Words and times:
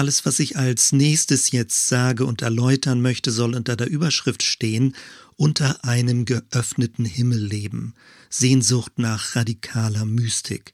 Alles, 0.00 0.24
was 0.24 0.38
ich 0.38 0.56
als 0.56 0.92
nächstes 0.92 1.50
jetzt 1.50 1.88
sage 1.88 2.24
und 2.24 2.40
erläutern 2.40 3.02
möchte, 3.02 3.30
soll 3.30 3.54
unter 3.54 3.76
der 3.76 3.90
Überschrift 3.90 4.42
stehen, 4.42 4.96
unter 5.36 5.84
einem 5.84 6.24
geöffneten 6.24 7.04
Himmel 7.04 7.38
leben, 7.38 7.92
Sehnsucht 8.30 8.98
nach 8.98 9.36
radikaler 9.36 10.06
Mystik. 10.06 10.72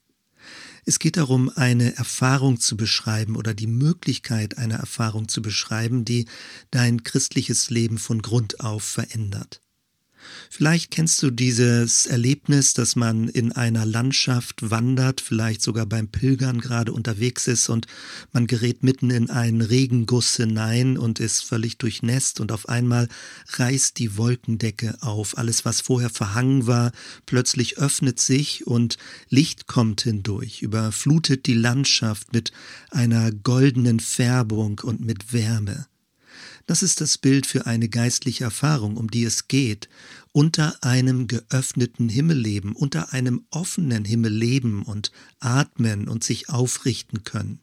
Es 0.84 1.00
geht 1.00 1.16
darum, 1.16 1.50
eine 1.52 1.96
Erfahrung 1.96 2.60
zu 2.60 2.76
beschreiben 2.76 3.34
oder 3.34 3.52
die 3.52 3.66
Möglichkeit 3.66 4.58
einer 4.58 4.76
Erfahrung 4.76 5.26
zu 5.26 5.42
beschreiben, 5.42 6.04
die 6.04 6.26
dein 6.70 7.02
christliches 7.02 7.68
Leben 7.68 7.98
von 7.98 8.22
Grund 8.22 8.60
auf 8.60 8.84
verändert. 8.84 9.60
Vielleicht 10.50 10.90
kennst 10.90 11.22
du 11.22 11.30
dieses 11.30 12.06
Erlebnis, 12.06 12.74
dass 12.74 12.96
man 12.96 13.28
in 13.28 13.52
einer 13.52 13.84
Landschaft 13.84 14.70
wandert, 14.70 15.20
vielleicht 15.20 15.62
sogar 15.62 15.86
beim 15.86 16.08
Pilgern 16.08 16.60
gerade 16.60 16.92
unterwegs 16.92 17.46
ist 17.46 17.68
und 17.68 17.86
man 18.32 18.46
gerät 18.46 18.82
mitten 18.82 19.10
in 19.10 19.30
einen 19.30 19.60
Regenguss 19.60 20.36
hinein 20.36 20.98
und 20.98 21.20
ist 21.20 21.44
völlig 21.44 21.78
durchnässt 21.78 22.40
und 22.40 22.52
auf 22.52 22.68
einmal 22.68 23.08
reißt 23.54 23.98
die 23.98 24.16
Wolkendecke 24.16 24.96
auf. 25.00 25.36
Alles, 25.36 25.64
was 25.64 25.80
vorher 25.80 26.10
verhangen 26.10 26.66
war, 26.66 26.92
plötzlich 27.26 27.78
öffnet 27.78 28.20
sich 28.20 28.66
und 28.66 28.96
Licht 29.28 29.66
kommt 29.66 30.02
hindurch, 30.02 30.62
überflutet 30.62 31.46
die 31.46 31.54
Landschaft 31.54 32.32
mit 32.32 32.52
einer 32.90 33.32
goldenen 33.32 34.00
Färbung 34.00 34.80
und 34.82 35.00
mit 35.00 35.32
Wärme. 35.32 35.86
Das 36.66 36.82
ist 36.82 37.00
das 37.00 37.16
Bild 37.16 37.46
für 37.46 37.66
eine 37.66 37.88
geistliche 37.88 38.44
Erfahrung, 38.44 38.96
um 38.96 39.08
die 39.08 39.24
es 39.24 39.46
geht. 39.46 39.88
Unter 40.32 40.82
einem 40.82 41.28
geöffneten 41.28 42.08
Himmel 42.08 42.38
leben, 42.38 42.74
unter 42.74 43.12
einem 43.12 43.46
offenen 43.50 44.04
Himmel 44.04 44.32
leben 44.32 44.82
und 44.82 45.12
atmen 45.38 46.08
und 46.08 46.24
sich 46.24 46.48
aufrichten 46.48 47.22
können. 47.22 47.60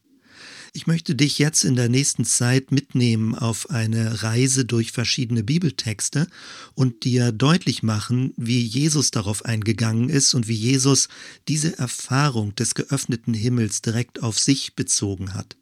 Ich 0.75 0.87
möchte 0.87 1.13
dich 1.13 1.37
jetzt 1.37 1.65
in 1.65 1.75
der 1.75 1.87
nächsten 1.87 2.25
Zeit 2.25 2.71
mitnehmen 2.71 3.35
auf 3.35 3.69
eine 3.69 4.23
Reise 4.23 4.65
durch 4.65 4.91
verschiedene 4.91 5.43
Bibeltexte 5.43 6.27
und 6.73 7.03
dir 7.03 7.31
deutlich 7.31 7.83
machen, 7.83 8.33
wie 8.37 8.61
Jesus 8.61 9.11
darauf 9.11 9.45
eingegangen 9.45 10.09
ist 10.09 10.33
und 10.33 10.47
wie 10.47 10.55
Jesus 10.55 11.09
diese 11.47 11.77
Erfahrung 11.77 12.55
des 12.55 12.73
geöffneten 12.73 13.35
Himmels 13.35 13.83
direkt 13.83 14.23
auf 14.23 14.39
sich 14.39 14.75
bezogen 14.75 15.35
hat. 15.35 15.57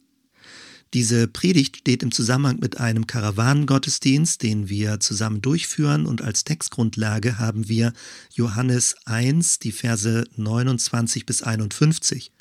Diese 0.93 1.29
Predigt 1.29 1.77
steht 1.77 2.03
im 2.03 2.11
Zusammenhang 2.11 2.59
mit 2.59 2.81
einem 2.81 3.07
Karawanengottesdienst, 3.07 4.43
den 4.43 4.67
wir 4.67 4.99
zusammen 4.99 5.41
durchführen 5.41 6.05
und 6.05 6.21
als 6.21 6.43
Textgrundlage 6.43 7.39
haben 7.39 7.69
wir 7.69 7.93
Johannes 8.33 8.97
1, 9.05 9.59
die 9.59 9.71
Verse 9.71 10.25
29 10.35 11.25
bis 11.25 11.43
51. 11.43 12.33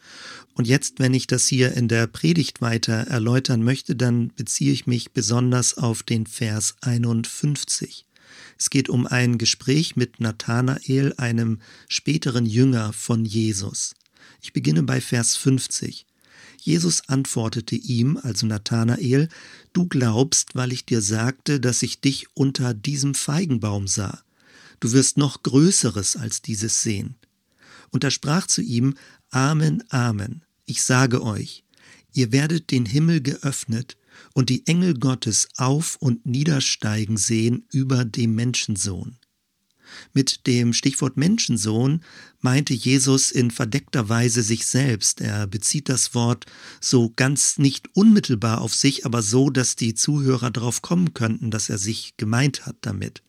Und 0.55 0.67
jetzt, 0.67 0.99
wenn 0.99 1.15
ich 1.15 1.29
das 1.29 1.47
hier 1.47 1.75
in 1.75 1.87
der 1.87 2.09
Predigt 2.09 2.61
weiter 2.61 2.95
erläutern 2.95 3.63
möchte, 3.63 3.95
dann 3.95 4.33
beziehe 4.35 4.73
ich 4.73 4.85
mich 4.85 5.13
besonders 5.13 5.79
auf 5.79 6.03
den 6.03 6.27
Vers 6.27 6.75
51. 6.81 8.05
Es 8.59 8.69
geht 8.69 8.89
um 8.89 9.07
ein 9.07 9.39
Gespräch 9.39 9.95
mit 9.95 10.21
Nathanael, 10.21 11.15
einem 11.19 11.61
späteren 11.89 12.47
Jünger 12.47 12.93
von 12.93 13.25
Jesus. 13.25 13.95
Ich 14.43 14.53
beginne 14.53 14.83
bei 14.83 15.01
Vers 15.01 15.37
50. 15.37 16.05
Jesus 16.61 17.09
antwortete 17.09 17.77
ihm, 17.77 18.19
also 18.23 18.47
Nathanael, 18.47 19.29
Du 19.73 19.87
glaubst, 19.87 20.55
weil 20.55 20.73
ich 20.73 20.85
dir 20.85 21.01
sagte, 21.01 21.61
dass 21.61 21.83
ich 21.83 22.01
dich 22.01 22.27
unter 22.35 22.75
diesem 22.75 23.15
Feigenbaum 23.15 23.87
sah. 23.87 24.23
Du 24.81 24.93
wirst 24.93 25.17
noch 25.17 25.43
Größeres 25.43 26.17
als 26.17 26.43
dieses 26.43 26.83
sehen. 26.83 27.17
Und 27.91 28.05
er 28.05 28.11
sprach 28.11 28.47
zu 28.47 28.63
ihm, 28.63 28.95
Amen, 29.31 29.85
Amen, 29.91 30.43
ich 30.65 30.83
sage 30.83 31.23
euch, 31.23 31.65
ihr 32.13 32.33
werdet 32.33 32.71
den 32.71 32.87
Himmel 32.87 33.21
geöffnet 33.21 33.97
und 34.35 34.49
die 34.49 34.67
Engel 34.67 34.95
Gottes 34.95 35.49
auf 35.57 35.97
und 35.97 36.27
niedersteigen 36.27 37.17
sehen 37.17 37.65
über 37.71 38.05
dem 38.05 38.35
Menschensohn. 38.35 39.20
Mit 40.13 40.47
dem 40.47 40.73
Stichwort 40.73 41.17
Menschensohn 41.17 42.03
meinte 42.41 42.75
Jesus 42.75 43.31
in 43.31 43.51
verdeckter 43.51 44.09
Weise 44.09 44.43
sich 44.43 44.67
selbst. 44.67 45.21
Er 45.21 45.47
bezieht 45.47 45.89
das 45.89 46.15
Wort 46.15 46.47
so 46.81 47.13
ganz 47.15 47.59
nicht 47.59 47.89
unmittelbar 47.95 48.61
auf 48.61 48.75
sich, 48.75 49.07
aber 49.07 49.23
so, 49.23 49.51
dass 49.51 49.77
die 49.77 49.95
Zuhörer 49.95 50.51
darauf 50.51 50.83
kommen 50.83 51.15
könnten, 51.15 51.51
dass 51.51 51.69
er 51.69 51.79
sich 51.79 52.17
gemeint 52.17 52.67
hat 52.67 52.77
damit. 52.83 53.23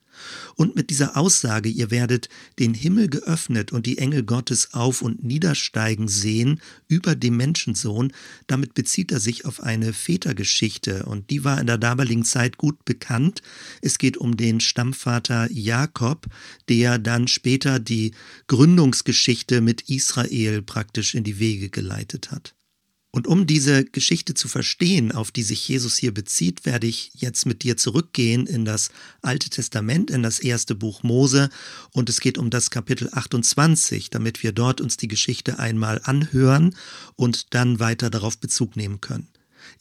Und 0.56 0.76
mit 0.76 0.90
dieser 0.90 1.18
Aussage, 1.18 1.70
ihr 1.70 1.92
werdet 1.92 2.30
den 2.60 2.74
Himmel 2.74 3.10
geöffnet 3.10 3.72
und 3.72 3.86
die 3.86 3.98
Engel 3.98 4.24
Gottes 4.24 4.74
auf 4.74 5.02
und 5.02 5.24
niedersteigen 5.24 6.08
sehen 6.08 6.62
über 6.88 7.16
dem 7.16 7.38
Menschensohn, 7.38 8.14
damit 8.48 8.74
bezieht 8.74 9.12
er 9.12 9.20
sich 9.20 9.46
auf 9.46 9.62
eine 9.62 9.94
Vätergeschichte 9.94 11.06
und 11.06 11.30
die 11.30 11.44
war 11.44 11.60
in 11.60 11.68
der 11.68 11.78
damaligen 11.78 12.24
Zeit 12.24 12.58
gut 12.58 12.86
bekannt. 12.86 13.42
Es 13.82 13.98
geht 13.98 14.18
um 14.18 14.38
den 14.38 14.60
Stammvater 14.60 15.50
Jakob, 15.52 16.28
der 16.70 17.00
dann 17.00 17.28
später 17.28 17.80
die 17.80 18.14
Gründungsgeschichte 18.48 19.62
mit 19.62 19.90
Israel 19.90 20.62
praktisch 20.62 21.16
in 21.16 21.24
die 21.24 21.40
Wege 21.40 21.70
geleitet 21.70 22.32
hat. 22.32 22.54
Und 23.14 23.28
um 23.28 23.46
diese 23.46 23.84
Geschichte 23.84 24.34
zu 24.36 24.48
verstehen, 24.48 25.12
auf 25.12 25.32
die 25.32 25.44
sich 25.44 25.68
Jesus 25.68 25.98
hier 25.98 26.14
bezieht, 26.14 26.66
werde 26.66 26.88
ich 26.88 27.12
jetzt 27.14 27.46
mit 27.46 27.62
dir 27.62 27.76
zurückgehen 27.76 28.48
in 28.48 28.64
das 28.64 28.90
Alte 29.22 29.50
Testament, 29.50 30.10
in 30.10 30.24
das 30.24 30.40
erste 30.40 30.76
Buch 30.76 31.04
Mose. 31.04 31.50
Und 31.92 32.10
es 32.10 32.22
geht 32.22 32.38
um 32.38 32.50
das 32.50 32.72
Kapitel 32.72 33.10
28, 33.12 34.12
damit 34.12 34.44
wir 34.44 34.54
dort 34.54 34.80
uns 34.80 34.96
die 34.96 35.10
Geschichte 35.10 35.60
einmal 35.60 36.00
anhören 36.06 36.74
und 37.18 37.54
dann 37.54 37.82
weiter 37.82 38.10
darauf 38.10 38.38
Bezug 38.38 38.78
nehmen 38.78 39.02
können. 39.02 39.28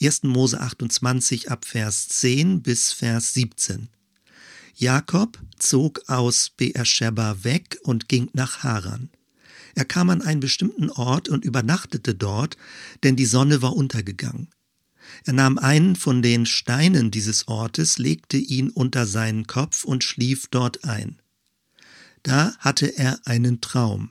1. 0.03 0.25
Mose 0.25 0.61
28 0.61 1.53
ab 1.53 1.65
Vers 1.65 2.09
10 2.09 2.63
bis 2.63 2.93
Vers 2.93 3.33
17. 3.35 3.89
Jakob 4.75 5.39
zog 5.57 6.09
aus 6.09 6.51
Beersheba 6.51 7.45
weg 7.45 7.79
und 7.85 8.09
ging 8.09 8.29
nach 8.33 8.65
Haran. 8.65 9.11
Er 9.75 9.85
kam 9.85 10.11
an 10.11 10.23
einen 10.23 10.41
bestimmten 10.41 10.91
Ort 10.91 11.29
und 11.29 11.45
übernachtete 11.45 12.15
dort, 12.15 12.57
denn 13.03 13.17
die 13.17 13.27
Sonne 13.27 13.63
war 13.63 13.75
untergegangen. 13.75 14.49
Er 15.25 15.33
nahm 15.33 15.59
einen 15.59 15.97
von 15.97 16.23
den 16.23 16.47
Steinen 16.47 17.11
dieses 17.11 17.49
Ortes, 17.49 17.99
legte 17.99 18.37
ihn 18.37 18.71
unter 18.71 19.07
seinen 19.07 19.47
Kopf 19.47 19.85
und 19.85 20.05
schlief 20.05 20.49
dort 20.49 20.85
ein. 20.85 21.21
Da 22.23 22.55
hatte 22.59 22.87
er 22.87 23.21
einen 23.27 23.61
Traum. 23.61 24.11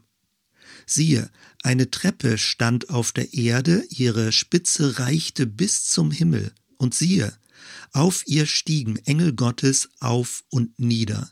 Siehe, 0.86 1.30
eine 1.62 1.92
Treppe 1.92 2.38
stand 2.38 2.90
auf 2.90 3.12
der 3.12 3.34
Erde, 3.34 3.86
ihre 3.90 4.32
Spitze 4.32 5.00
reichte 5.00 5.46
bis 5.46 5.84
zum 5.86 6.12
Himmel, 6.12 6.52
und 6.78 6.96
siehe, 6.96 7.34
auf 7.92 8.24
ihr 8.28 8.46
stiegen 8.46 8.98
Engel 9.06 9.34
Gottes 9.34 9.90
auf 10.00 10.44
und 10.50 10.80
nieder. 10.80 11.32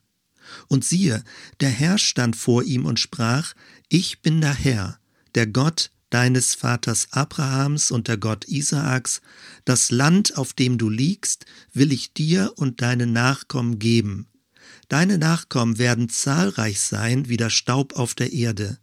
Und 0.68 0.86
siehe, 0.86 1.24
der 1.60 1.70
Herr 1.70 1.98
stand 1.98 2.36
vor 2.36 2.64
ihm 2.64 2.86
und 2.86 3.00
sprach, 3.00 3.54
Ich 3.90 4.22
bin 4.22 4.42
der 4.42 4.54
Herr, 4.54 5.00
der 5.34 5.48
Gott 5.48 5.92
deines 6.10 6.56
Vaters 6.56 7.08
Abrahams 7.12 7.90
und 7.90 8.10
der 8.10 8.18
Gott 8.18 8.46
Isaaks, 8.46 9.22
das 9.64 9.92
Land, 9.92 10.38
auf 10.38 10.52
dem 10.52 10.78
du 10.78 10.90
liegst, 10.90 11.46
will 11.72 11.94
ich 11.94 12.12
dir 12.12 12.52
und 12.58 12.82
deinen 12.82 13.14
Nachkommen 13.14 13.80
geben. 13.80 14.28
Deine 14.90 15.18
Nachkommen 15.18 15.78
werden 15.78 16.10
zahlreich 16.10 16.82
sein 16.82 17.30
wie 17.30 17.38
der 17.38 17.50
Staub 17.50 17.94
auf 17.94 18.14
der 18.14 18.34
Erde. 18.34 18.78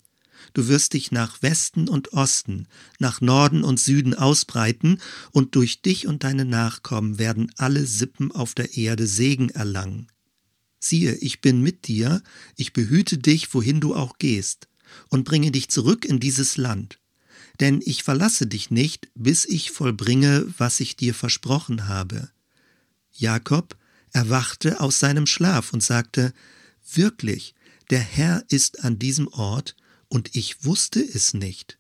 Du 0.55 0.69
wirst 0.69 0.95
dich 0.95 1.13
nach 1.13 1.43
Westen 1.43 1.87
und 1.87 2.15
Osten, 2.15 2.67
nach 2.99 3.21
Norden 3.21 3.63
und 3.63 3.79
Süden 3.79 4.15
ausbreiten, 4.15 5.03
und 5.33 5.55
durch 5.55 5.83
dich 5.83 6.07
und 6.07 6.25
deine 6.25 6.47
Nachkommen 6.47 7.19
werden 7.19 7.53
alle 7.59 7.85
Sippen 7.85 8.33
auf 8.33 8.55
der 8.55 8.75
Erde 8.75 9.07
Segen 9.07 9.51
erlangen 9.51 10.09
siehe, 10.85 11.15
ich 11.17 11.41
bin 11.41 11.63
mit 11.63 11.89
dir, 11.89 12.23
ich 12.57 12.73
behüte 12.73 13.19
dich, 13.19 13.53
wohin 13.55 13.81
du 13.81 13.95
auch 13.95 14.19
gehst, 14.19 14.69
und 15.09 15.25
bringe 15.25 15.51
dich 15.51 15.69
zurück 15.69 16.05
in 16.05 16.21
dieses 16.21 16.57
Land. 16.57 16.99
Denn 17.61 17.81
ich 17.85 18.03
verlasse 18.03 18.47
dich 18.47 18.71
nicht, 18.71 19.09
bis 19.15 19.45
ich 19.45 19.71
vollbringe, 19.71 20.47
was 20.59 20.81
ich 20.81 20.97
dir 20.97 21.15
versprochen 21.15 21.89
habe. 21.89 22.31
Jakob 23.13 23.77
erwachte 24.13 24.81
aus 24.81 24.99
seinem 24.99 25.27
Schlaf 25.27 25.73
und 25.73 25.83
sagte, 25.83 26.33
Wirklich, 26.93 27.55
der 27.91 28.01
Herr 28.01 28.45
ist 28.49 28.85
an 28.85 28.99
diesem 28.99 29.29
Ort, 29.29 29.77
und 30.09 30.37
ich 30.37 30.65
wusste 30.65 31.01
es 31.01 31.35
nicht. 31.35 31.79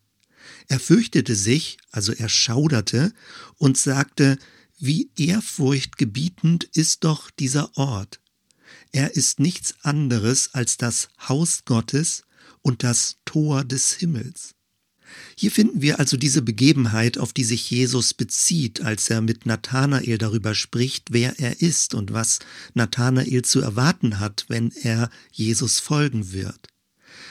Er 0.68 0.80
fürchtete 0.80 1.34
sich, 1.34 1.78
also 1.90 2.12
er 2.12 2.28
schauderte, 2.28 3.12
und 3.56 3.78
sagte, 3.78 4.38
wie 4.78 5.10
ehrfurchtgebietend 5.16 6.64
ist 6.64 7.04
doch 7.04 7.30
dieser 7.30 7.76
Ort. 7.76 8.20
Er 8.92 9.14
ist 9.14 9.40
nichts 9.40 9.74
anderes 9.82 10.52
als 10.54 10.76
das 10.76 11.08
Haus 11.28 11.64
Gottes 11.64 12.23
und 12.64 12.82
das 12.82 13.18
Tor 13.24 13.62
des 13.62 13.92
Himmels. 13.92 14.54
Hier 15.36 15.50
finden 15.50 15.82
wir 15.82 16.00
also 16.00 16.16
diese 16.16 16.42
Begebenheit, 16.42 17.18
auf 17.18 17.32
die 17.32 17.44
sich 17.44 17.70
Jesus 17.70 18.14
bezieht, 18.14 18.80
als 18.80 19.08
er 19.10 19.20
mit 19.20 19.46
Nathanael 19.46 20.18
darüber 20.18 20.54
spricht, 20.54 21.12
wer 21.12 21.38
er 21.38 21.60
ist 21.60 21.94
und 21.94 22.12
was 22.12 22.40
Nathanael 22.72 23.42
zu 23.42 23.60
erwarten 23.60 24.18
hat, 24.18 24.46
wenn 24.48 24.72
er 24.82 25.10
Jesus 25.30 25.78
folgen 25.78 26.32
wird. 26.32 26.68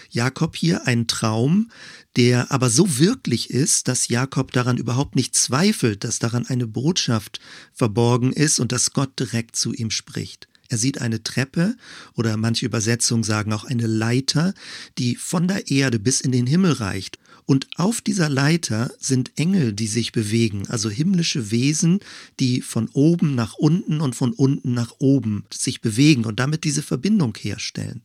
Jakob 0.09 0.55
hier 0.55 0.85
einen 0.85 1.07
Traum, 1.07 1.71
der 2.15 2.51
aber 2.51 2.69
so 2.69 2.99
wirklich 2.99 3.49
ist, 3.49 3.87
dass 3.87 4.07
Jakob 4.07 4.51
daran 4.51 4.77
überhaupt 4.77 5.15
nicht 5.15 5.35
zweifelt, 5.35 6.03
dass 6.03 6.19
daran 6.19 6.45
eine 6.45 6.67
Botschaft 6.67 7.39
verborgen 7.73 8.31
ist 8.31 8.59
und 8.59 8.71
dass 8.71 8.93
Gott 8.93 9.19
direkt 9.19 9.55
zu 9.55 9.73
ihm 9.73 9.89
spricht. 9.89 10.47
Er 10.69 10.77
sieht 10.77 11.01
eine 11.01 11.23
Treppe 11.23 11.75
oder 12.15 12.37
manche 12.37 12.65
Übersetzungen 12.65 13.23
sagen 13.23 13.53
auch 13.53 13.63
eine 13.63 13.87
Leiter, 13.87 14.53
die 14.97 15.15
von 15.15 15.47
der 15.47 15.69
Erde 15.69 15.99
bis 15.99 16.21
in 16.21 16.31
den 16.31 16.47
Himmel 16.47 16.73
reicht. 16.73 17.19
Und 17.45 17.67
auf 17.75 17.99
dieser 18.01 18.29
Leiter 18.29 18.91
sind 18.99 19.37
Engel, 19.37 19.73
die 19.73 19.87
sich 19.87 20.13
bewegen, 20.13 20.67
also 20.69 20.89
himmlische 20.89 21.51
Wesen, 21.51 21.99
die 22.39 22.61
von 22.61 22.87
oben 22.93 23.35
nach 23.35 23.55
unten 23.55 23.99
und 23.99 24.15
von 24.15 24.31
unten 24.31 24.73
nach 24.73 24.93
oben 24.99 25.45
sich 25.53 25.81
bewegen 25.81 26.23
und 26.23 26.39
damit 26.39 26.63
diese 26.63 26.81
Verbindung 26.81 27.35
herstellen. 27.37 28.03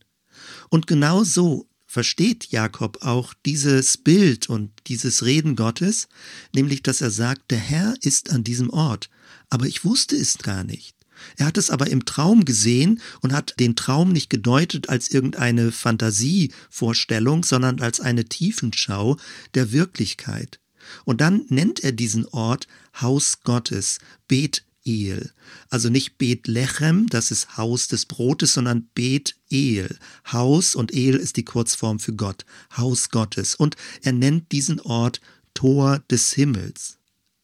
Und 0.69 0.87
genau 0.87 1.22
so 1.22 1.69
versteht 1.87 2.49
Jakob 2.50 2.99
auch 3.02 3.32
dieses 3.46 3.96
Bild 3.96 4.49
und 4.49 4.70
dieses 4.88 5.25
Reden 5.25 5.56
Gottes, 5.56 6.08
nämlich 6.54 6.82
dass 6.82 7.00
er 7.00 7.11
sagt, 7.11 7.50
der 7.50 7.58
Herr 7.58 7.94
ist 8.02 8.31
an 8.31 8.44
diesem 8.44 8.70
Ort, 8.70 9.08
aber 9.49 9.66
ich 9.66 9.84
wusste 9.84 10.16
es 10.16 10.38
gar 10.38 10.64
nicht. 10.64 10.98
Er 11.37 11.47
hat 11.47 11.59
es 11.59 11.70
aber 11.70 11.88
im 11.88 12.05
Traum 12.05 12.44
gesehen 12.44 13.00
und 13.20 13.32
hat 13.32 13.55
den 13.59 13.76
Traum 13.76 14.12
nicht 14.12 14.31
gedeutet 14.31 14.88
als 14.88 15.11
irgendeine 15.11 15.73
Fantasievorstellung, 15.73 17.44
sondern 17.44 17.81
als 17.81 18.00
eine 18.00 18.25
Tiefenschau 18.25 19.17
der 19.55 19.73
Wirklichkeit. 19.73 20.61
Und 21.05 21.20
dann 21.20 21.44
nennt 21.49 21.81
er 21.81 21.93
diesen 21.93 22.26
Ort 22.26 22.67
Haus 23.00 23.41
Gottes, 23.43 23.99
Bet 24.26 24.65
El. 24.85 25.31
Also 25.69 25.91
nicht 25.91 26.19
Bethlehem, 26.19 27.06
das 27.09 27.31
ist 27.31 27.56
Haus 27.56 27.88
des 27.88 28.06
Brotes, 28.06 28.55
sondern 28.55 28.88
Bet 28.94 29.37
El. 29.50 29.99
Haus 30.32 30.75
und 30.75 30.94
El 30.94 31.17
ist 31.17 31.37
die 31.37 31.44
Kurzform 31.44 31.99
für 31.99 32.14
Gott, 32.14 32.44
Haus 32.76 33.11
Gottes. 33.11 33.55
Und 33.55 33.76
er 34.03 34.12
nennt 34.12 34.50
diesen 34.53 34.81
Ort 34.81 35.21
Tor 35.55 36.03
des 36.11 36.32
Himmels. 36.32 36.98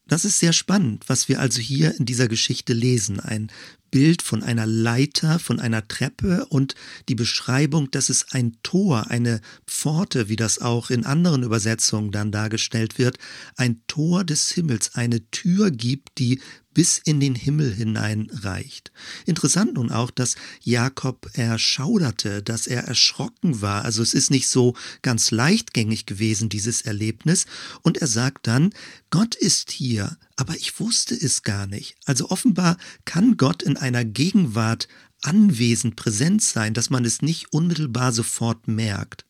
Das 0.07 0.23
ist 0.23 0.39
sehr 0.39 0.53
spannend, 0.53 1.03
was 1.07 1.29
wir 1.29 1.39
also 1.39 1.59
hier 1.59 1.97
in 1.97 2.05
dieser 2.05 2.27
Geschichte 2.27 2.73
lesen. 2.73 3.19
Ein 3.19 3.51
Bild 3.89 4.21
von 4.21 4.43
einer 4.43 4.67
Leiter, 4.67 5.39
von 5.39 5.59
einer 5.59 5.87
Treppe 5.87 6.45
und 6.45 6.75
die 7.09 7.15
Beschreibung, 7.15 7.89
dass 7.89 8.09
es 8.09 8.31
ein 8.31 8.57
Tor, 8.61 9.09
eine 9.09 9.41
Pforte, 9.65 10.29
wie 10.29 10.35
das 10.35 10.59
auch 10.59 10.91
in 10.91 11.05
anderen 11.05 11.41
Übersetzungen 11.41 12.11
dann 12.11 12.31
dargestellt 12.31 12.99
wird, 12.99 13.17
ein 13.55 13.81
Tor 13.87 14.23
des 14.23 14.51
Himmels, 14.51 14.93
eine 14.93 15.27
Tür 15.31 15.71
gibt, 15.71 16.19
die 16.19 16.39
bis 16.75 16.99
in 16.99 17.19
den 17.19 17.33
Himmel 17.33 17.73
hinein 17.73 18.29
reicht. 18.31 18.91
Interessant 19.25 19.73
nun 19.73 19.91
auch, 19.91 20.11
dass 20.11 20.35
Jakob 20.61 21.27
erschauderte, 21.33 22.43
dass 22.43 22.67
er 22.67 22.83
erschrocken 22.83 23.61
war. 23.61 23.83
Also 23.83 24.03
es 24.03 24.13
ist 24.13 24.29
nicht 24.29 24.47
so 24.47 24.75
ganz 25.01 25.31
leichtgängig 25.31 26.05
gewesen, 26.05 26.49
dieses 26.49 26.83
Erlebnis. 26.83 27.47
Und 27.81 27.97
er 27.97 28.07
sagt 28.07 28.45
dann, 28.45 28.73
Gott 29.09 29.33
ist 29.33 29.71
hier, 29.71 30.17
aber 30.35 30.55
ich 30.55 30.79
wusste 30.79 31.15
es 31.15 31.41
gar 31.41 31.65
nicht. 31.65 31.95
Also 32.05 32.29
offenbar 32.29 32.77
kann 33.05 33.37
Gott 33.37 33.63
in 33.63 33.77
einer 33.77 34.05
Gegenwart 34.05 34.87
anwesend 35.21 35.95
präsent 35.95 36.43
sein, 36.43 36.73
dass 36.73 36.91
man 36.91 37.05
es 37.05 37.21
nicht 37.21 37.53
unmittelbar 37.53 38.11
sofort 38.11 38.67
merkt. 38.67 39.25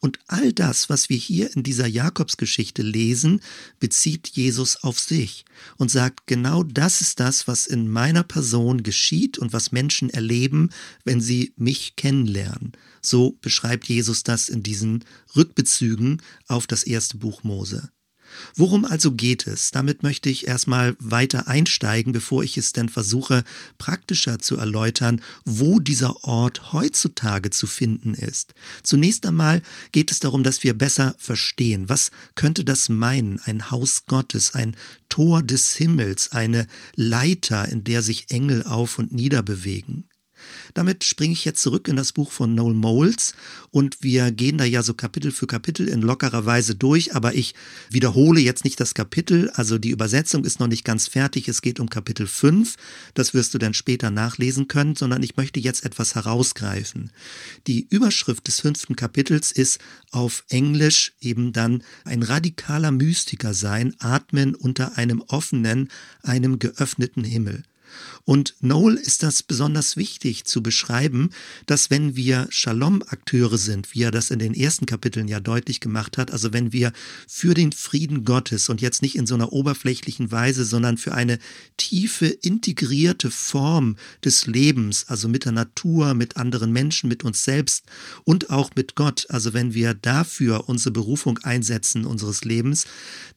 Und 0.00 0.18
all 0.26 0.52
das, 0.52 0.88
was 0.88 1.08
wir 1.08 1.16
hier 1.16 1.54
in 1.54 1.62
dieser 1.62 1.86
Jakobsgeschichte 1.86 2.82
lesen, 2.82 3.40
bezieht 3.80 4.28
Jesus 4.28 4.76
auf 4.82 4.98
sich 4.98 5.44
und 5.76 5.90
sagt, 5.90 6.26
genau 6.26 6.62
das 6.62 7.00
ist 7.00 7.20
das, 7.20 7.46
was 7.48 7.66
in 7.66 7.88
meiner 7.88 8.22
Person 8.22 8.82
geschieht 8.82 9.38
und 9.38 9.52
was 9.52 9.72
Menschen 9.72 10.10
erleben, 10.10 10.70
wenn 11.04 11.20
sie 11.20 11.52
mich 11.56 11.96
kennenlernen. 11.96 12.72
So 13.00 13.36
beschreibt 13.40 13.88
Jesus 13.88 14.22
das 14.22 14.48
in 14.48 14.62
diesen 14.62 15.04
Rückbezügen 15.36 16.22
auf 16.48 16.66
das 16.66 16.84
erste 16.84 17.18
Buch 17.18 17.42
Mose. 17.44 17.90
Worum 18.56 18.84
also 18.84 19.12
geht 19.12 19.46
es? 19.46 19.70
Damit 19.70 20.02
möchte 20.02 20.28
ich 20.28 20.46
erstmal 20.46 20.96
weiter 20.98 21.48
einsteigen, 21.48 22.12
bevor 22.12 22.44
ich 22.44 22.56
es 22.56 22.72
denn 22.72 22.88
versuche, 22.88 23.44
praktischer 23.78 24.38
zu 24.38 24.56
erläutern, 24.56 25.20
wo 25.44 25.80
dieser 25.80 26.24
Ort 26.24 26.72
heutzutage 26.72 27.50
zu 27.50 27.66
finden 27.66 28.14
ist. 28.14 28.54
Zunächst 28.82 29.26
einmal 29.26 29.62
geht 29.92 30.10
es 30.10 30.20
darum, 30.20 30.42
dass 30.42 30.62
wir 30.62 30.74
besser 30.74 31.14
verstehen, 31.18 31.88
was 31.88 32.10
könnte 32.34 32.64
das 32.64 32.88
meinen, 32.88 33.40
ein 33.44 33.70
Haus 33.70 34.06
Gottes, 34.06 34.54
ein 34.54 34.76
Tor 35.08 35.42
des 35.42 35.74
Himmels, 35.74 36.32
eine 36.32 36.66
Leiter, 36.96 37.68
in 37.68 37.84
der 37.84 38.02
sich 38.02 38.30
Engel 38.30 38.64
auf 38.64 38.98
und 38.98 39.12
nieder 39.12 39.42
bewegen. 39.42 40.08
Damit 40.74 41.04
springe 41.04 41.32
ich 41.32 41.44
jetzt 41.44 41.62
zurück 41.62 41.86
in 41.86 41.94
das 41.94 42.12
Buch 42.12 42.32
von 42.32 42.54
Noel 42.54 42.74
Moles 42.74 43.34
und 43.70 44.02
wir 44.02 44.32
gehen 44.32 44.58
da 44.58 44.64
ja 44.64 44.82
so 44.82 44.92
Kapitel 44.92 45.30
für 45.30 45.46
Kapitel 45.46 45.88
in 45.88 46.02
lockerer 46.02 46.46
Weise 46.46 46.74
durch, 46.74 47.14
aber 47.14 47.34
ich 47.34 47.54
wiederhole 47.90 48.40
jetzt 48.40 48.64
nicht 48.64 48.80
das 48.80 48.92
Kapitel, 48.94 49.50
also 49.50 49.78
die 49.78 49.90
Übersetzung 49.90 50.44
ist 50.44 50.58
noch 50.58 50.66
nicht 50.66 50.84
ganz 50.84 51.06
fertig, 51.06 51.48
es 51.48 51.62
geht 51.62 51.78
um 51.78 51.88
Kapitel 51.88 52.26
5, 52.26 52.74
das 53.14 53.34
wirst 53.34 53.54
du 53.54 53.58
dann 53.58 53.72
später 53.72 54.10
nachlesen 54.10 54.66
können, 54.66 54.96
sondern 54.96 55.22
ich 55.22 55.36
möchte 55.36 55.60
jetzt 55.60 55.84
etwas 55.84 56.16
herausgreifen. 56.16 57.12
Die 57.68 57.86
Überschrift 57.88 58.48
des 58.48 58.60
fünften 58.60 58.96
Kapitels 58.96 59.52
ist 59.52 59.78
auf 60.10 60.44
Englisch 60.48 61.12
eben 61.20 61.52
dann 61.52 61.84
ein 62.04 62.24
radikaler 62.24 62.90
Mystiker 62.90 63.54
sein, 63.54 63.94
atmen 64.00 64.56
unter 64.56 64.98
einem 64.98 65.20
offenen, 65.28 65.88
einem 66.22 66.58
geöffneten 66.58 67.22
Himmel. 67.22 67.62
Und 68.24 68.54
Noel 68.60 68.94
ist 68.94 69.22
das 69.22 69.42
besonders 69.42 69.96
wichtig 69.96 70.44
zu 70.44 70.62
beschreiben, 70.62 71.30
dass 71.66 71.90
wenn 71.90 72.16
wir 72.16 72.46
Shalom-Akteure 72.50 73.58
sind, 73.58 73.94
wie 73.94 74.02
er 74.02 74.10
das 74.10 74.30
in 74.30 74.38
den 74.38 74.54
ersten 74.54 74.86
Kapiteln 74.86 75.28
ja 75.28 75.40
deutlich 75.40 75.80
gemacht 75.80 76.16
hat, 76.16 76.30
also 76.30 76.52
wenn 76.52 76.72
wir 76.72 76.92
für 77.28 77.54
den 77.54 77.72
Frieden 77.72 78.24
Gottes 78.24 78.68
und 78.68 78.80
jetzt 78.80 79.02
nicht 79.02 79.16
in 79.16 79.26
so 79.26 79.34
einer 79.34 79.52
oberflächlichen 79.52 80.32
Weise, 80.32 80.64
sondern 80.64 80.96
für 80.96 81.12
eine 81.12 81.38
tiefe, 81.76 82.26
integrierte 82.26 83.30
Form 83.30 83.96
des 84.24 84.46
Lebens, 84.46 85.04
also 85.08 85.28
mit 85.28 85.44
der 85.44 85.52
Natur, 85.52 86.14
mit 86.14 86.36
anderen 86.36 86.72
Menschen, 86.72 87.08
mit 87.08 87.24
uns 87.24 87.44
selbst 87.44 87.84
und 88.24 88.50
auch 88.50 88.70
mit 88.74 88.94
Gott, 88.94 89.26
also 89.28 89.52
wenn 89.52 89.74
wir 89.74 89.94
dafür 89.94 90.68
unsere 90.68 90.92
Berufung 90.92 91.38
einsetzen 91.38 92.04
unseres 92.04 92.44
Lebens, 92.44 92.86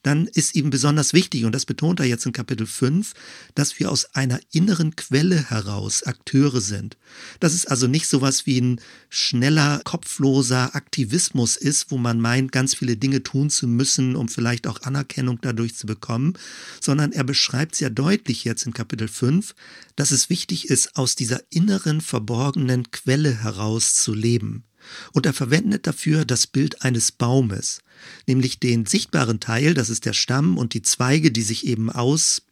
dann 0.04 0.28
ist 0.28 0.56
ihm 0.56 0.70
besonders 0.70 1.14
wichtig, 1.14 1.46
und 1.46 1.54
das 1.54 1.66
betont 1.66 2.00
er 2.00 2.06
jetzt 2.06 2.26
in 2.26 2.32
Kapitel 2.32 2.68
5, 2.68 3.14
dass 3.56 3.80
wir 3.80 3.92
aus 3.92 4.16
einer 4.16 4.40
inneren 4.52 4.96
Quelle 4.96 5.50
heraus 5.50 6.04
Akteure 6.04 6.62
sind. 6.62 6.98
Dass 7.40 7.54
es 7.54 7.66
also 7.66 7.88
nicht 7.88 8.08
so 8.08 8.22
was 8.22 8.46
wie 8.46 8.60
ein 8.60 8.82
schneller, 9.10 9.82
kopfloser 9.84 10.76
Aktivismus 10.76 11.58
ist, 11.58 11.92
wo 11.92 11.98
man 11.98 12.20
meint, 12.20 12.52
ganz 12.52 12.76
viele 12.76 12.98
Dinge 12.98 13.24
tun 13.24 13.50
zu 13.50 13.68
müssen, 13.68 14.16
um 14.16 14.30
vielleicht 14.30 14.68
auch 14.68 14.82
Anerkennung 14.84 15.40
dadurch 15.42 15.76
zu 15.76 15.86
bekommen, 15.86 16.34
sondern 16.82 17.12
er 17.12 17.24
beschreibt 17.24 17.76
sehr 17.76 17.90
deutlich 17.90 18.44
jetzt 18.44 18.66
in 18.66 18.74
Kapitel 18.74 19.08
5, 19.08 19.54
dass 19.96 20.12
es 20.12 20.30
wichtig 20.30 20.70
ist, 20.70 20.96
aus 20.96 21.16
dieser 21.16 21.42
inneren, 21.50 22.02
verborgenen 22.02 22.92
Quelle 22.92 23.44
heraus 23.44 23.96
zu 23.96 24.14
leben. 24.14 24.64
Und 25.12 25.26
er 25.26 25.34
verwendet 25.34 25.88
dafür 25.88 26.26
das 26.26 26.48
Bild 26.48 26.82
eines 26.82 27.12
Baumes, 27.12 27.80
nämlich 28.26 28.60
den 28.60 28.86
sichtbaren 28.86 29.40
Teil, 29.40 29.74
das 29.74 29.90
ist 29.90 30.06
der 30.06 30.14
Stamm 30.14 30.58
und 30.58 30.74
die 30.74 30.82
Zweige, 30.82 31.32
die 31.32 31.42
sich 31.42 31.68
eben 31.68 31.90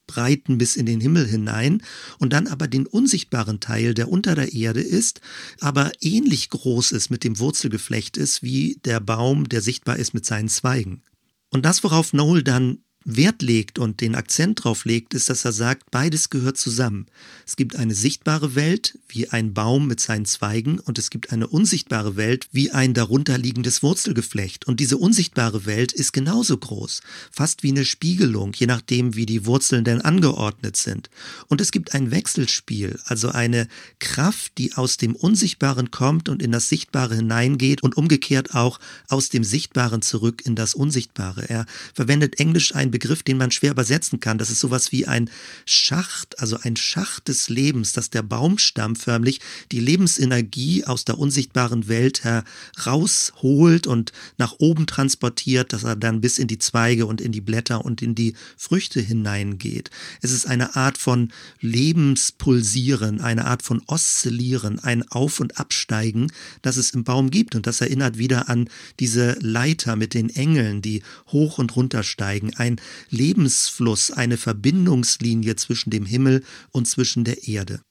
ausbreiten 0.05 0.57
bis 0.57 0.75
in 0.75 0.85
den 0.85 1.01
Himmel 1.01 1.27
hinein, 1.27 1.81
und 2.19 2.33
dann 2.33 2.47
aber 2.47 2.67
den 2.67 2.85
unsichtbaren 2.85 3.59
Teil, 3.59 3.93
der 3.93 4.09
unter 4.09 4.35
der 4.35 4.53
Erde 4.53 4.81
ist, 4.81 5.21
aber 5.59 5.91
ähnlich 6.01 6.49
groß 6.49 6.91
ist 6.91 7.09
mit 7.09 7.23
dem 7.23 7.39
Wurzelgeflecht 7.39 8.17
ist 8.17 8.43
wie 8.43 8.79
der 8.85 8.99
Baum, 8.99 9.49
der 9.49 9.61
sichtbar 9.61 9.97
ist 9.97 10.13
mit 10.13 10.25
seinen 10.25 10.49
Zweigen. 10.49 11.01
Und 11.51 11.65
das, 11.65 11.83
worauf 11.83 12.13
Noel 12.13 12.43
dann 12.43 12.79
Wert 13.05 13.43
legt 13.43 13.77
und 13.77 14.01
den 14.01 14.15
Akzent 14.15 14.63
drauf 14.63 14.83
legt, 14.83 15.13
ist, 15.13 15.29
dass 15.29 15.45
er 15.45 15.51
sagt, 15.51 15.91
beides 15.91 16.31
gehört 16.31 16.57
zusammen. 16.57 17.05
Es 17.45 17.55
gibt 17.55 17.75
eine 17.75 17.93
sichtbare 17.93 18.55
Welt, 18.55 18.97
wie 19.07 19.29
ein 19.29 19.53
Baum 19.53 19.87
mit 19.87 19.99
seinen 19.99 20.25
Zweigen, 20.25 20.79
und 20.79 20.97
es 20.97 21.11
gibt 21.11 21.31
eine 21.31 21.47
unsichtbare 21.47 22.15
Welt, 22.15 22.47
wie 22.51 22.71
ein 22.71 22.95
darunterliegendes 22.95 23.83
Wurzelgeflecht. 23.83 24.65
Und 24.65 24.79
diese 24.79 24.97
unsichtbare 24.97 25.67
Welt 25.67 25.91
ist 25.91 26.13
genauso 26.13 26.57
groß, 26.57 27.01
fast 27.31 27.61
wie 27.61 27.69
eine 27.69 27.85
Spiegelung, 27.85 28.53
je 28.55 28.65
nachdem, 28.65 29.15
wie 29.15 29.27
die 29.27 29.45
Wurzeln 29.45 29.83
denn 29.83 30.01
angeordnet 30.01 30.75
sind. 30.75 31.11
Und 31.47 31.61
es 31.61 31.71
gibt 31.71 31.93
ein 31.93 32.09
Wechselspiel, 32.09 32.99
also 33.05 33.29
eine 33.29 33.67
Kraft, 33.99 34.57
die 34.57 34.73
aus 34.73 34.97
dem 34.97 35.15
Unsichtbaren 35.15 35.91
kommt 35.91 36.27
und 36.27 36.41
in 36.41 36.51
das 36.51 36.69
Sichtbare 36.69 37.15
hineingeht 37.15 37.83
und 37.83 37.97
umgekehrt 37.97 38.55
auch 38.55 38.79
aus 39.09 39.29
dem 39.29 39.43
Sichtbaren 39.43 40.01
zurück 40.01 40.41
in 40.43 40.55
das 40.55 40.73
Unsichtbare. 40.73 41.47
Er 41.47 41.67
verwendet 41.93 42.39
englisch 42.39 42.73
ein 42.73 42.94
Begriff, 42.95 43.23
den 43.23 43.35
man 43.35 43.51
schwer 43.51 43.71
übersetzen 43.71 44.21
kann. 44.21 44.37
Das 44.37 44.49
ist 44.49 44.61
sowas 44.61 44.93
wie 44.93 45.05
ein 45.05 45.29
Schacht, 45.65 46.39
also 46.39 46.57
ein 46.61 46.77
Schacht 46.77 47.27
des 47.27 47.49
Lebens, 47.49 47.91
dass 47.91 48.09
der 48.09 48.23
Baumstamm 48.23 48.95
förmlich 48.95 49.41
die 49.73 49.81
Lebensenergie 49.81 50.85
aus 50.85 51.03
der 51.03 51.19
unsichtbaren 51.19 51.89
Welt 51.89 52.23
herausholt 52.23 53.85
und 53.85 54.13
nach 54.37 54.55
oben 54.59 54.87
transportiert, 54.87 55.73
dass 55.73 55.83
er 55.83 55.97
dann 55.97 56.21
bis 56.21 56.37
in 56.37 56.47
die 56.47 56.57
Zweige 56.57 57.05
und 57.05 57.19
in 57.19 57.33
die 57.33 57.41
Blätter 57.41 57.83
und 57.83 58.01
in 58.01 58.15
die 58.15 58.33
Früchte 58.55 59.01
hineingeht. 59.01 59.89
Es 60.21 60.31
ist 60.31 60.45
eine 60.45 60.77
Art 60.77 60.97
von 60.97 61.33
Lebenspulsieren, 61.59 63.19
eine 63.19 63.43
Art 63.43 63.61
von 63.61 63.81
Oszillieren, 63.87 64.79
ein 64.79 65.05
Auf- 65.11 65.41
und 65.41 65.59
Absteigen, 65.59 66.31
das 66.61 66.77
es 66.77 66.91
im 66.91 67.03
Baum 67.03 67.29
gibt. 67.29 67.55
Und 67.55 67.67
das 67.67 67.81
erinnert 67.81 68.17
wieder 68.17 68.47
an 68.47 68.69
diese 69.01 69.37
Leiter 69.41 69.97
mit 69.97 70.13
den 70.13 70.29
Engeln, 70.29 70.81
die 70.81 71.03
hoch 71.33 71.57
und 71.57 71.75
runter 71.75 72.03
steigen. 72.03 72.55
Ein 72.55 72.79
Lebensfluss, 73.09 74.11
eine 74.11 74.37
Verbindungslinie 74.37 75.55
zwischen 75.55 75.89
dem 75.89 76.05
Himmel 76.05 76.43
und 76.71 76.87
zwischen 76.87 77.23
der 77.23 77.47
Erde. 77.47 77.81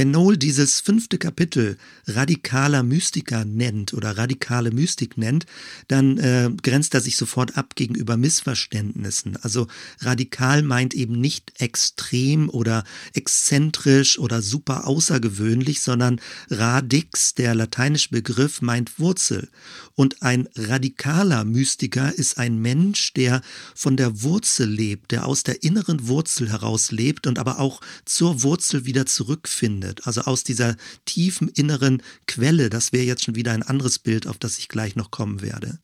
Wenn 0.00 0.12
Noel 0.12 0.38
dieses 0.38 0.80
fünfte 0.80 1.18
Kapitel 1.18 1.76
radikaler 2.06 2.82
Mystiker 2.82 3.44
nennt 3.44 3.92
oder 3.92 4.16
radikale 4.16 4.70
Mystik 4.70 5.18
nennt, 5.18 5.44
dann 5.88 6.16
äh, 6.16 6.48
grenzt 6.62 6.94
er 6.94 7.02
sich 7.02 7.18
sofort 7.18 7.58
ab 7.58 7.74
gegenüber 7.74 8.16
Missverständnissen. 8.16 9.36
Also 9.42 9.66
radikal 9.98 10.62
meint 10.62 10.94
eben 10.94 11.20
nicht 11.20 11.60
extrem 11.60 12.48
oder 12.48 12.84
exzentrisch 13.12 14.18
oder 14.18 14.40
super 14.40 14.86
außergewöhnlich, 14.86 15.82
sondern 15.82 16.18
radix, 16.48 17.34
der 17.34 17.54
lateinische 17.54 18.08
Begriff, 18.08 18.62
meint 18.62 18.98
Wurzel. 18.98 19.50
Und 19.96 20.22
ein 20.22 20.48
radikaler 20.56 21.44
Mystiker 21.44 22.10
ist 22.10 22.38
ein 22.38 22.56
Mensch, 22.56 23.12
der 23.12 23.42
von 23.74 23.98
der 23.98 24.22
Wurzel 24.22 24.66
lebt, 24.66 25.10
der 25.10 25.26
aus 25.26 25.42
der 25.42 25.62
inneren 25.62 26.08
Wurzel 26.08 26.48
heraus 26.48 26.90
lebt 26.90 27.26
und 27.26 27.38
aber 27.38 27.58
auch 27.58 27.82
zur 28.06 28.42
Wurzel 28.42 28.86
wieder 28.86 29.04
zurückfindet 29.04 29.89
findet, 29.90 30.06
also 30.06 30.22
aus 30.22 30.44
dieser 30.44 30.76
tiefen 31.04 31.48
inneren 31.48 32.02
Quelle, 32.26 32.70
das 32.70 32.92
wäre 32.92 33.04
jetzt 33.04 33.24
schon 33.24 33.34
wieder 33.34 33.52
ein 33.52 33.62
anderes 33.62 33.98
Bild, 33.98 34.26
auf 34.26 34.38
das 34.38 34.58
ich 34.58 34.68
gleich 34.68 34.96
noch 34.96 35.10
kommen 35.10 35.42
werde. 35.42 35.78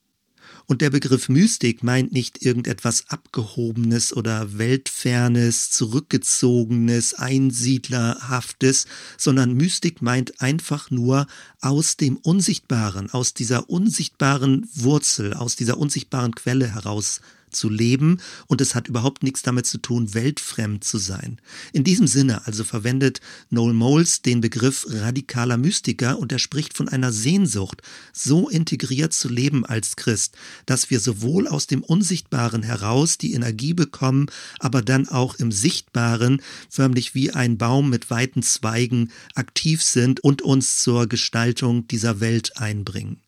Und 0.68 0.80
der 0.80 0.90
Begriff 0.90 1.28
Mystik 1.28 1.84
meint 1.84 2.12
nicht 2.12 2.42
irgendetwas 2.44 3.04
Abgehobenes 3.08 4.12
oder 4.16 4.58
Weltfernes, 4.58 5.70
Zurückgezogenes, 5.70 7.14
Einsiedlerhaftes, 7.14 8.86
sondern 9.16 9.54
Mystik 9.54 10.02
meint 10.02 10.40
einfach 10.40 10.90
nur 10.90 11.28
aus 11.60 11.96
dem 11.96 12.16
Unsichtbaren, 12.16 13.10
aus 13.10 13.32
dieser 13.32 13.70
unsichtbaren 13.70 14.68
Wurzel, 14.74 15.34
aus 15.34 15.54
dieser 15.54 15.78
unsichtbaren 15.78 16.34
Quelle 16.34 16.74
heraus 16.74 17.20
zu 17.56 17.68
leben 17.68 18.18
und 18.46 18.60
es 18.60 18.74
hat 18.74 18.88
überhaupt 18.88 19.22
nichts 19.22 19.42
damit 19.42 19.66
zu 19.66 19.78
tun, 19.78 20.14
weltfremd 20.14 20.84
zu 20.84 20.98
sein. 20.98 21.40
In 21.72 21.84
diesem 21.84 22.06
Sinne 22.06 22.46
also 22.46 22.64
verwendet 22.64 23.20
Noel 23.50 23.74
Moles 23.74 24.22
den 24.22 24.40
Begriff 24.40 24.86
radikaler 24.88 25.56
Mystiker 25.56 26.18
und 26.18 26.32
er 26.32 26.38
spricht 26.38 26.76
von 26.76 26.88
einer 26.88 27.12
Sehnsucht, 27.12 27.82
so 28.12 28.48
integriert 28.48 29.12
zu 29.12 29.28
leben 29.28 29.64
als 29.64 29.96
Christ, 29.96 30.36
dass 30.66 30.90
wir 30.90 31.00
sowohl 31.00 31.48
aus 31.48 31.66
dem 31.66 31.82
Unsichtbaren 31.82 32.62
heraus 32.62 33.18
die 33.18 33.32
Energie 33.32 33.74
bekommen, 33.74 34.26
aber 34.58 34.82
dann 34.82 35.08
auch 35.08 35.34
im 35.36 35.50
Sichtbaren 35.50 36.42
förmlich 36.70 37.14
wie 37.14 37.30
ein 37.32 37.58
Baum 37.58 37.90
mit 37.90 38.10
weiten 38.10 38.42
Zweigen 38.42 39.10
aktiv 39.34 39.82
sind 39.82 40.20
und 40.20 40.42
uns 40.42 40.82
zur 40.82 41.06
Gestaltung 41.06 41.88
dieser 41.88 42.20
Welt 42.20 42.58
einbringen. 42.58 43.25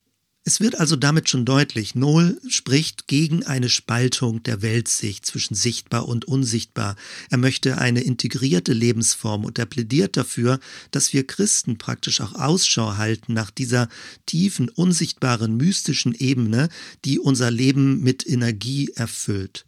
Es 0.48 0.60
wird 0.60 0.80
also 0.80 0.96
damit 0.96 1.28
schon 1.28 1.44
deutlich, 1.44 1.94
Noel 1.94 2.40
spricht 2.48 3.06
gegen 3.06 3.44
eine 3.44 3.68
Spaltung 3.68 4.42
der 4.44 4.62
Weltsicht 4.62 5.26
zwischen 5.26 5.54
sichtbar 5.54 6.08
und 6.08 6.24
unsichtbar. 6.24 6.96
Er 7.28 7.36
möchte 7.36 7.76
eine 7.76 8.00
integrierte 8.00 8.72
Lebensform 8.72 9.44
und 9.44 9.58
er 9.58 9.66
plädiert 9.66 10.16
dafür, 10.16 10.58
dass 10.90 11.12
wir 11.12 11.26
Christen 11.26 11.76
praktisch 11.76 12.22
auch 12.22 12.32
Ausschau 12.34 12.96
halten 12.96 13.34
nach 13.34 13.50
dieser 13.50 13.90
tiefen, 14.24 14.70
unsichtbaren, 14.70 15.58
mystischen 15.58 16.14
Ebene, 16.14 16.70
die 17.04 17.18
unser 17.18 17.50
Leben 17.50 18.02
mit 18.02 18.26
Energie 18.26 18.88
erfüllt. 18.94 19.67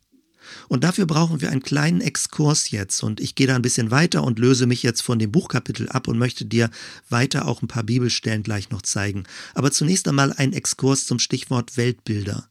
Und 0.69 0.85
dafür 0.85 1.07
brauchen 1.07 1.41
wir 1.41 1.51
einen 1.51 1.63
kleinen 1.63 2.01
Exkurs 2.01 2.71
jetzt. 2.71 3.03
Und 3.03 3.21
ich 3.21 3.35
gehe 3.35 3.47
da 3.47 3.57
ein 3.57 3.63
bisschen 3.63 3.91
weiter 3.91 4.25
und 4.25 4.39
löse 4.39 4.67
mich 4.67 4.83
jetzt 4.83 5.03
von 5.03 5.19
dem 5.19 5.33
Buchkapitel 5.33 5.89
ab 5.89 6.09
und 6.09 6.19
möchte 6.19 6.45
dir 6.45 6.71
weiter 7.09 7.47
auch 7.47 7.63
ein 7.63 7.69
paar 7.69 7.85
Bibelstellen 7.85 8.43
gleich 8.43 8.71
noch 8.71 8.83
zeigen. 8.83 9.25
Aber 9.55 9.71
zunächst 9.71 10.09
einmal 10.09 10.33
ein 10.33 10.53
Exkurs 10.53 11.07
zum 11.07 11.19
Stichwort 11.19 11.77
Weltbilder. 11.77 12.50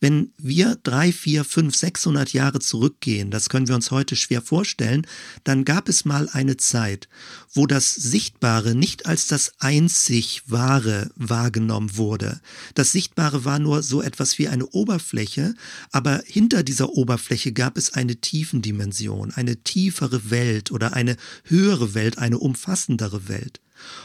Wenn 0.00 0.32
wir 0.38 0.76
drei, 0.82 1.12
vier, 1.12 1.44
fünf, 1.44 1.76
sechshundert 1.76 2.32
Jahre 2.32 2.60
zurückgehen, 2.60 3.30
das 3.30 3.48
können 3.48 3.68
wir 3.68 3.74
uns 3.74 3.90
heute 3.90 4.16
schwer 4.16 4.42
vorstellen, 4.42 5.06
dann 5.44 5.64
gab 5.64 5.88
es 5.88 6.04
mal 6.04 6.28
eine 6.30 6.56
Zeit, 6.56 7.08
wo 7.52 7.66
das 7.66 7.94
Sichtbare 7.94 8.74
nicht 8.74 9.06
als 9.06 9.26
das 9.26 9.52
einzig 9.58 10.42
Wahre 10.46 11.10
wahrgenommen 11.16 11.96
wurde. 11.96 12.40
Das 12.74 12.92
Sichtbare 12.92 13.44
war 13.44 13.58
nur 13.58 13.82
so 13.82 14.02
etwas 14.02 14.38
wie 14.38 14.48
eine 14.48 14.66
Oberfläche, 14.66 15.54
aber 15.90 16.22
hinter 16.26 16.62
dieser 16.62 16.90
Oberfläche 16.90 17.52
gab 17.52 17.76
es 17.76 17.92
eine 17.92 18.16
Tiefendimension, 18.16 19.32
eine 19.32 19.56
tiefere 19.56 20.30
Welt 20.30 20.70
oder 20.70 20.92
eine 20.92 21.16
höhere 21.44 21.94
Welt, 21.94 22.18
eine 22.18 22.38
umfassendere 22.38 23.28
Welt. 23.28 23.60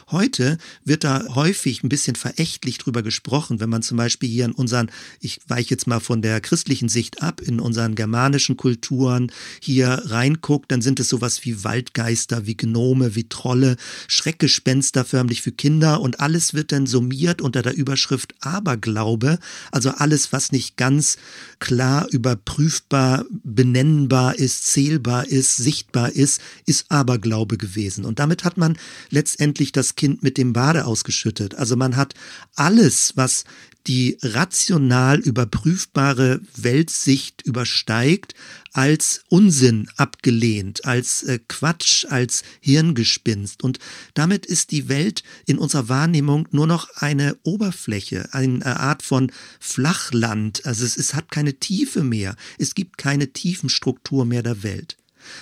Heute 0.09 0.57
wird 0.83 1.03
da 1.03 1.25
häufig 1.35 1.83
ein 1.83 1.89
bisschen 1.89 2.15
verächtlich 2.15 2.77
drüber 2.77 3.01
gesprochen, 3.03 3.59
wenn 3.59 3.69
man 3.69 3.81
zum 3.81 3.97
Beispiel 3.97 4.29
hier 4.29 4.45
in 4.45 4.51
unseren, 4.51 4.91
ich 5.19 5.39
weiche 5.47 5.71
jetzt 5.71 5.87
mal 5.87 5.99
von 5.99 6.21
der 6.21 6.41
christlichen 6.41 6.89
Sicht 6.89 7.21
ab, 7.21 7.41
in 7.41 7.59
unseren 7.59 7.95
germanischen 7.95 8.57
Kulturen 8.57 9.31
hier 9.61 10.01
reinguckt, 10.05 10.71
dann 10.71 10.81
sind 10.81 10.99
es 10.99 11.09
sowas 11.09 11.45
wie 11.45 11.63
Waldgeister, 11.63 12.45
wie 12.45 12.57
Gnome, 12.57 13.15
wie 13.15 13.29
Trolle, 13.29 13.77
Schreckgespenster 14.07 15.05
förmlich 15.05 15.41
für 15.41 15.51
Kinder 15.51 16.01
und 16.01 16.19
alles 16.19 16.53
wird 16.53 16.71
dann 16.71 16.87
summiert 16.87 17.41
unter 17.41 17.61
der 17.61 17.75
Überschrift 17.75 18.35
Aberglaube, 18.41 19.39
also 19.71 19.91
alles, 19.91 20.33
was 20.33 20.51
nicht 20.51 20.77
ganz 20.77 21.17
klar 21.59 22.07
überprüfbar, 22.09 23.25
benennbar 23.43 24.35
ist, 24.35 24.67
zählbar 24.67 25.27
ist, 25.27 25.57
sichtbar 25.57 26.11
ist, 26.11 26.41
ist 26.65 26.91
Aberglaube 26.91 27.57
gewesen. 27.57 28.05
Und 28.05 28.19
damit 28.19 28.43
hat 28.43 28.57
man 28.57 28.77
letztendlich 29.09 29.60
wirklich 29.61 29.71
das 29.71 29.95
Kind 29.95 30.23
mit 30.23 30.39
dem 30.39 30.53
Bade 30.53 30.85
ausgeschüttet. 30.85 31.53
Also 31.53 31.75
man 31.75 31.95
hat 31.95 32.15
alles, 32.55 33.13
was 33.15 33.43
die 33.85 34.17
rational 34.23 35.19
überprüfbare 35.19 36.41
Weltsicht 36.55 37.43
übersteigt, 37.43 38.33
als 38.73 39.23
Unsinn 39.29 39.87
abgelehnt, 39.97 40.85
als 40.85 41.21
äh, 41.23 41.39
Quatsch, 41.47 42.05
als 42.09 42.41
Hirngespinst. 42.59 43.63
Und 43.63 43.77
damit 44.15 44.47
ist 44.47 44.71
die 44.71 44.89
Welt 44.89 45.21
in 45.45 45.59
unserer 45.59 45.89
Wahrnehmung 45.89 46.47
nur 46.49 46.65
noch 46.65 46.89
eine 46.95 47.37
Oberfläche, 47.43 48.33
eine 48.33 48.79
Art 48.79 49.03
von 49.03 49.31
Flachland. 49.59 50.65
Also 50.65 50.85
es, 50.85 50.97
es 50.97 51.13
hat 51.13 51.29
keine 51.29 51.53
Tiefe 51.59 52.03
mehr. 52.03 52.35
Es 52.57 52.73
gibt 52.73 52.97
keine 52.97 53.31
Tiefenstruktur 53.31 54.25
mehr 54.25 54.41
der 54.41 54.63
Welt. 54.63 54.97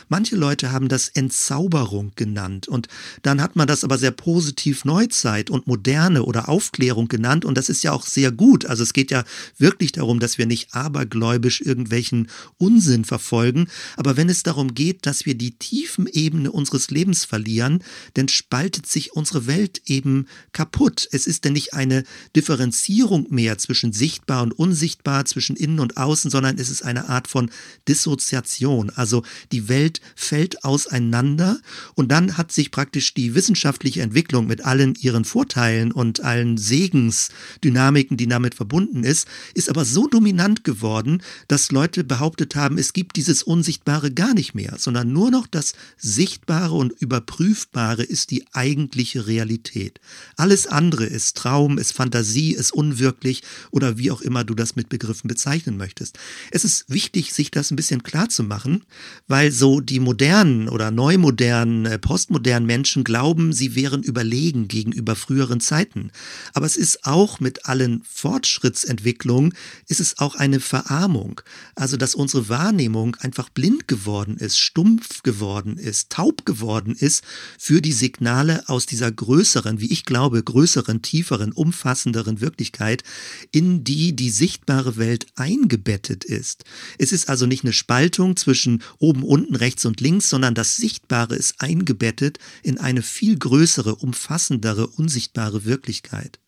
Manche 0.07 0.35
Leute 0.35 0.71
haben 0.71 0.89
das 0.89 1.09
Entzauberung 1.09 2.11
genannt 2.15 2.67
und 2.67 2.87
dann 3.21 3.41
hat 3.41 3.55
man 3.55 3.67
das 3.67 3.83
aber 3.83 3.97
sehr 3.97 4.11
positiv 4.11 4.85
Neuzeit 4.85 5.49
und 5.49 5.67
Moderne 5.67 6.23
oder 6.23 6.49
Aufklärung 6.49 7.07
genannt 7.07 7.45
und 7.45 7.57
das 7.57 7.69
ist 7.69 7.83
ja 7.83 7.91
auch 7.91 8.05
sehr 8.05 8.31
gut. 8.31 8.65
Also 8.65 8.83
es 8.83 8.93
geht 8.93 9.11
ja 9.11 9.23
wirklich 9.57 9.91
darum, 9.91 10.19
dass 10.19 10.37
wir 10.37 10.45
nicht 10.45 10.73
abergläubisch 10.73 11.61
irgendwelchen 11.61 12.29
Unsinn 12.57 13.05
verfolgen, 13.05 13.67
aber 13.97 14.17
wenn 14.17 14.29
es 14.29 14.43
darum 14.43 14.73
geht, 14.73 15.05
dass 15.05 15.25
wir 15.25 15.35
die 15.35 15.57
tiefen 15.57 16.07
Ebene 16.07 16.51
unseres 16.51 16.89
Lebens 16.89 17.25
verlieren, 17.25 17.83
dann 18.15 18.27
spaltet 18.27 18.87
sich 18.87 19.13
unsere 19.13 19.47
Welt 19.47 19.81
eben 19.85 20.27
kaputt. 20.51 21.07
Es 21.11 21.27
ist 21.27 21.45
denn 21.45 21.53
nicht 21.53 21.73
eine 21.73 22.03
Differenzierung 22.35 23.27
mehr 23.29 23.57
zwischen 23.57 23.93
sichtbar 23.93 24.43
und 24.43 24.51
unsichtbar, 24.51 25.25
zwischen 25.25 25.55
innen 25.55 25.79
und 25.79 25.97
außen, 25.97 26.31
sondern 26.31 26.57
es 26.57 26.69
ist 26.69 26.83
eine 26.83 27.09
Art 27.09 27.27
von 27.27 27.49
Dissoziation. 27.87 28.89
Also 28.89 29.23
die 29.51 29.68
Welt 29.69 30.01
fällt 30.15 30.63
auseinander 30.63 31.59
und 31.95 32.11
dann 32.11 32.37
hat 32.37 32.51
sich 32.51 32.71
praktisch 32.71 33.13
die 33.13 33.35
wissenschaftliche 33.35 34.01
Entwicklung 34.01 34.47
mit 34.47 34.65
allen 34.65 34.95
ihren 34.95 35.25
Vorteilen 35.25 35.91
und 35.91 36.21
allen 36.21 36.57
Segensdynamiken, 36.57 38.17
die 38.17 38.27
damit 38.27 38.55
verbunden 38.55 39.03
ist, 39.03 39.27
ist 39.53 39.69
aber 39.69 39.85
so 39.85 40.07
dominant 40.07 40.63
geworden, 40.63 41.21
dass 41.47 41.71
Leute 41.71 42.03
behauptet 42.03 42.55
haben, 42.55 42.77
es 42.77 42.93
gibt 42.93 43.15
dieses 43.15 43.43
Unsichtbare 43.43 44.11
gar 44.11 44.33
nicht 44.33 44.53
mehr, 44.55 44.75
sondern 44.77 45.13
nur 45.13 45.31
noch 45.31 45.47
das 45.47 45.73
Sichtbare 45.97 46.75
und 46.75 46.91
Überprüfbare 46.99 48.03
ist 48.03 48.31
die 48.31 48.45
eigentliche 48.53 49.27
Realität. 49.27 49.99
Alles 50.35 50.67
andere 50.67 51.05
ist 51.05 51.37
Traum, 51.37 51.77
ist 51.77 51.93
Fantasie, 51.93 52.53
ist 52.53 52.71
unwirklich 52.71 53.43
oder 53.71 53.97
wie 53.97 54.11
auch 54.11 54.21
immer 54.21 54.43
du 54.43 54.55
das 54.55 54.75
mit 54.75 54.89
Begriffen 54.89 55.27
bezeichnen 55.27 55.77
möchtest. 55.77 56.17
Es 56.51 56.65
ist 56.65 56.89
wichtig, 56.89 57.33
sich 57.33 57.51
das 57.51 57.71
ein 57.71 57.75
bisschen 57.75 58.03
klar 58.03 58.29
zu 58.29 58.43
machen, 58.43 58.83
weil 59.27 59.51
so 59.59 59.81
die 59.81 59.99
modernen 59.99 60.69
oder 60.69 60.89
neumodernen, 60.89 61.85
äh, 61.85 61.99
postmodernen 61.99 62.65
Menschen 62.65 63.03
glauben, 63.03 63.51
sie 63.51 63.75
wären 63.75 64.01
überlegen 64.01 64.69
gegenüber 64.69 65.15
früheren 65.15 65.59
Zeiten. 65.59 66.11
Aber 66.53 66.65
es 66.65 66.77
ist 66.77 67.05
auch 67.05 67.41
mit 67.41 67.65
allen 67.65 68.01
Fortschrittsentwicklungen, 68.09 69.53
ist 69.87 69.99
es 69.99 70.17
auch 70.17 70.35
eine 70.35 70.61
Verarmung. 70.61 71.41
Also, 71.75 71.97
dass 71.97 72.15
unsere 72.15 72.47
Wahrnehmung 72.47 73.15
einfach 73.19 73.49
blind 73.49 73.87
geworden 73.87 74.37
ist, 74.37 74.57
stumpf 74.57 75.23
geworden 75.23 75.77
ist, 75.77 76.09
taub 76.09 76.45
geworden 76.45 76.95
ist 76.97 77.23
für 77.57 77.81
die 77.81 77.91
Signale 77.91 78.63
aus 78.69 78.85
dieser 78.85 79.11
größeren, 79.11 79.81
wie 79.81 79.91
ich 79.91 80.05
glaube, 80.05 80.41
größeren, 80.41 81.01
tieferen, 81.01 81.51
umfassenderen 81.51 82.39
Wirklichkeit, 82.39 83.03
in 83.51 83.83
die 83.83 84.15
die 84.15 84.29
sichtbare 84.29 84.95
Welt 84.95 85.27
eingebettet 85.35 86.23
ist. 86.23 86.63
Es 86.97 87.11
ist 87.11 87.27
also 87.27 87.45
nicht 87.45 87.65
eine 87.65 87.73
Spaltung 87.73 88.37
zwischen 88.37 88.81
oben, 88.99 89.23
unten, 89.23 89.48
rechts 89.55 89.85
und 89.85 90.01
links, 90.01 90.29
sondern 90.29 90.55
das 90.55 90.77
Sichtbare 90.77 91.35
ist 91.35 91.61
eingebettet 91.61 92.39
in 92.63 92.77
eine 92.77 93.01
viel 93.01 93.37
größere, 93.37 93.95
umfassendere, 93.95 94.87
unsichtbare 94.87 95.65
Wirklichkeit. 95.65 96.39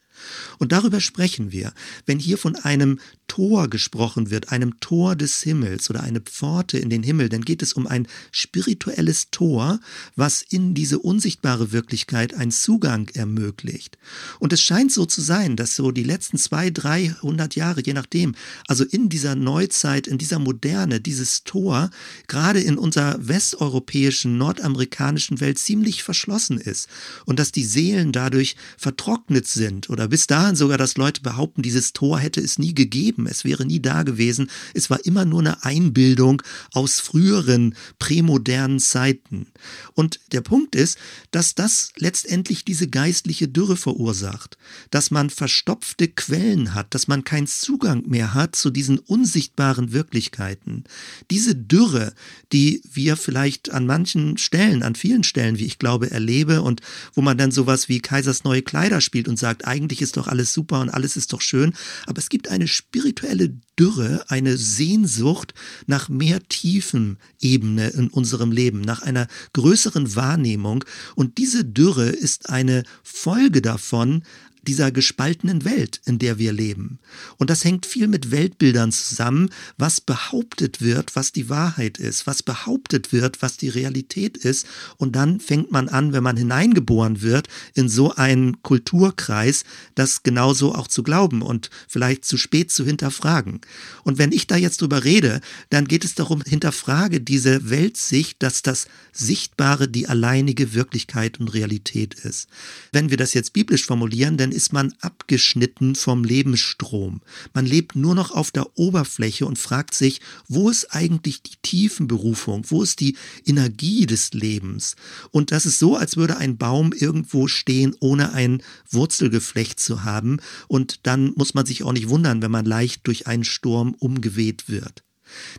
Und 0.59 0.71
darüber 0.71 0.99
sprechen 0.99 1.51
wir, 1.51 1.73
wenn 2.05 2.19
hier 2.19 2.37
von 2.37 2.55
einem 2.55 2.99
Tor 3.27 3.69
gesprochen 3.69 4.29
wird, 4.29 4.51
einem 4.51 4.79
Tor 4.81 5.15
des 5.15 5.41
Himmels 5.41 5.89
oder 5.89 6.03
eine 6.03 6.19
Pforte 6.19 6.77
in 6.77 6.89
den 6.89 7.01
Himmel, 7.01 7.29
dann 7.29 7.45
geht 7.45 7.61
es 7.61 7.71
um 7.71 7.87
ein 7.87 8.07
spirituelles 8.31 9.31
Tor, 9.31 9.79
was 10.17 10.41
in 10.41 10.73
diese 10.73 10.99
unsichtbare 10.99 11.71
Wirklichkeit 11.71 12.33
einen 12.33 12.51
Zugang 12.51 13.09
ermöglicht. 13.13 13.97
Und 14.39 14.51
es 14.51 14.61
scheint 14.61 14.91
so 14.91 15.05
zu 15.05 15.21
sein, 15.21 15.55
dass 15.55 15.77
so 15.77 15.91
die 15.91 16.03
letzten 16.03 16.37
zwei, 16.37 16.69
dreihundert 16.69 17.55
Jahre, 17.55 17.81
je 17.81 17.93
nachdem, 17.93 18.35
also 18.67 18.83
in 18.83 19.07
dieser 19.07 19.35
Neuzeit, 19.35 20.07
in 20.07 20.17
dieser 20.17 20.39
Moderne, 20.39 20.99
dieses 20.99 21.45
Tor 21.45 21.89
gerade 22.27 22.59
in 22.59 22.77
unserer 22.77 23.15
westeuropäischen, 23.25 24.37
nordamerikanischen 24.37 25.39
Welt 25.39 25.57
ziemlich 25.57 26.03
verschlossen 26.03 26.57
ist 26.57 26.89
und 27.25 27.39
dass 27.39 27.53
die 27.53 27.63
Seelen 27.63 28.11
dadurch 28.11 28.57
vertrocknet 28.77 29.47
sind 29.47 29.89
oder 29.89 30.10
bis 30.11 30.27
dahin 30.27 30.57
sogar, 30.57 30.77
dass 30.77 30.97
Leute 30.97 31.21
behaupten, 31.21 31.61
dieses 31.61 31.93
Tor 31.93 32.19
hätte 32.19 32.41
es 32.41 32.59
nie 32.59 32.75
gegeben, 32.75 33.27
es 33.27 33.45
wäre 33.45 33.65
nie 33.65 33.81
da 33.81 34.03
gewesen, 34.03 34.51
es 34.73 34.89
war 34.89 35.03
immer 35.05 35.23
nur 35.23 35.39
eine 35.39 35.63
Einbildung 35.63 36.43
aus 36.73 36.99
früheren 36.99 37.75
prämodernen 37.97 38.79
Zeiten. 38.79 39.47
Und 39.93 40.19
der 40.33 40.41
Punkt 40.41 40.75
ist, 40.75 40.97
dass 41.31 41.55
das 41.55 41.93
letztendlich 41.95 42.65
diese 42.65 42.89
geistliche 42.89 43.47
Dürre 43.47 43.77
verursacht, 43.77 44.57
dass 44.89 45.11
man 45.11 45.29
verstopfte 45.29 46.09
Quellen 46.09 46.73
hat, 46.73 46.93
dass 46.93 47.07
man 47.07 47.23
keinen 47.23 47.47
Zugang 47.47 48.03
mehr 48.05 48.33
hat 48.33 48.57
zu 48.57 48.69
diesen 48.69 48.99
unsichtbaren 48.99 49.93
Wirklichkeiten. 49.93 50.83
Diese 51.29 51.55
Dürre, 51.55 52.13
die 52.51 52.81
wir 52.91 53.15
vielleicht 53.15 53.71
an 53.71 53.85
manchen 53.85 54.37
Stellen, 54.37 54.83
an 54.83 54.95
vielen 54.95 55.23
Stellen, 55.23 55.57
wie 55.57 55.65
ich 55.65 55.79
glaube, 55.79 56.11
erlebe 56.11 56.63
und 56.63 56.81
wo 57.13 57.21
man 57.21 57.37
dann 57.37 57.51
sowas 57.51 57.87
wie 57.87 58.01
Kaisers 58.01 58.43
neue 58.43 58.61
Kleider 58.61 58.99
spielt 58.99 59.29
und 59.29 59.39
sagt, 59.39 59.65
eigentlich 59.65 60.00
ist 60.01 60.17
doch 60.17 60.27
alles 60.27 60.53
super 60.53 60.81
und 60.81 60.89
alles 60.89 61.17
ist 61.17 61.33
doch 61.33 61.41
schön, 61.41 61.73
aber 62.05 62.19
es 62.19 62.29
gibt 62.29 62.49
eine 62.49 62.67
spirituelle 62.67 63.55
Dürre, 63.79 64.25
eine 64.27 64.57
Sehnsucht 64.57 65.53
nach 65.87 66.09
mehr 66.09 66.41
tiefen 66.47 67.17
Ebene 67.39 67.89
in 67.89 68.09
unserem 68.09 68.51
Leben, 68.51 68.81
nach 68.81 69.01
einer 69.01 69.27
größeren 69.53 70.15
Wahrnehmung. 70.15 70.83
Und 71.15 71.37
diese 71.37 71.65
Dürre 71.65 72.09
ist 72.09 72.49
eine 72.49 72.83
Folge 73.03 73.61
davon, 73.61 74.23
dieser 74.67 74.91
gespaltenen 74.91 75.65
Welt, 75.65 76.01
in 76.05 76.19
der 76.19 76.37
wir 76.37 76.53
leben. 76.53 76.99
Und 77.37 77.49
das 77.49 77.63
hängt 77.63 77.85
viel 77.85 78.07
mit 78.07 78.31
Weltbildern 78.31 78.91
zusammen, 78.91 79.49
was 79.77 80.01
behauptet 80.01 80.81
wird, 80.81 81.15
was 81.15 81.31
die 81.31 81.49
Wahrheit 81.49 81.97
ist, 81.97 82.27
was 82.27 82.43
behauptet 82.43 83.11
wird, 83.11 83.41
was 83.41 83.57
die 83.57 83.69
Realität 83.69 84.37
ist. 84.37 84.67
Und 84.97 85.15
dann 85.15 85.39
fängt 85.39 85.71
man 85.71 85.89
an, 85.89 86.13
wenn 86.13 86.23
man 86.23 86.37
hineingeboren 86.37 87.21
wird, 87.21 87.47
in 87.73 87.89
so 87.89 88.13
einen 88.13 88.61
Kulturkreis, 88.61 89.63
das 89.95 90.23
genauso 90.23 90.75
auch 90.75 90.87
zu 90.87 91.03
glauben 91.03 91.41
und 91.41 91.69
vielleicht 91.87 92.25
zu 92.25 92.37
spät 92.37 92.71
zu 92.71 92.85
hinterfragen. 92.85 93.61
Und 94.03 94.17
wenn 94.17 94.31
ich 94.31 94.47
da 94.47 94.55
jetzt 94.55 94.81
drüber 94.81 95.03
rede, 95.03 95.41
dann 95.69 95.87
geht 95.87 96.05
es 96.05 96.15
darum, 96.15 96.41
hinterfrage 96.41 97.21
diese 97.21 97.69
Weltsicht, 97.69 98.43
dass 98.43 98.61
das 98.61 98.87
Sichtbare 99.11 99.87
die 99.87 100.07
alleinige 100.07 100.73
Wirklichkeit 100.73 101.39
und 101.39 101.49
Realität 101.53 102.13
ist. 102.13 102.47
Wenn 102.91 103.09
wir 103.09 103.17
das 103.17 103.33
jetzt 103.33 103.53
biblisch 103.53 103.85
formulieren, 103.85 104.37
dann 104.37 104.50
dann 104.51 104.57
ist 104.57 104.73
man 104.73 104.93
abgeschnitten 104.99 105.95
vom 105.95 106.25
Lebensstrom. 106.25 107.21
Man 107.53 107.65
lebt 107.65 107.95
nur 107.95 108.15
noch 108.15 108.31
auf 108.31 108.51
der 108.51 108.77
Oberfläche 108.77 109.45
und 109.45 109.57
fragt 109.57 109.93
sich, 109.93 110.19
wo 110.49 110.69
ist 110.69 110.93
eigentlich 110.93 111.41
die 111.41 111.55
Tiefenberufung? 111.61 112.65
Wo 112.67 112.83
ist 112.83 112.99
die 112.99 113.15
Energie 113.45 114.05
des 114.05 114.33
Lebens? 114.33 114.97
Und 115.31 115.51
das 115.51 115.65
ist 115.65 115.79
so, 115.79 115.95
als 115.95 116.17
würde 116.17 116.35
ein 116.35 116.57
Baum 116.57 116.91
irgendwo 116.91 117.47
stehen, 117.47 117.95
ohne 118.01 118.33
ein 118.33 118.61
Wurzelgeflecht 118.89 119.79
zu 119.79 120.03
haben. 120.03 120.39
Und 120.67 120.99
dann 121.03 121.31
muss 121.37 121.53
man 121.53 121.65
sich 121.65 121.83
auch 121.83 121.93
nicht 121.93 122.09
wundern, 122.09 122.41
wenn 122.41 122.51
man 122.51 122.65
leicht 122.65 123.07
durch 123.07 123.27
einen 123.27 123.45
Sturm 123.45 123.95
umgeweht 123.99 124.67
wird. 124.67 125.03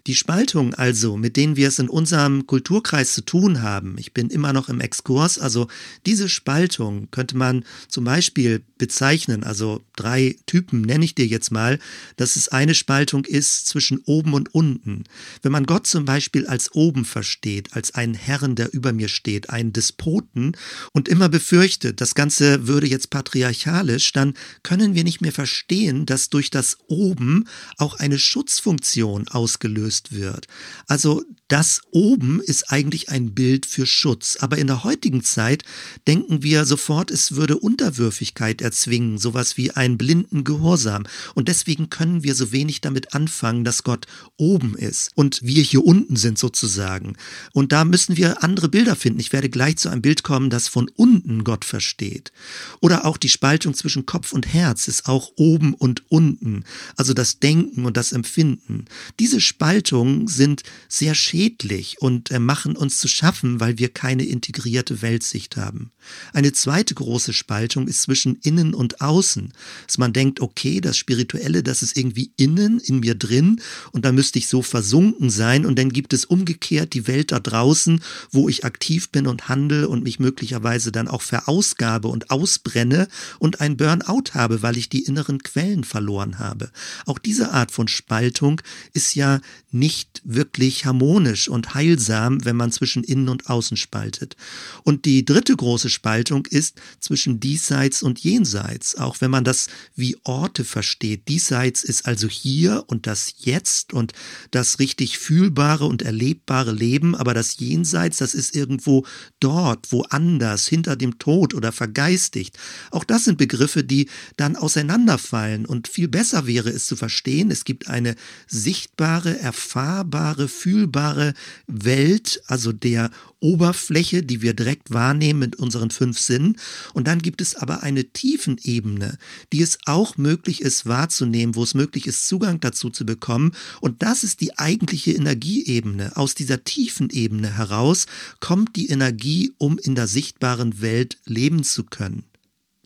Die 0.06 0.14
Spaltung 0.14 0.74
also, 0.74 1.16
mit 1.16 1.36
denen 1.36 1.56
wir 1.56 1.68
es 1.68 1.78
in 1.78 1.88
unserem 1.88 2.46
Kulturkreis 2.46 3.14
zu 3.14 3.22
tun 3.22 3.62
haben, 3.62 3.96
ich 3.98 4.12
bin 4.12 4.30
immer 4.30 4.52
noch 4.52 4.68
im 4.68 4.80
Exkurs, 4.80 5.38
also 5.38 5.68
diese 6.06 6.28
Spaltung 6.28 7.08
könnte 7.10 7.36
man 7.36 7.64
zum 7.88 8.04
Beispiel 8.04 8.62
bezeichnen, 8.78 9.44
also 9.44 9.84
drei 9.94 10.36
Typen 10.46 10.80
nenne 10.80 11.04
ich 11.04 11.14
dir 11.14 11.26
jetzt 11.26 11.52
mal, 11.52 11.78
dass 12.16 12.36
es 12.36 12.48
eine 12.48 12.74
Spaltung 12.74 13.24
ist 13.24 13.68
zwischen 13.68 13.98
oben 14.06 14.34
und 14.34 14.54
unten. 14.54 15.04
Wenn 15.42 15.52
man 15.52 15.66
Gott 15.66 15.86
zum 15.86 16.04
Beispiel 16.04 16.46
als 16.46 16.74
oben 16.74 17.04
versteht, 17.04 17.74
als 17.74 17.94
einen 17.94 18.14
Herrn, 18.14 18.56
der 18.56 18.72
über 18.72 18.92
mir 18.92 19.08
steht, 19.08 19.50
einen 19.50 19.72
Despoten 19.72 20.56
und 20.92 21.08
immer 21.08 21.28
befürchtet, 21.28 22.00
das 22.00 22.14
Ganze 22.14 22.66
würde 22.66 22.86
jetzt 22.88 23.10
patriarchalisch, 23.10 24.12
dann 24.12 24.34
können 24.62 24.94
wir 24.94 25.04
nicht 25.04 25.20
mehr 25.20 25.32
verstehen, 25.32 26.06
dass 26.06 26.28
durch 26.28 26.50
das 26.50 26.78
Oben 26.88 27.46
auch 27.76 27.94
eine 27.94 28.18
Schutzfunktion 28.18 29.28
ausgelöst 29.62 30.12
wird. 30.12 30.46
Also 30.86 31.22
das 31.48 31.82
Oben 31.90 32.40
ist 32.40 32.72
eigentlich 32.72 33.10
ein 33.10 33.34
Bild 33.34 33.66
für 33.66 33.86
Schutz, 33.86 34.38
aber 34.40 34.56
in 34.56 34.66
der 34.66 34.84
heutigen 34.84 35.22
Zeit 35.22 35.64
denken 36.06 36.42
wir 36.42 36.64
sofort, 36.64 37.10
es 37.10 37.36
würde 37.36 37.58
Unterwürfigkeit 37.58 38.62
erzwingen, 38.62 39.18
sowas 39.18 39.58
wie 39.58 39.70
einen 39.70 39.98
blinden 39.98 40.44
Gehorsam. 40.44 41.04
Und 41.34 41.48
deswegen 41.48 41.90
können 41.90 42.24
wir 42.24 42.34
so 42.34 42.52
wenig 42.52 42.80
damit 42.80 43.14
anfangen, 43.14 43.64
dass 43.64 43.82
Gott 43.82 44.06
oben 44.38 44.76
ist 44.76 45.10
und 45.14 45.42
wir 45.42 45.62
hier 45.62 45.84
unten 45.84 46.16
sind 46.16 46.38
sozusagen. 46.38 47.16
Und 47.52 47.72
da 47.72 47.84
müssen 47.84 48.16
wir 48.16 48.42
andere 48.42 48.70
Bilder 48.70 48.96
finden. 48.96 49.20
Ich 49.20 49.32
werde 49.32 49.50
gleich 49.50 49.76
zu 49.76 49.90
einem 49.90 50.02
Bild 50.02 50.22
kommen, 50.22 50.48
das 50.48 50.68
von 50.68 50.88
unten 50.96 51.44
Gott 51.44 51.66
versteht. 51.66 52.32
Oder 52.80 53.04
auch 53.04 53.18
die 53.18 53.28
Spaltung 53.28 53.74
zwischen 53.74 54.06
Kopf 54.06 54.32
und 54.32 54.46
Herz 54.46 54.88
ist 54.88 55.06
auch 55.06 55.32
oben 55.36 55.74
und 55.74 56.10
unten. 56.10 56.64
Also 56.96 57.12
das 57.12 57.40
Denken 57.40 57.84
und 57.84 57.98
das 57.98 58.12
Empfinden. 58.12 58.86
Diese 59.20 59.40
Spaltungen 59.52 60.28
sind 60.28 60.62
sehr 60.88 61.14
schädlich 61.14 62.00
und 62.00 62.30
äh, 62.30 62.38
machen 62.38 62.74
uns 62.74 62.96
zu 62.96 63.06
schaffen, 63.06 63.60
weil 63.60 63.76
wir 63.76 63.90
keine 63.90 64.24
integrierte 64.24 65.02
Weltsicht 65.02 65.58
haben. 65.58 65.92
Eine 66.32 66.52
zweite 66.52 66.94
große 66.94 67.34
Spaltung 67.34 67.86
ist 67.86 68.00
zwischen 68.00 68.36
innen 68.36 68.72
und 68.72 69.02
außen. 69.02 69.52
Dass 69.86 69.98
man 69.98 70.14
denkt, 70.14 70.40
okay, 70.40 70.80
das 70.80 70.96
Spirituelle, 70.96 71.62
das 71.62 71.82
ist 71.82 71.98
irgendwie 71.98 72.32
innen, 72.38 72.80
in 72.80 73.00
mir 73.00 73.14
drin 73.14 73.60
und 73.92 74.06
da 74.06 74.12
müsste 74.12 74.38
ich 74.38 74.48
so 74.48 74.62
versunken 74.62 75.28
sein 75.28 75.66
und 75.66 75.78
dann 75.78 75.90
gibt 75.90 76.14
es 76.14 76.24
umgekehrt 76.24 76.94
die 76.94 77.06
Welt 77.06 77.30
da 77.30 77.38
draußen, 77.38 78.00
wo 78.30 78.48
ich 78.48 78.64
aktiv 78.64 79.10
bin 79.10 79.26
und 79.26 79.50
handle 79.50 79.86
und 79.86 80.02
mich 80.02 80.18
möglicherweise 80.18 80.92
dann 80.92 81.08
auch 81.08 81.22
verausgabe 81.22 82.08
und 82.08 82.30
ausbrenne 82.30 83.06
und 83.38 83.60
ein 83.60 83.76
Burnout 83.76 84.32
habe, 84.32 84.62
weil 84.62 84.78
ich 84.78 84.88
die 84.88 85.04
inneren 85.04 85.42
Quellen 85.42 85.84
verloren 85.84 86.38
habe. 86.38 86.70
Auch 87.04 87.18
diese 87.18 87.52
Art 87.52 87.70
von 87.70 87.86
Spaltung 87.86 88.62
ist 88.94 89.14
ja 89.14 89.41
nicht 89.70 90.20
wirklich 90.24 90.84
harmonisch 90.84 91.48
und 91.48 91.74
heilsam, 91.74 92.44
wenn 92.44 92.56
man 92.56 92.72
zwischen 92.72 93.04
innen 93.04 93.28
und 93.28 93.48
außen 93.48 93.76
spaltet. 93.76 94.36
Und 94.82 95.04
die 95.04 95.24
dritte 95.24 95.56
große 95.56 95.90
Spaltung 95.90 96.46
ist 96.46 96.80
zwischen 97.00 97.40
diesseits 97.40 98.02
und 98.02 98.18
jenseits, 98.20 98.96
auch 98.96 99.20
wenn 99.20 99.30
man 99.30 99.44
das 99.44 99.68
wie 99.94 100.16
Orte 100.24 100.64
versteht. 100.64 101.28
Diesseits 101.28 101.84
ist 101.84 102.06
also 102.06 102.28
hier 102.28 102.84
und 102.86 103.06
das 103.06 103.34
Jetzt 103.38 103.92
und 103.92 104.12
das 104.50 104.78
richtig 104.78 105.18
fühlbare 105.18 105.86
und 105.86 106.02
erlebbare 106.02 106.72
Leben, 106.72 107.14
aber 107.14 107.34
das 107.34 107.58
Jenseits, 107.58 108.18
das 108.18 108.34
ist 108.34 108.54
irgendwo 108.54 109.06
dort, 109.40 109.92
woanders, 109.92 110.66
hinter 110.66 110.96
dem 110.96 111.18
Tod 111.18 111.54
oder 111.54 111.72
vergeistigt. 111.72 112.58
Auch 112.90 113.04
das 113.04 113.24
sind 113.24 113.38
Begriffe, 113.38 113.84
die 113.84 114.08
dann 114.36 114.56
auseinanderfallen 114.56 115.66
und 115.66 115.88
viel 115.88 116.08
besser 116.08 116.46
wäre 116.46 116.70
es 116.70 116.86
zu 116.86 116.96
verstehen, 116.96 117.50
es 117.50 117.64
gibt 117.64 117.88
eine 117.88 118.14
sichtbare 118.46 119.21
sichtbare, 119.22 119.38
erfahrbare, 119.38 120.48
fühlbare 120.48 121.34
Welt, 121.66 122.42
also 122.46 122.72
der 122.72 123.10
Oberfläche, 123.40 124.22
die 124.22 124.42
wir 124.42 124.54
direkt 124.54 124.92
wahrnehmen 124.92 125.40
mit 125.40 125.56
unseren 125.56 125.90
fünf 125.90 126.18
Sinnen. 126.18 126.56
Und 126.94 127.06
dann 127.06 127.20
gibt 127.20 127.40
es 127.40 127.56
aber 127.56 127.82
eine 127.82 128.04
Tiefenebene, 128.04 129.18
die 129.52 129.62
es 129.62 129.78
auch 129.86 130.16
möglich 130.16 130.60
ist 130.60 130.86
wahrzunehmen, 130.86 131.54
wo 131.54 131.62
es 131.62 131.74
möglich 131.74 132.06
ist, 132.06 132.28
Zugang 132.28 132.60
dazu 132.60 132.90
zu 132.90 133.04
bekommen. 133.04 133.52
Und 133.80 134.02
das 134.02 134.24
ist 134.24 134.40
die 134.40 134.58
eigentliche 134.58 135.12
Energieebene. 135.12 136.16
Aus 136.16 136.34
dieser 136.34 136.64
Tiefenebene 136.64 137.56
heraus 137.56 138.06
kommt 138.40 138.76
die 138.76 138.88
Energie, 138.88 139.52
um 139.58 139.78
in 139.78 139.94
der 139.94 140.06
sichtbaren 140.06 140.80
Welt 140.80 141.18
leben 141.24 141.64
zu 141.64 141.84
können. 141.84 142.24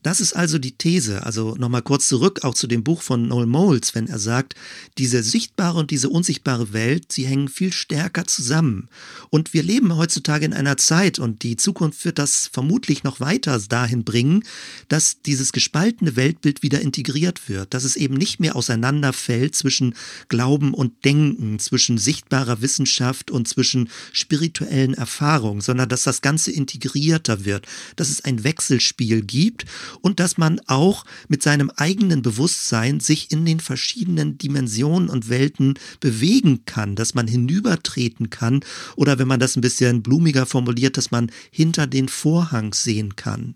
Das 0.03 0.21
ist 0.21 0.33
also 0.33 0.59
die 0.59 0.77
These. 0.77 1.25
Also 1.25 1.55
nochmal 1.55 1.81
kurz 1.81 2.07
zurück 2.07 2.43
auch 2.43 2.53
zu 2.53 2.67
dem 2.67 2.83
Buch 2.83 3.01
von 3.01 3.27
Noel 3.27 3.47
Moles, 3.47 3.95
wenn 3.95 4.07
er 4.07 4.19
sagt, 4.19 4.53
diese 4.99 5.23
sichtbare 5.23 5.79
und 5.79 5.89
diese 5.89 6.09
unsichtbare 6.09 6.71
Welt, 6.71 7.11
sie 7.11 7.25
hängen 7.25 7.47
viel 7.47 7.73
stärker 7.73 8.25
zusammen. 8.25 8.89
Und 9.31 9.55
wir 9.55 9.63
leben 9.63 9.97
heutzutage 9.97 10.45
in 10.45 10.53
einer 10.53 10.77
Zeit 10.77 11.17
und 11.17 11.41
die 11.41 11.57
Zukunft 11.57 12.05
wird 12.05 12.19
das 12.19 12.45
vermutlich 12.45 13.03
noch 13.03 13.19
weiter 13.19 13.59
dahin 13.67 14.03
bringen, 14.03 14.43
dass 14.87 15.23
dieses 15.23 15.51
gespaltene 15.51 16.15
Weltbild 16.15 16.61
wieder 16.61 16.79
integriert 16.79 17.49
wird, 17.49 17.73
dass 17.73 17.83
es 17.83 17.95
eben 17.95 18.13
nicht 18.13 18.39
mehr 18.39 18.55
auseinanderfällt 18.55 19.55
zwischen 19.55 19.95
Glauben 20.29 20.75
und 20.75 21.05
Denken, 21.05 21.57
zwischen 21.57 21.97
sichtbarer 21.97 22.61
Wissenschaft 22.61 23.31
und 23.31 23.47
zwischen 23.47 23.89
spirituellen 24.13 24.93
Erfahrungen, 24.93 25.61
sondern 25.61 25.89
dass 25.89 26.03
das 26.03 26.21
Ganze 26.21 26.51
integrierter 26.51 27.45
wird, 27.45 27.65
dass 27.95 28.09
es 28.09 28.23
ein 28.23 28.43
Wechselspiel 28.43 29.23
gibt 29.23 29.65
und 30.01 30.19
dass 30.19 30.37
man 30.37 30.59
auch 30.67 31.05
mit 31.27 31.43
seinem 31.43 31.69
eigenen 31.75 32.21
Bewusstsein 32.21 32.99
sich 32.99 33.31
in 33.31 33.45
den 33.45 33.59
verschiedenen 33.59 34.37
Dimensionen 34.37 35.09
und 35.09 35.29
Welten 35.29 35.75
bewegen 35.99 36.65
kann, 36.65 36.95
dass 36.95 37.13
man 37.13 37.27
hinübertreten 37.27 38.29
kann 38.29 38.61
oder 38.95 39.19
wenn 39.19 39.27
man 39.27 39.39
das 39.39 39.55
ein 39.55 39.61
bisschen 39.61 40.03
blumiger 40.03 40.45
formuliert, 40.45 40.97
dass 40.97 41.11
man 41.11 41.31
hinter 41.51 41.87
den 41.87 42.09
Vorhang 42.09 42.73
sehen 42.73 43.15
kann. 43.15 43.55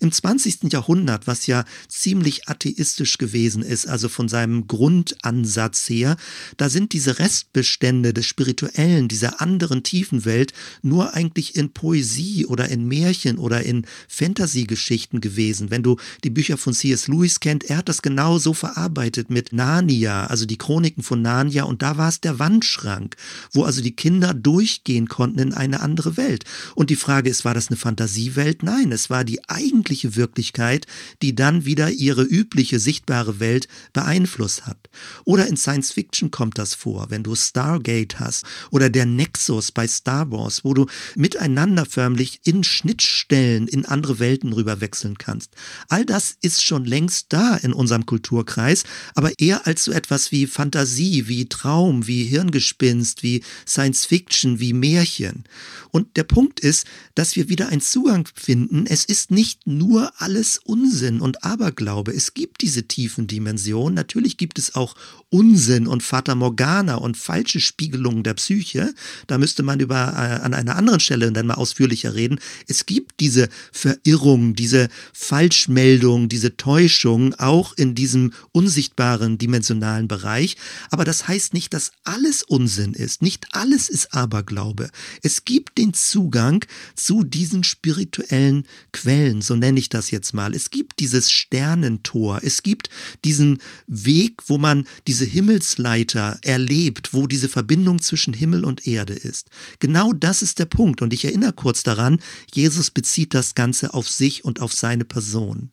Im 0.00 0.12
20. 0.12 0.72
Jahrhundert, 0.72 1.26
was 1.26 1.46
ja 1.46 1.64
ziemlich 1.88 2.48
atheistisch 2.48 3.18
gewesen 3.18 3.62
ist, 3.62 3.86
also 3.86 4.08
von 4.08 4.28
seinem 4.28 4.66
Grundansatz 4.66 5.88
her, 5.88 6.16
da 6.56 6.68
sind 6.68 6.92
diese 6.92 7.18
Restbestände 7.18 8.12
des 8.12 8.26
Spirituellen, 8.26 9.08
dieser 9.08 9.40
anderen 9.40 9.82
tiefen 9.82 10.24
Welt, 10.24 10.52
nur 10.82 11.14
eigentlich 11.14 11.56
in 11.56 11.70
Poesie 11.70 12.46
oder 12.46 12.68
in 12.68 12.86
Märchen 12.86 13.38
oder 13.38 13.62
in 13.62 13.86
Fantasy-Geschichten 14.08 15.20
gewesen. 15.20 15.70
Wenn 15.70 15.82
du 15.82 15.96
die 16.24 16.30
Bücher 16.30 16.56
von 16.56 16.72
C.S. 16.72 17.08
Lewis 17.08 17.40
kennt, 17.40 17.64
er 17.64 17.78
hat 17.78 17.88
das 17.88 18.02
genau 18.02 18.38
so 18.38 18.52
verarbeitet 18.52 19.30
mit 19.30 19.52
Narnia, 19.52 20.26
also 20.26 20.46
die 20.46 20.58
Chroniken 20.58 21.02
von 21.02 21.22
Narnia, 21.22 21.64
und 21.64 21.82
da 21.82 21.96
war 21.96 22.08
es 22.08 22.20
der 22.20 22.38
Wandschrank, 22.38 23.16
wo 23.52 23.64
also 23.64 23.82
die 23.82 23.96
Kinder 23.96 24.34
durchgehen 24.34 25.08
konnten 25.08 25.38
in 25.38 25.54
eine 25.54 25.80
andere 25.80 26.16
Welt. 26.16 26.44
Und 26.74 26.90
die 26.90 26.96
Frage 26.96 27.30
ist, 27.30 27.44
war 27.44 27.54
das 27.54 27.68
eine 27.68 27.76
Fantasiewelt? 27.76 28.62
Nein, 28.62 28.92
es 28.92 29.10
war 29.10 29.24
die 29.24 29.44
eigentliche 29.66 30.16
Wirklichkeit, 30.16 30.86
die 31.22 31.34
dann 31.34 31.64
wieder 31.64 31.90
ihre 31.90 32.22
übliche 32.22 32.78
sichtbare 32.78 33.40
Welt 33.40 33.68
beeinflusst 33.92 34.66
hat. 34.66 34.78
Oder 35.24 35.46
in 35.46 35.56
Science 35.56 35.92
Fiction 35.92 36.30
kommt 36.30 36.58
das 36.58 36.74
vor, 36.74 37.06
wenn 37.10 37.22
du 37.22 37.34
Stargate 37.34 38.18
hast 38.20 38.44
oder 38.70 38.90
der 38.90 39.06
Nexus 39.06 39.72
bei 39.72 39.86
Star 39.86 40.30
Wars, 40.30 40.64
wo 40.64 40.74
du 40.74 40.86
miteinander 41.14 41.84
förmlich 41.86 42.40
in 42.44 42.64
Schnittstellen 42.64 43.68
in 43.68 43.84
andere 43.84 44.18
Welten 44.18 44.52
rüberwechseln 44.52 45.18
kannst. 45.18 45.50
All 45.88 46.04
das 46.04 46.36
ist 46.40 46.62
schon 46.62 46.84
längst 46.84 47.32
da 47.32 47.56
in 47.56 47.72
unserem 47.72 48.06
Kulturkreis, 48.06 48.84
aber 49.14 49.32
eher 49.38 49.66
als 49.66 49.84
so 49.84 49.92
etwas 49.92 50.32
wie 50.32 50.46
Fantasie, 50.46 51.28
wie 51.28 51.48
Traum, 51.48 52.06
wie 52.06 52.24
Hirngespinst, 52.24 53.22
wie 53.22 53.42
Science 53.66 54.04
Fiction, 54.04 54.60
wie 54.60 54.72
Märchen. 54.72 55.44
Und 55.90 56.16
der 56.16 56.24
Punkt 56.24 56.60
ist, 56.60 56.86
dass 57.14 57.36
wir 57.36 57.48
wieder 57.48 57.68
einen 57.68 57.80
Zugang 57.80 58.28
finden. 58.34 58.86
Es 58.86 59.04
ist 59.04 59.30
nicht 59.30 59.55
nicht 59.56 59.66
nur 59.66 60.12
alles 60.18 60.58
Unsinn 60.64 61.20
und 61.20 61.44
Aberglaube. 61.44 62.12
Es 62.12 62.34
gibt 62.34 62.62
diese 62.62 62.84
tiefen 62.84 63.26
Dimensionen. 63.26 63.94
Natürlich 63.94 64.36
gibt 64.36 64.58
es 64.58 64.74
auch 64.74 64.94
Unsinn 65.28 65.86
und 65.86 66.02
Fata 66.02 66.34
Morgana 66.34 66.96
und 66.96 67.16
falsche 67.16 67.60
Spiegelungen 67.60 68.22
der 68.22 68.34
Psyche. 68.34 68.94
Da 69.26 69.38
müsste 69.38 69.62
man 69.62 69.80
über 69.80 69.96
äh, 69.96 70.44
an 70.44 70.54
einer 70.54 70.76
anderen 70.76 71.00
Stelle 71.00 71.30
dann 71.32 71.46
mal 71.46 71.54
ausführlicher 71.54 72.14
reden. 72.14 72.38
Es 72.68 72.86
gibt 72.86 73.20
diese 73.20 73.48
Verirrung, 73.72 74.54
diese 74.54 74.88
Falschmeldung, 75.12 76.28
diese 76.28 76.56
Täuschung 76.56 77.34
auch 77.34 77.72
in 77.74 77.94
diesem 77.94 78.32
unsichtbaren 78.52 79.38
dimensionalen 79.38 80.08
Bereich. 80.08 80.56
Aber 80.90 81.04
das 81.04 81.28
heißt 81.28 81.54
nicht, 81.54 81.74
dass 81.74 81.92
alles 82.04 82.42
Unsinn 82.42 82.94
ist. 82.94 83.22
Nicht 83.22 83.46
alles 83.52 83.88
ist 83.88 84.14
Aberglaube. 84.14 84.90
Es 85.22 85.44
gibt 85.44 85.78
den 85.78 85.92
Zugang 85.92 86.64
zu 86.94 87.24
diesen 87.24 87.64
spirituellen 87.64 88.66
Quellen. 88.92 89.42
So 89.46 89.56
nenne 89.56 89.78
ich 89.78 89.88
das 89.88 90.10
jetzt 90.10 90.34
mal. 90.34 90.54
Es 90.54 90.70
gibt 90.70 90.98
dieses 91.00 91.30
Sternentor, 91.30 92.40
es 92.42 92.62
gibt 92.62 92.90
diesen 93.24 93.58
Weg, 93.86 94.42
wo 94.46 94.58
man 94.58 94.86
diese 95.06 95.24
Himmelsleiter 95.24 96.38
erlebt, 96.42 97.14
wo 97.14 97.26
diese 97.26 97.48
Verbindung 97.48 98.00
zwischen 98.00 98.34
Himmel 98.34 98.64
und 98.64 98.86
Erde 98.86 99.14
ist. 99.14 99.48
Genau 99.78 100.12
das 100.12 100.42
ist 100.42 100.58
der 100.58 100.66
Punkt. 100.66 101.02
Und 101.02 101.12
ich 101.12 101.24
erinnere 101.24 101.52
kurz 101.52 101.82
daran, 101.82 102.20
Jesus 102.52 102.90
bezieht 102.90 103.34
das 103.34 103.54
Ganze 103.54 103.94
auf 103.94 104.08
sich 104.08 104.44
und 104.44 104.60
auf 104.60 104.72
seine 104.72 105.04
Person. 105.04 105.70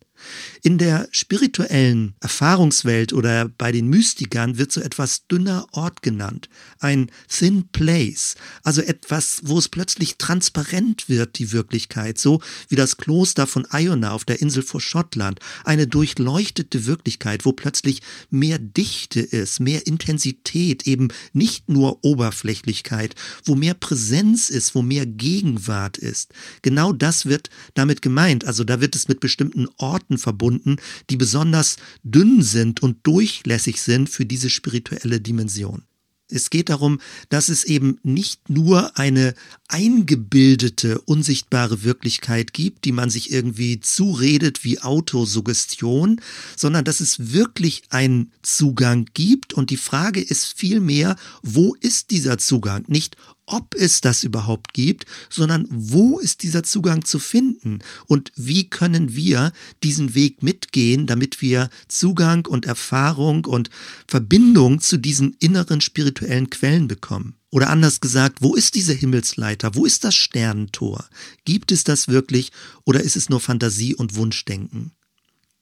In 0.62 0.78
der 0.78 1.08
spirituellen 1.12 2.16
Erfahrungswelt 2.20 3.14
oder 3.14 3.50
bei 3.50 3.72
den 3.72 3.88
Mystikern 3.88 4.58
wird 4.58 4.72
so 4.72 4.82
etwas 4.82 5.28
dünner 5.28 5.68
Ort 5.72 6.02
genannt, 6.02 6.50
ein 6.80 7.12
thin 7.28 7.68
place, 7.72 8.36
also 8.64 8.82
etwas, 8.82 9.42
wo 9.44 9.58
es 9.58 9.70
plötzlich 9.70 10.18
transparent 10.18 11.10
wird, 11.10 11.38
die 11.40 11.52
Wirklichkeit, 11.52 12.18
so 12.18 12.42
wie 12.70 12.76
das 12.76 12.98
Kloster 12.98 13.48
von 13.48 13.68
Iona 13.72 14.12
auf 14.12 14.26
der 14.26 14.42
Insel 14.42 14.64
vor 14.64 14.82
Schottland, 14.82 15.40
eine 15.64 15.88
durchleuchtete 15.88 16.86
Wirklichkeit, 16.86 17.46
wo 17.46 17.54
plötzlich 17.54 18.02
mehr 18.30 18.60
Dichte 18.60 19.20
ist, 19.20 19.60
mehr 19.60 19.86
Intensität, 19.88 20.88
eben 20.88 21.10
nicht 21.34 21.70
nur 21.70 22.04
Oberflächlichkeit, 22.04 23.16
wo 23.46 23.56
mehr 23.56 23.74
Präsenz 23.74 24.50
ist, 24.50 24.76
wo 24.76 24.82
mehr 24.82 25.06
Gegenwart 25.06 25.98
ist. 25.98 26.34
Genau 26.62 26.94
das 26.94 27.26
wird 27.26 27.50
damit 27.74 28.02
gemeint, 28.02 28.46
also 28.46 28.64
da 28.64 28.82
wird 28.82 28.96
es 28.96 29.08
mit 29.08 29.20
bestimmten 29.20 29.68
Orten 29.78 30.13
Kräften 30.14 30.18
verbunden, 30.18 30.76
die 31.10 31.18
besonders 31.18 31.78
dünn 32.04 32.42
sind 32.42 32.82
und 32.82 32.98
durchlässig 33.04 33.82
sind 33.82 34.10
für 34.10 34.26
diese 34.26 34.50
spirituelle 34.50 35.20
Dimension. 35.20 35.84
Es 36.30 36.50
geht 36.50 36.70
darum, 36.70 37.00
dass 37.30 37.50
es 37.50 37.64
eben 37.64 38.00
nicht 38.02 38.50
nur 38.50 38.98
eine 38.98 39.36
eingebildete, 39.68 41.00
unsichtbare 41.02 41.84
Wirklichkeit 41.84 42.54
gibt, 42.54 42.86
die 42.86 42.92
man 42.92 43.10
sich 43.10 43.32
irgendwie 43.32 43.82
zuredet 43.82 44.64
wie 44.64 44.80
Autosuggestion, 44.80 46.22
sondern 46.56 46.86
dass 46.86 47.02
es 47.02 47.34
wirklich 47.34 47.84
einen 47.90 48.32
Zugang 48.42 49.06
gibt. 49.14 49.54
Und 49.54 49.70
die 49.70 49.78
Frage 49.78 50.22
ist 50.22 50.58
vielmehr, 50.58 51.18
wo 51.44 51.76
ist 51.82 52.10
dieser 52.10 52.40
Zugang? 52.40 52.86
Nicht 52.88 53.16
ob 53.46 53.76
es 53.76 54.02
das 54.02 54.24
überhaupt 54.24 54.74
gibt, 54.74 55.06
sondern 55.30 55.68
wo 55.70 56.20
ist 56.20 56.44
dieser 56.44 56.64
Zugang 56.64 57.06
zu 57.06 57.20
finden 57.20 57.80
und 58.08 58.32
wie 58.36 58.70
können 58.70 59.16
wir 59.16 59.52
diesen 59.84 60.16
Weg 60.16 60.44
mitgehen, 60.44 61.08
damit 61.08 61.42
wir 61.42 61.70
Zugang 61.88 62.46
und 62.46 62.66
Erfahrung 62.66 63.46
und 63.46 63.70
Verbindung 64.08 64.80
zu 64.80 64.98
diesen 64.98 65.36
inneren 65.40 65.82
spirituellen 65.82 66.50
Quellen 66.50 66.88
bekommen. 66.88 67.36
Oder 67.50 67.70
anders 67.70 68.02
gesagt, 68.02 68.42
wo 68.42 68.56
ist 68.56 68.74
diese 68.74 68.94
Himmelsleiter? 68.94 69.76
Wo 69.76 69.86
ist 69.86 70.04
das 70.04 70.16
Sternentor? 70.16 71.06
Gibt 71.46 71.72
es 71.72 71.84
das 71.84 72.08
wirklich 72.08 72.52
oder 72.84 73.02
ist 73.02 73.16
es 73.16 73.30
nur 73.30 73.40
Fantasie 73.40 73.94
und 73.94 74.16
Wunschdenken? 74.16 74.92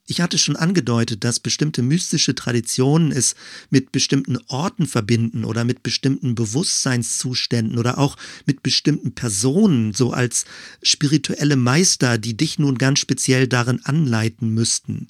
Ich 0.07 0.19
hatte 0.19 0.37
schon 0.37 0.55
angedeutet, 0.55 1.23
dass 1.23 1.39
bestimmte 1.39 1.83
mystische 1.83 2.35
Traditionen 2.35 3.11
es 3.11 3.35
mit 3.69 3.91
bestimmten 3.91 4.37
Orten 4.47 4.87
verbinden 4.87 5.45
oder 5.45 5.63
mit 5.63 5.83
bestimmten 5.83 6.35
Bewusstseinszuständen 6.35 7.77
oder 7.77 7.97
auch 7.97 8.17
mit 8.45 8.63
bestimmten 8.63 9.13
Personen, 9.13 9.93
so 9.93 10.11
als 10.11 10.45
spirituelle 10.83 11.55
Meister, 11.55 12.17
die 12.17 12.35
dich 12.35 12.59
nun 12.59 12.77
ganz 12.77 12.99
speziell 12.99 13.47
darin 13.47 13.85
anleiten 13.85 14.49
müssten. 14.49 15.07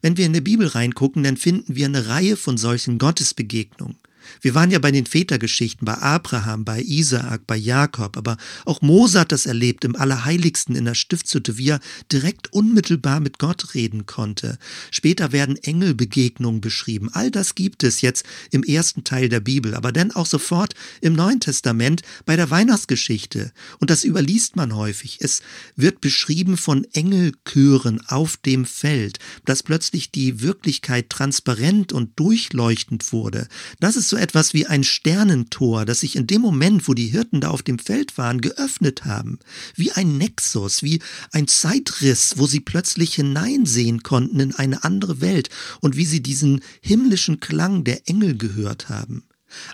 Wenn 0.00 0.16
wir 0.16 0.26
in 0.26 0.32
der 0.32 0.40
Bibel 0.40 0.66
reingucken, 0.66 1.22
dann 1.22 1.36
finden 1.36 1.76
wir 1.76 1.86
eine 1.86 2.06
Reihe 2.06 2.36
von 2.36 2.56
solchen 2.56 2.98
Gottesbegegnungen. 2.98 3.98
Wir 4.40 4.54
waren 4.54 4.70
ja 4.70 4.78
bei 4.78 4.90
den 4.90 5.06
Vätergeschichten, 5.06 5.84
bei 5.84 5.94
Abraham, 5.94 6.64
bei 6.64 6.80
Isaak, 6.82 7.46
bei 7.46 7.56
Jakob, 7.56 8.16
aber 8.16 8.36
auch 8.64 8.82
Mose 8.82 9.20
hat 9.20 9.32
das 9.32 9.46
erlebt 9.46 9.84
im 9.84 9.96
Allerheiligsten 9.96 10.74
in 10.74 10.84
der 10.84 10.94
Stiftshütte, 10.94 11.58
wie 11.58 11.70
er 11.70 11.80
direkt 12.10 12.52
unmittelbar 12.52 13.20
mit 13.20 13.38
Gott 13.38 13.74
reden 13.74 14.06
konnte. 14.06 14.58
Später 14.90 15.32
werden 15.32 15.56
Engelbegegnungen 15.56 16.60
beschrieben. 16.60 17.10
All 17.12 17.30
das 17.30 17.54
gibt 17.54 17.82
es 17.82 18.00
jetzt 18.00 18.24
im 18.50 18.62
ersten 18.62 19.04
Teil 19.04 19.28
der 19.28 19.40
Bibel, 19.40 19.74
aber 19.74 19.92
dann 19.92 20.12
auch 20.12 20.26
sofort 20.26 20.74
im 21.00 21.14
Neuen 21.14 21.40
Testament 21.40 22.02
bei 22.24 22.36
der 22.36 22.50
Weihnachtsgeschichte. 22.50 23.52
Und 23.78 23.90
das 23.90 24.04
überliest 24.04 24.56
man 24.56 24.74
häufig. 24.74 25.18
Es 25.20 25.42
wird 25.76 26.00
beschrieben 26.00 26.56
von 26.56 26.84
Engelchören 26.92 28.00
auf 28.08 28.36
dem 28.36 28.64
Feld, 28.64 29.18
dass 29.44 29.62
plötzlich 29.62 30.10
die 30.10 30.40
Wirklichkeit 30.42 31.10
transparent 31.10 31.92
und 31.92 32.18
durchleuchtend 32.18 33.12
wurde. 33.12 33.48
Das 33.80 33.96
ist 33.96 34.08
so 34.12 34.18
etwas 34.18 34.52
wie 34.52 34.66
ein 34.66 34.84
Sternentor, 34.84 35.86
das 35.86 36.00
sich 36.00 36.16
in 36.16 36.26
dem 36.26 36.42
Moment, 36.42 36.86
wo 36.86 36.92
die 36.92 37.06
Hirten 37.06 37.40
da 37.40 37.48
auf 37.48 37.62
dem 37.62 37.78
Feld 37.78 38.18
waren, 38.18 38.42
geöffnet 38.42 39.06
haben. 39.06 39.38
Wie 39.74 39.90
ein 39.92 40.18
Nexus, 40.18 40.82
wie 40.82 41.00
ein 41.30 41.48
Zeitriss, 41.48 42.34
wo 42.36 42.46
sie 42.46 42.60
plötzlich 42.60 43.14
hineinsehen 43.14 44.02
konnten 44.02 44.38
in 44.38 44.54
eine 44.54 44.84
andere 44.84 45.22
Welt 45.22 45.48
und 45.80 45.96
wie 45.96 46.04
sie 46.04 46.22
diesen 46.22 46.60
himmlischen 46.82 47.40
Klang 47.40 47.84
der 47.84 48.06
Engel 48.06 48.36
gehört 48.36 48.90
haben. 48.90 49.24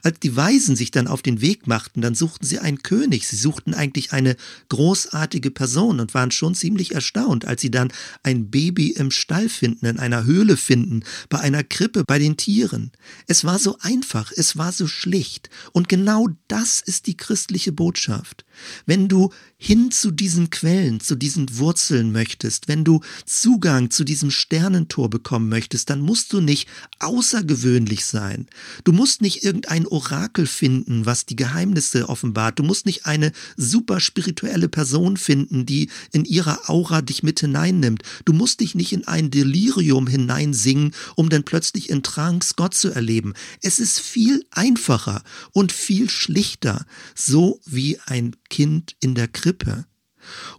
Als 0.02 0.20
die 0.20 0.36
Weisen 0.36 0.76
sich 0.76 0.90
dann 0.90 1.06
auf 1.06 1.22
den 1.22 1.40
Weg 1.40 1.66
machten, 1.66 2.00
dann 2.00 2.14
suchten 2.14 2.46
sie 2.46 2.58
einen 2.58 2.82
König, 2.82 3.26
sie 3.26 3.36
suchten 3.36 3.74
eigentlich 3.74 4.12
eine 4.12 4.36
großartige 4.68 5.50
Person 5.50 6.00
und 6.00 6.14
waren 6.14 6.30
schon 6.30 6.54
ziemlich 6.54 6.94
erstaunt, 6.94 7.44
als 7.44 7.60
sie 7.60 7.70
dann 7.70 7.92
ein 8.22 8.50
Baby 8.50 8.90
im 8.90 9.10
Stall 9.10 9.48
finden, 9.48 9.86
in 9.86 9.98
einer 9.98 10.24
Höhle 10.24 10.56
finden, 10.56 11.04
bei 11.28 11.40
einer 11.40 11.64
Krippe, 11.64 12.04
bei 12.06 12.18
den 12.18 12.36
Tieren. 12.36 12.92
Es 13.26 13.44
war 13.44 13.58
so 13.58 13.78
einfach, 13.80 14.32
es 14.34 14.56
war 14.56 14.72
so 14.72 14.86
schlicht. 14.86 15.50
Und 15.72 15.88
genau 15.88 16.28
das 16.48 16.80
ist 16.80 17.06
die 17.06 17.16
christliche 17.16 17.72
Botschaft. 17.72 18.44
Wenn 18.86 19.08
du 19.08 19.30
hin 19.56 19.90
zu 19.90 20.10
diesen 20.10 20.50
Quellen, 20.50 21.00
zu 21.00 21.14
diesen 21.14 21.58
Wurzeln 21.58 22.12
möchtest, 22.12 22.68
wenn 22.68 22.84
du 22.84 23.00
Zugang 23.24 23.90
zu 23.90 24.04
diesem 24.04 24.30
Sternentor 24.30 25.10
bekommen 25.10 25.48
möchtest, 25.48 25.90
dann 25.90 26.00
musst 26.00 26.32
du 26.32 26.40
nicht 26.40 26.68
außergewöhnlich 26.98 28.04
sein. 28.04 28.46
Du 28.84 28.92
musst 28.92 29.20
nicht 29.20 29.44
irgendein 29.44 29.67
Orakel 29.86 30.46
finden, 30.46 31.06
was 31.06 31.26
die 31.26 31.36
Geheimnisse 31.36 32.08
offenbart. 32.08 32.58
Du 32.58 32.62
musst 32.62 32.86
nicht 32.86 33.06
eine 33.06 33.32
super 33.56 34.00
spirituelle 34.00 34.68
Person 34.68 35.16
finden, 35.16 35.66
die 35.66 35.90
in 36.12 36.24
ihrer 36.24 36.68
Aura 36.68 37.02
dich 37.02 37.22
mit 37.22 37.40
hineinnimmt. 37.40 38.02
Du 38.24 38.32
musst 38.32 38.60
dich 38.60 38.74
nicht 38.74 38.92
in 38.92 39.06
ein 39.06 39.30
Delirium 39.30 40.06
hineinsingen, 40.06 40.92
um 41.14 41.28
dann 41.28 41.44
plötzlich 41.44 41.90
in 41.90 42.02
Trance 42.02 42.54
Gott 42.56 42.74
zu 42.74 42.90
erleben. 42.90 43.34
Es 43.62 43.78
ist 43.78 44.00
viel 44.00 44.44
einfacher 44.50 45.22
und 45.52 45.72
viel 45.72 46.08
schlichter, 46.08 46.86
so 47.14 47.60
wie 47.64 47.98
ein 48.06 48.36
Kind 48.48 48.96
in 49.00 49.14
der 49.14 49.28
Krippe. 49.28 49.84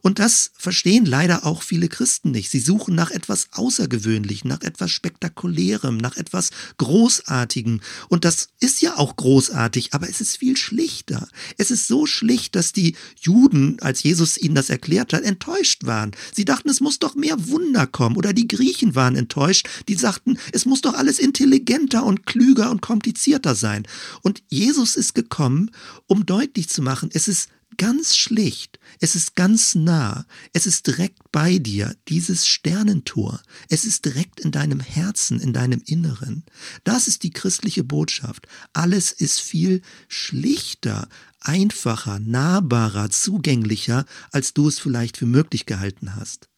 Und 0.02 0.20
das 0.20 0.52
verstehen 0.58 1.06
leider 1.06 1.46
auch 1.46 1.64
viele 1.64 1.90
Christen 1.90 2.32
nicht. 2.32 2.50
Sie 2.50 2.60
suchen 2.60 2.96
nach 2.96 3.12
etwas 3.12 3.48
Außergewöhnlichem, 3.52 4.50
nach 4.50 4.62
etwas 4.62 4.92
Spektakulärem, 4.92 5.98
nach 5.98 6.18
etwas 6.18 6.52
Großartigem. 6.78 7.82
Und 8.08 8.26
das 8.26 8.50
ist 8.60 8.82
ja 8.82 8.98
auch 8.98 9.16
großartig, 9.16 9.94
aber 9.94 10.10
es 10.10 10.22
ist 10.22 10.38
viel 10.38 10.58
schlichter. 10.58 11.28
Es 11.58 11.72
ist 11.72 11.88
so 11.88 12.06
schlicht, 12.06 12.56
dass 12.56 12.74
die 12.74 12.96
Juden, 13.20 13.78
als 13.82 14.04
Jesus 14.04 14.38
ihnen 14.38 14.56
das 14.56 14.70
erklärt 14.70 15.14
hat, 15.14 15.24
enttäuscht 15.24 15.86
waren. 15.86 16.12
Sie 16.34 16.46
dachten, 16.46 16.70
es 16.70 16.82
muss 16.82 17.00
doch 17.00 17.16
mehr 17.16 17.48
Wunder 17.48 17.88
kommen. 17.88 18.18
Oder 18.18 18.34
die 18.34 18.48
Griechen 18.48 18.96
waren 18.96 19.16
enttäuscht. 19.16 19.68
Die 19.88 19.96
sagten, 19.96 20.38
es 20.52 20.66
muss 20.66 20.82
doch 20.82 20.94
alles 20.94 21.20
intelligenter 21.20 22.06
und 22.06 22.26
klüger 22.26 22.72
und 22.72 22.82
komplizierter 22.82 23.56
sein. 23.56 23.88
Und 24.22 24.44
Jesus 24.50 24.96
ist 24.96 25.16
gekommen, 25.16 25.72
um 26.08 26.26
deutlich 26.26 26.70
zu 26.70 26.82
machen, 26.82 27.10
es 27.14 27.28
ist 27.28 27.50
ganz 27.80 28.16
schlicht, 28.18 28.78
es 29.00 29.16
ist 29.16 29.36
ganz 29.36 29.74
nah, 29.74 30.26
es 30.52 30.68
ist 30.68 30.86
direkt 30.86 31.32
bei 31.32 31.58
dir, 31.58 31.96
dieses 32.10 32.46
Sternentor, 32.46 33.42
es 33.70 33.86
ist 33.86 34.04
direkt 34.04 34.42
in 34.42 34.52
deinem 34.52 34.82
Herzen, 34.82 35.40
in 35.40 35.54
deinem 35.54 35.82
Inneren. 35.86 36.44
Das 36.84 37.08
ist 37.08 37.24
die 37.24 37.32
christliche 37.32 37.86
Botschaft. 37.86 38.48
Alles 38.74 39.12
ist 39.14 39.40
viel 39.40 39.82
schlichter, 40.10 41.08
einfacher, 41.40 42.20
nahbarer, 42.20 43.10
zugänglicher, 43.10 44.06
als 44.32 44.54
du 44.54 44.68
es 44.68 44.78
vielleicht 44.78 45.16
für 45.16 45.26
möglich 45.26 45.66
gehalten 45.66 46.16
hast. 46.18 46.49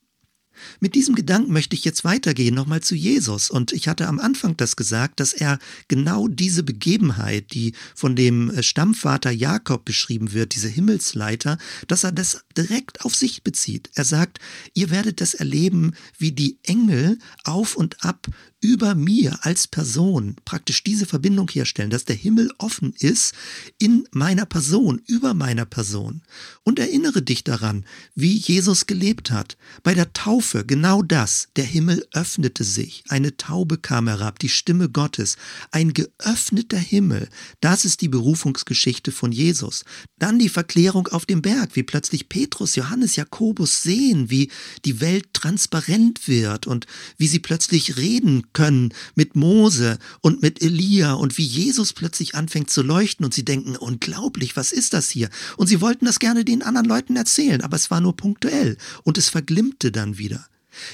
Mit 0.80 0.96
diesem 0.96 1.16
Gedanken 1.16 1.54
möchte 1.54 1.76
ich 1.76 1.84
jetzt 1.84 2.04
weitergehen, 2.04 2.56
nochmal 2.56 2.82
zu 2.82 2.96
Jesus. 2.96 3.50
Und 3.50 3.72
ich 3.74 3.88
hatte 3.88 4.08
am 4.08 4.20
Anfang 4.20 4.58
das 4.58 4.76
gesagt, 4.76 5.20
dass 5.20 5.34
er 5.34 5.60
genau 5.88 6.28
diese 6.28 6.64
Begebenheit, 6.64 7.54
die 7.54 7.74
von 7.96 8.16
dem 8.16 8.50
äh, 8.50 8.64
Stammvater 8.64 9.32
Jakob 9.32 9.86
beschrieben 9.86 10.34
wird, 10.34 10.56
diese 10.56 10.70
Himmelsleiter, 10.70 11.58
dass 11.88 12.04
er 12.04 12.12
das 12.12 12.44
direkt 12.56 13.06
auf 13.06 13.16
sich 13.16 13.44
bezieht. 13.44 13.90
Er 13.96 14.06
sagt, 14.06 14.40
ihr 14.74 14.90
werdet 14.90 15.22
das 15.22 15.34
erleben, 15.34 15.94
wie 16.18 16.32
die 16.32 16.58
Engel 16.64 17.18
auf 17.44 17.76
und 17.76 18.04
ab 18.04 18.28
über 18.62 18.94
mir 18.94 19.40
als 19.42 19.68
Person 19.68 20.36
praktisch 20.46 20.84
diese 20.84 21.08
Verbindung 21.08 21.50
herstellen, 21.50 21.90
dass 21.90 22.06
der 22.06 22.16
Himmel 22.16 22.52
offen 22.60 22.94
ist 23.00 23.34
in 23.80 24.08
meiner 24.12 24.46
Person, 24.46 25.02
über 25.08 25.34
meiner 25.34 25.66
Person. 25.66 26.22
Und 26.64 26.78
erinnere 26.78 27.24
dich 27.24 27.44
daran, 27.44 27.86
wie 28.14 28.38
Jesus 28.38 28.86
gelebt 28.86 29.32
hat. 29.32 29.58
Bei 29.82 29.96
der 29.96 30.14
Taufe 30.14 30.64
genau 30.64 31.02
das. 31.02 31.50
Der 31.56 31.66
Himmel 31.66 32.06
öffnete 32.14 32.64
sich, 32.64 33.04
eine 33.10 33.36
Taube 33.36 33.80
kam 33.80 34.08
herab, 34.08 34.38
die 34.38 34.50
Stimme 34.50 34.90
Gottes, 34.90 35.38
ein 35.72 35.94
geöffneter 35.94 36.78
Himmel. 36.78 37.30
Das 37.62 37.84
ist 37.84 38.02
die 38.02 38.10
Berufungsgeschichte 38.10 39.12
von 39.12 39.32
Jesus. 39.32 39.86
Dann 40.20 40.38
die 40.38 40.50
Verklärung 40.50 41.08
auf 41.08 41.26
dem 41.26 41.42
Berg, 41.42 41.76
wie 41.76 41.84
plötzlich 41.84 42.30
Petrus, 42.30 42.76
Johannes, 42.76 43.16
Jakobus 43.16 43.82
sehen, 43.82 44.30
wie 44.30 44.52
die 44.86 45.02
Welt 45.02 45.34
transparent 45.34 46.28
wird 46.28 46.68
und 46.68 46.86
wie 47.18 47.28
sie 47.28 47.40
plötzlich 47.40 47.98
reden 47.98 48.44
können 48.54 48.94
mit 49.16 49.36
Mose 49.36 49.98
und 50.22 50.42
mit 50.42 50.62
Elia 50.62 51.14
und 51.14 51.38
wie 51.38 51.46
Jesus 51.46 51.94
plötzlich 51.94 52.36
anfängt 52.36 52.70
zu 52.70 52.82
leuchten 52.82 53.26
und 53.26 53.34
sie 53.34 53.46
denken, 53.46 53.76
unglaublich, 53.76 54.56
was 54.56 54.72
ist 54.72 54.94
das 54.94 55.10
hier? 55.10 55.30
Und 55.58 55.68
sie 55.68 55.82
wollten 55.82 56.06
das 56.06 56.20
gerne 56.20 56.46
den 56.46 56.64
anderen 56.64 56.88
Leuten 56.88 57.16
erzählen, 57.16 57.62
aber 57.62 57.76
es 57.76 57.92
war 57.92 58.02
nur 58.02 58.16
punktuell 58.16 58.78
und 59.04 59.18
es 59.18 59.30
verglimmte 59.30 59.92
dann 59.92 60.18
wieder. 60.18 60.46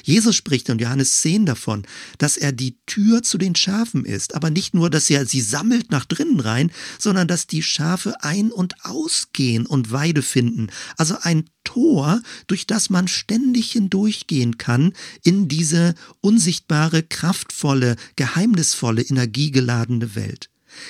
Jesus 0.04 0.36
spricht 0.36 0.70
in 0.70 0.80
Johannes 0.80 1.22
10 1.22 1.46
davon, 1.46 1.84
dass 2.18 2.38
er 2.38 2.52
die 2.52 2.78
Tür 2.86 3.24
zu 3.24 3.38
den 3.38 3.56
Schafen 3.56 4.06
ist, 4.06 4.36
aber 4.36 4.50
nicht 4.50 4.74
nur, 4.74 4.90
dass 4.90 5.10
er 5.10 5.26
sie 5.26 5.42
sammelt 5.42 5.92
nach 5.92 6.06
drinnen 6.06 6.40
rein, 6.40 6.72
sondern 7.00 7.28
dass 7.28 7.48
die 7.48 7.64
Schafe 7.64 8.24
ein- 8.24 8.52
und 8.52 8.86
ausgehen 8.86 9.66
und 9.66 9.92
Weide 9.92 10.22
finden. 10.22 10.68
Also 10.98 11.18
ein 11.22 11.50
Tor, 11.64 12.22
durch 12.48 12.66
das 12.66 12.90
man 12.90 13.08
ständig 13.08 13.72
hindurchgehen 13.72 14.58
kann 14.58 14.94
in 15.24 15.48
diese 15.48 15.96
unsichtbare, 16.22 17.04
kraftvolle, 17.04 17.98
geheimnisvolle, 18.16 19.02
energiegeladene 19.02 20.16
Welt. 20.16 20.50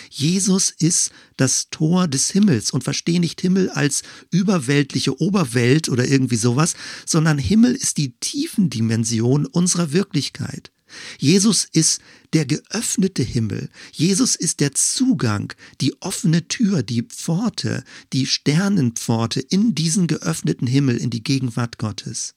Jesus 0.10 0.72
ist 0.72 1.12
das 1.36 1.70
Tor 1.70 2.08
des 2.08 2.32
Himmels 2.32 2.72
und 2.72 2.84
verstehe 2.84 3.20
nicht 3.20 3.42
Himmel 3.42 3.70
als 3.70 4.04
überweltliche 4.32 5.22
Oberwelt 5.22 5.90
oder 5.90 6.08
irgendwie 6.08 6.38
sowas, 6.38 6.76
sondern 7.06 7.38
Himmel 7.38 7.76
ist 7.76 7.98
die 7.98 8.14
Tiefendimension 8.20 9.46
unserer 9.46 9.92
Wirklichkeit. 9.92 10.72
Jesus 11.20 11.68
ist 11.72 12.02
der 12.34 12.46
geöffnete 12.46 13.24
Himmel. 13.24 13.70
Jesus 13.92 14.36
ist 14.36 14.60
der 14.60 14.74
Zugang, 14.74 15.54
die 15.82 15.94
offene 16.02 16.48
Tür, 16.48 16.84
die 16.84 17.04
Pforte, 17.04 17.84
die 18.14 18.26
Sternenpforte 18.26 19.40
in 19.42 19.76
diesen 19.76 20.08
geöffneten 20.08 20.68
Himmel, 20.68 20.98
in 20.98 21.10
die 21.10 21.24
Gegenwart 21.24 21.78
Gottes. 21.78 22.37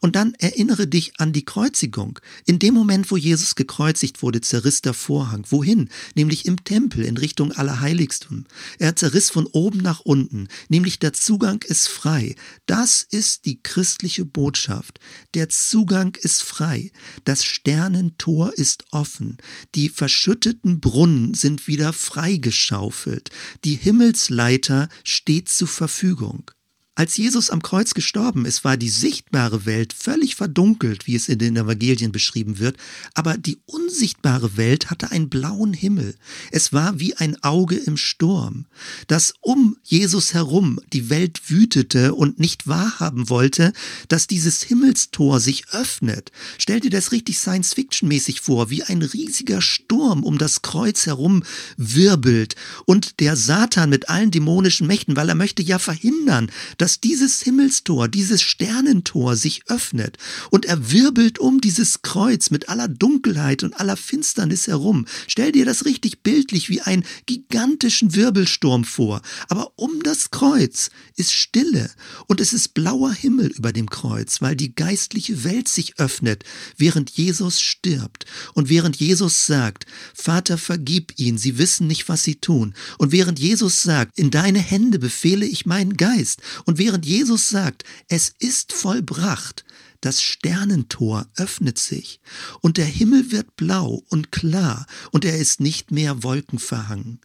Und 0.00 0.16
dann 0.16 0.34
erinnere 0.34 0.86
dich 0.86 1.18
an 1.18 1.32
die 1.32 1.44
Kreuzigung. 1.44 2.18
In 2.44 2.58
dem 2.58 2.74
Moment, 2.74 3.10
wo 3.10 3.16
Jesus 3.16 3.54
gekreuzigt 3.54 4.22
wurde, 4.22 4.40
zerriss 4.40 4.82
der 4.82 4.94
Vorhang. 4.94 5.44
Wohin? 5.50 5.88
Nämlich 6.14 6.46
im 6.46 6.64
Tempel 6.64 7.04
in 7.04 7.16
Richtung 7.16 7.52
Allerheiligsten. 7.52 8.46
Er 8.78 8.96
zerriss 8.96 9.30
von 9.30 9.46
oben 9.46 9.78
nach 9.78 10.00
unten, 10.00 10.48
nämlich 10.68 10.98
der 10.98 11.12
Zugang 11.12 11.62
ist 11.62 11.88
frei. 11.88 12.34
Das 12.66 13.02
ist 13.02 13.44
die 13.44 13.62
christliche 13.62 14.24
Botschaft. 14.24 14.98
Der 15.34 15.48
Zugang 15.48 16.16
ist 16.20 16.42
frei. 16.42 16.90
Das 17.24 17.44
Sternentor 17.44 18.52
ist 18.54 18.84
offen. 18.90 19.38
Die 19.74 19.88
verschütteten 19.88 20.80
Brunnen 20.80 21.34
sind 21.34 21.66
wieder 21.66 21.92
freigeschaufelt. 21.92 23.30
Die 23.64 23.74
Himmelsleiter 23.74 24.88
steht 25.04 25.48
zur 25.48 25.68
Verfügung. 25.68 26.50
Als 26.98 27.18
Jesus 27.18 27.50
am 27.50 27.60
Kreuz 27.60 27.92
gestorben 27.92 28.46
ist, 28.46 28.64
war 28.64 28.78
die 28.78 28.88
sichtbare 28.88 29.66
Welt 29.66 29.92
völlig 29.92 30.34
verdunkelt, 30.34 31.06
wie 31.06 31.14
es 31.14 31.28
in 31.28 31.38
den 31.38 31.54
Evangelien 31.54 32.10
beschrieben 32.10 32.58
wird, 32.58 32.78
aber 33.12 33.36
die 33.36 33.58
unsichtbare 33.66 34.56
Welt 34.56 34.88
hatte 34.88 35.10
einen 35.10 35.28
blauen 35.28 35.74
Himmel. 35.74 36.16
Es 36.52 36.72
war 36.72 36.98
wie 36.98 37.14
ein 37.14 37.36
Auge 37.42 37.76
im 37.76 37.98
Sturm, 37.98 38.64
das 39.08 39.34
um 39.42 39.76
Jesus 39.82 40.32
herum 40.32 40.80
die 40.94 41.10
Welt 41.10 41.50
wütete 41.50 42.14
und 42.14 42.40
nicht 42.40 42.66
wahrhaben 42.66 43.28
wollte, 43.28 43.74
dass 44.08 44.26
dieses 44.26 44.62
Himmelstor 44.62 45.38
sich 45.38 45.68
öffnet. 45.72 46.32
Stell 46.56 46.80
dir 46.80 46.90
das 46.90 47.12
richtig 47.12 47.38
Science-Fiction-mäßig 47.38 48.40
vor, 48.40 48.70
wie 48.70 48.84
ein 48.84 49.02
riesiger 49.02 49.60
Sturm 49.60 50.24
um 50.24 50.38
das 50.38 50.62
Kreuz 50.62 51.04
herum 51.04 51.42
wirbelt 51.76 52.56
und 52.86 53.20
der 53.20 53.36
Satan 53.36 53.90
mit 53.90 54.08
allen 54.08 54.30
dämonischen 54.30 54.86
Mächten, 54.86 55.14
weil 55.14 55.28
er 55.28 55.34
möchte 55.34 55.62
ja 55.62 55.78
verhindern, 55.78 56.50
dass 56.78 56.85
dass 56.86 57.00
dieses 57.00 57.42
Himmelstor, 57.42 58.06
dieses 58.06 58.42
Sternentor 58.42 59.34
sich 59.34 59.62
öffnet 59.66 60.18
und 60.52 60.66
er 60.66 60.92
wirbelt 60.92 61.40
um 61.40 61.60
dieses 61.60 62.02
Kreuz 62.02 62.50
mit 62.50 62.68
aller 62.68 62.86
Dunkelheit 62.86 63.64
und 63.64 63.80
aller 63.80 63.96
Finsternis 63.96 64.68
herum. 64.68 65.04
Stell 65.26 65.50
dir 65.50 65.64
das 65.64 65.84
richtig 65.84 66.22
bildlich 66.22 66.68
wie 66.68 66.82
einen 66.82 67.04
gigantischen 67.26 68.14
Wirbelsturm 68.14 68.84
vor. 68.84 69.20
Aber 69.48 69.72
um 69.74 70.00
das 70.04 70.30
Kreuz 70.30 70.90
ist 71.16 71.32
Stille 71.32 71.90
und 72.28 72.40
es 72.40 72.52
ist 72.52 72.72
blauer 72.72 73.12
Himmel 73.12 73.48
über 73.48 73.72
dem 73.72 73.90
Kreuz, 73.90 74.40
weil 74.40 74.54
die 74.54 74.72
geistliche 74.72 75.42
Welt 75.42 75.66
sich 75.66 75.98
öffnet, 75.98 76.44
während 76.76 77.10
Jesus 77.10 77.60
stirbt 77.60 78.26
und 78.54 78.68
während 78.68 78.94
Jesus 78.94 79.46
sagt, 79.46 79.86
Vater, 80.14 80.56
vergib 80.56 81.14
ihnen, 81.16 81.36
sie 81.36 81.58
wissen 81.58 81.88
nicht, 81.88 82.08
was 82.08 82.22
sie 82.22 82.36
tun. 82.36 82.74
Und 82.96 83.10
während 83.10 83.40
Jesus 83.40 83.82
sagt, 83.82 84.16
in 84.16 84.30
deine 84.30 84.60
Hände 84.60 85.00
befehle 85.00 85.46
ich 85.46 85.66
meinen 85.66 85.96
Geist. 85.96 86.42
Und 86.64 86.75
während 86.78 87.06
Jesus 87.06 87.48
sagt, 87.48 87.84
es 88.08 88.32
ist 88.38 88.72
vollbracht, 88.72 89.64
das 90.00 90.22
Sternentor 90.22 91.26
öffnet 91.36 91.78
sich 91.78 92.20
und 92.60 92.76
der 92.76 92.86
Himmel 92.86 93.32
wird 93.32 93.56
blau 93.56 94.04
und 94.08 94.30
klar 94.30 94.86
und 95.10 95.24
er 95.24 95.38
ist 95.38 95.60
nicht 95.60 95.90
mehr 95.90 96.22
wolkenverhangen. 96.22 97.20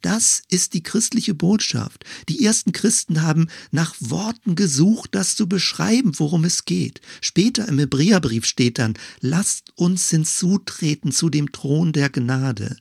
Das 0.00 0.42
ist 0.48 0.74
die 0.74 0.82
christliche 0.82 1.34
Botschaft. 1.34 2.04
Die 2.28 2.44
ersten 2.44 2.72
Christen 2.72 3.22
haben 3.22 3.48
nach 3.70 3.94
Worten 4.00 4.54
gesucht, 4.54 5.14
das 5.14 5.34
zu 5.34 5.48
beschreiben, 5.48 6.12
worum 6.18 6.44
es 6.44 6.64
geht. 6.64 7.00
Später 7.20 7.68
im 7.68 7.78
Hebräerbrief 7.78 8.44
steht 8.44 8.78
dann, 8.78 8.94
lasst 9.20 9.72
uns 9.76 10.10
hinzutreten 10.10 11.12
zu 11.12 11.30
dem 11.30 11.52
Thron 11.52 11.92
der 11.92 12.10
Gnade 12.10 12.76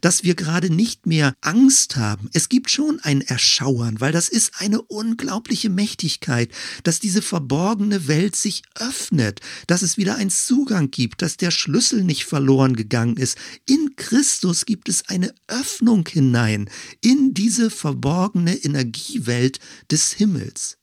dass 0.00 0.22
wir 0.22 0.34
gerade 0.34 0.70
nicht 0.70 1.06
mehr 1.06 1.34
Angst 1.40 1.96
haben. 1.96 2.28
Es 2.32 2.48
gibt 2.48 2.70
schon 2.70 3.00
ein 3.00 3.20
Erschauern, 3.20 4.00
weil 4.00 4.12
das 4.12 4.28
ist 4.28 4.52
eine 4.58 4.82
unglaubliche 4.82 5.70
Mächtigkeit, 5.70 6.50
dass 6.82 7.00
diese 7.00 7.22
verborgene 7.22 8.08
Welt 8.08 8.36
sich 8.36 8.62
öffnet, 8.74 9.40
dass 9.66 9.82
es 9.82 9.96
wieder 9.96 10.16
einen 10.16 10.30
Zugang 10.30 10.90
gibt, 10.90 11.22
dass 11.22 11.36
der 11.36 11.50
Schlüssel 11.50 12.04
nicht 12.04 12.24
verloren 12.24 12.76
gegangen 12.76 13.16
ist. 13.16 13.38
In 13.66 13.96
Christus 13.96 14.66
gibt 14.66 14.88
es 14.88 15.08
eine 15.08 15.34
Öffnung 15.48 16.06
hinein 16.08 16.68
in 17.00 17.34
diese 17.34 17.70
verborgene 17.70 18.54
Energiewelt 18.54 19.58
des 19.90 20.12
Himmels. 20.12 20.78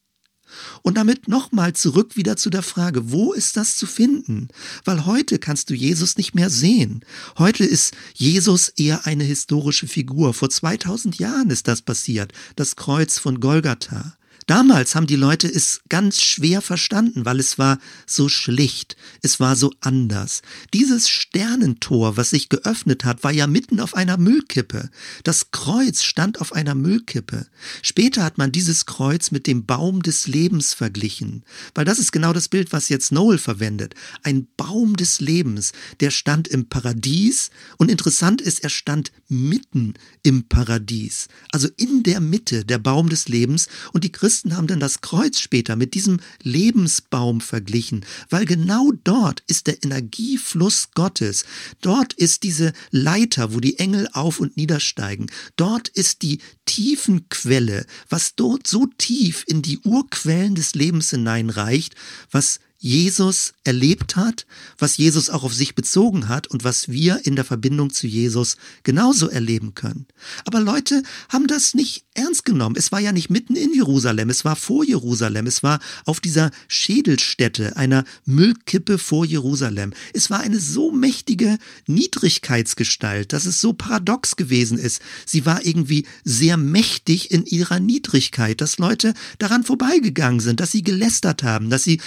Und 0.81 0.97
damit 0.97 1.27
nochmal 1.27 1.73
zurück 1.73 2.15
wieder 2.15 2.37
zu 2.37 2.49
der 2.49 2.63
Frage, 2.63 3.11
wo 3.11 3.33
ist 3.33 3.57
das 3.57 3.75
zu 3.75 3.85
finden? 3.85 4.49
Weil 4.85 5.05
heute 5.05 5.39
kannst 5.39 5.69
du 5.69 5.73
Jesus 5.73 6.17
nicht 6.17 6.35
mehr 6.35 6.49
sehen. 6.49 7.03
Heute 7.37 7.63
ist 7.63 7.93
Jesus 8.13 8.69
eher 8.69 9.05
eine 9.05 9.23
historische 9.23 9.87
Figur. 9.87 10.33
Vor 10.33 10.49
2000 10.49 11.17
Jahren 11.19 11.49
ist 11.49 11.67
das 11.67 11.81
passiert, 11.81 12.33
das 12.55 12.75
Kreuz 12.75 13.19
von 13.19 13.39
Golgatha. 13.39 14.15
Damals 14.47 14.95
haben 14.95 15.07
die 15.07 15.15
Leute 15.15 15.47
es 15.47 15.81
ganz 15.89 16.21
schwer 16.21 16.61
verstanden, 16.61 17.25
weil 17.25 17.39
es 17.39 17.59
war 17.59 17.79
so 18.05 18.27
schlicht, 18.27 18.95
es 19.21 19.39
war 19.39 19.55
so 19.55 19.71
anders. 19.81 20.41
Dieses 20.73 21.09
Sternentor, 21.09 22.17
was 22.17 22.31
sich 22.31 22.49
geöffnet 22.49 23.05
hat, 23.05 23.23
war 23.23 23.31
ja 23.31 23.47
mitten 23.47 23.79
auf 23.79 23.95
einer 23.95 24.17
Müllkippe. 24.17 24.89
Das 25.23 25.51
Kreuz 25.51 26.03
stand 26.03 26.41
auf 26.41 26.53
einer 26.53 26.75
Müllkippe. 26.75 27.47
Später 27.81 28.23
hat 28.23 28.37
man 28.37 28.51
dieses 28.51 28.85
Kreuz 28.85 29.31
mit 29.31 29.47
dem 29.47 29.65
Baum 29.65 30.01
des 30.01 30.27
Lebens 30.27 30.73
verglichen, 30.73 31.43
weil 31.75 31.85
das 31.85 31.99
ist 31.99 32.11
genau 32.11 32.33
das 32.33 32.49
Bild, 32.49 32.73
was 32.73 32.89
jetzt 32.89 33.11
Noel 33.11 33.37
verwendet. 33.37 33.93
Ein 34.23 34.47
Baum 34.57 34.95
des 34.95 35.21
Lebens, 35.21 35.71
der 35.99 36.11
stand 36.11 36.47
im 36.47 36.67
Paradies 36.67 37.51
und 37.77 37.91
interessant 37.91 38.41
ist, 38.41 38.63
er 38.63 38.69
stand 38.69 39.11
mitten 39.27 39.93
im 40.23 40.47
Paradies, 40.47 41.27
also 41.51 41.67
in 41.77 42.03
der 42.03 42.19
Mitte 42.19 42.65
der 42.65 42.79
Baum 42.79 43.09
des 43.09 43.27
Lebens 43.27 43.67
und 43.93 44.03
die 44.03 44.11
Christen 44.11 44.30
Christen 44.31 44.55
haben 44.55 44.67
dann 44.67 44.79
das 44.79 45.01
Kreuz 45.01 45.41
später 45.41 45.75
mit 45.75 45.93
diesem 45.93 46.21
Lebensbaum 46.41 47.41
verglichen, 47.41 48.05
weil 48.29 48.45
genau 48.45 48.93
dort 49.03 49.43
ist 49.47 49.67
der 49.67 49.83
Energiefluss 49.83 50.91
Gottes. 50.95 51.43
Dort 51.81 52.13
ist 52.13 52.43
diese 52.43 52.71
Leiter, 52.91 53.53
wo 53.53 53.59
die 53.59 53.77
Engel 53.77 54.07
auf 54.13 54.39
und 54.39 54.55
niedersteigen. 54.55 55.29
Dort 55.57 55.89
ist 55.89 56.21
die 56.21 56.39
Tiefenquelle, 56.63 57.85
was 58.07 58.35
dort 58.35 58.67
so 58.67 58.87
tief 58.97 59.43
in 59.47 59.61
die 59.61 59.79
Urquellen 59.79 60.55
des 60.55 60.75
Lebens 60.75 61.09
hineinreicht, 61.09 61.95
was 62.31 62.61
Jesus 62.83 63.53
erlebt 63.63 64.15
hat, 64.15 64.47
was 64.79 64.97
Jesus 64.97 65.29
auch 65.29 65.43
auf 65.43 65.53
sich 65.53 65.75
bezogen 65.75 66.27
hat 66.27 66.47
und 66.47 66.63
was 66.63 66.89
wir 66.89 67.25
in 67.25 67.35
der 67.35 67.45
Verbindung 67.45 67.91
zu 67.91 68.07
Jesus 68.07 68.57
genauso 68.81 69.29
erleben 69.29 69.75
können. 69.75 70.07
Aber 70.45 70.59
Leute 70.59 71.03
haben 71.29 71.45
das 71.45 71.75
nicht 71.75 72.05
ernst 72.15 72.43
genommen. 72.43 72.75
Es 72.75 72.91
war 72.91 72.99
ja 72.99 73.11
nicht 73.11 73.29
mitten 73.29 73.55
in 73.55 73.71
Jerusalem, 73.71 74.31
es 74.31 74.43
war 74.45 74.55
vor 74.55 74.83
Jerusalem, 74.83 75.45
es 75.45 75.61
war 75.61 75.79
auf 76.05 76.19
dieser 76.19 76.49
Schädelstätte, 76.67 77.77
einer 77.77 78.03
Müllkippe 78.25 78.97
vor 78.97 79.25
Jerusalem. 79.25 79.93
Es 80.13 80.31
war 80.31 80.39
eine 80.39 80.59
so 80.59 80.91
mächtige 80.91 81.59
Niedrigkeitsgestalt, 81.85 83.31
dass 83.31 83.45
es 83.45 83.61
so 83.61 83.73
paradox 83.73 84.35
gewesen 84.35 84.79
ist. 84.79 85.03
Sie 85.27 85.45
war 85.45 85.63
irgendwie 85.63 86.07
sehr 86.23 86.57
mächtig 86.57 87.29
in 87.29 87.45
ihrer 87.45 87.79
Niedrigkeit, 87.79 88.59
dass 88.59 88.79
Leute 88.79 89.13
daran 89.37 89.63
vorbeigegangen 89.63 90.39
sind, 90.39 90.59
dass 90.59 90.71
sie 90.71 90.83
gelästert 90.83 91.43
haben, 91.43 91.69
dass 91.69 91.83
sie 91.83 92.01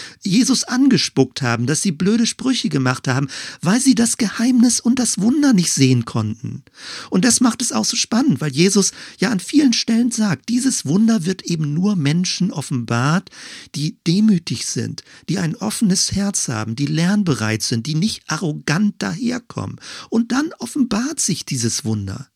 Angespuckt 0.64 1.42
haben, 1.42 1.66
dass 1.66 1.82
sie 1.82 1.92
blöde 1.92 2.26
Sprüche 2.26 2.68
gemacht 2.68 3.08
haben, 3.08 3.28
weil 3.60 3.80
sie 3.80 3.94
das 3.94 4.16
Geheimnis 4.16 4.80
und 4.80 4.98
das 4.98 5.18
Wunder 5.18 5.52
nicht 5.52 5.72
sehen 5.72 6.04
konnten. 6.04 6.62
Und 7.10 7.24
das 7.24 7.40
macht 7.40 7.62
es 7.62 7.72
auch 7.72 7.84
so 7.84 7.96
spannend, 7.96 8.40
weil 8.40 8.52
Jesus 8.52 8.92
ja 9.18 9.30
an 9.30 9.40
vielen 9.40 9.72
Stellen 9.72 10.10
sagt, 10.10 10.48
dieses 10.48 10.84
Wunder 10.86 11.24
wird 11.24 11.42
eben 11.42 11.74
nur 11.74 11.96
Menschen 11.96 12.50
offenbart, 12.50 13.30
die 13.74 13.98
demütig 14.06 14.66
sind, 14.66 15.02
die 15.28 15.38
ein 15.38 15.56
offenes 15.56 16.12
Herz 16.12 16.48
haben, 16.48 16.76
die 16.76 16.86
lernbereit 16.86 17.62
sind, 17.62 17.86
die 17.86 17.94
nicht 17.94 18.22
arrogant 18.26 19.00
daherkommen. 19.02 19.80
Und 20.10 20.32
dann 20.32 20.52
offenbart 20.58 21.20
sich 21.20 21.44
dieses 21.44 21.84
Wunder. 21.84 22.28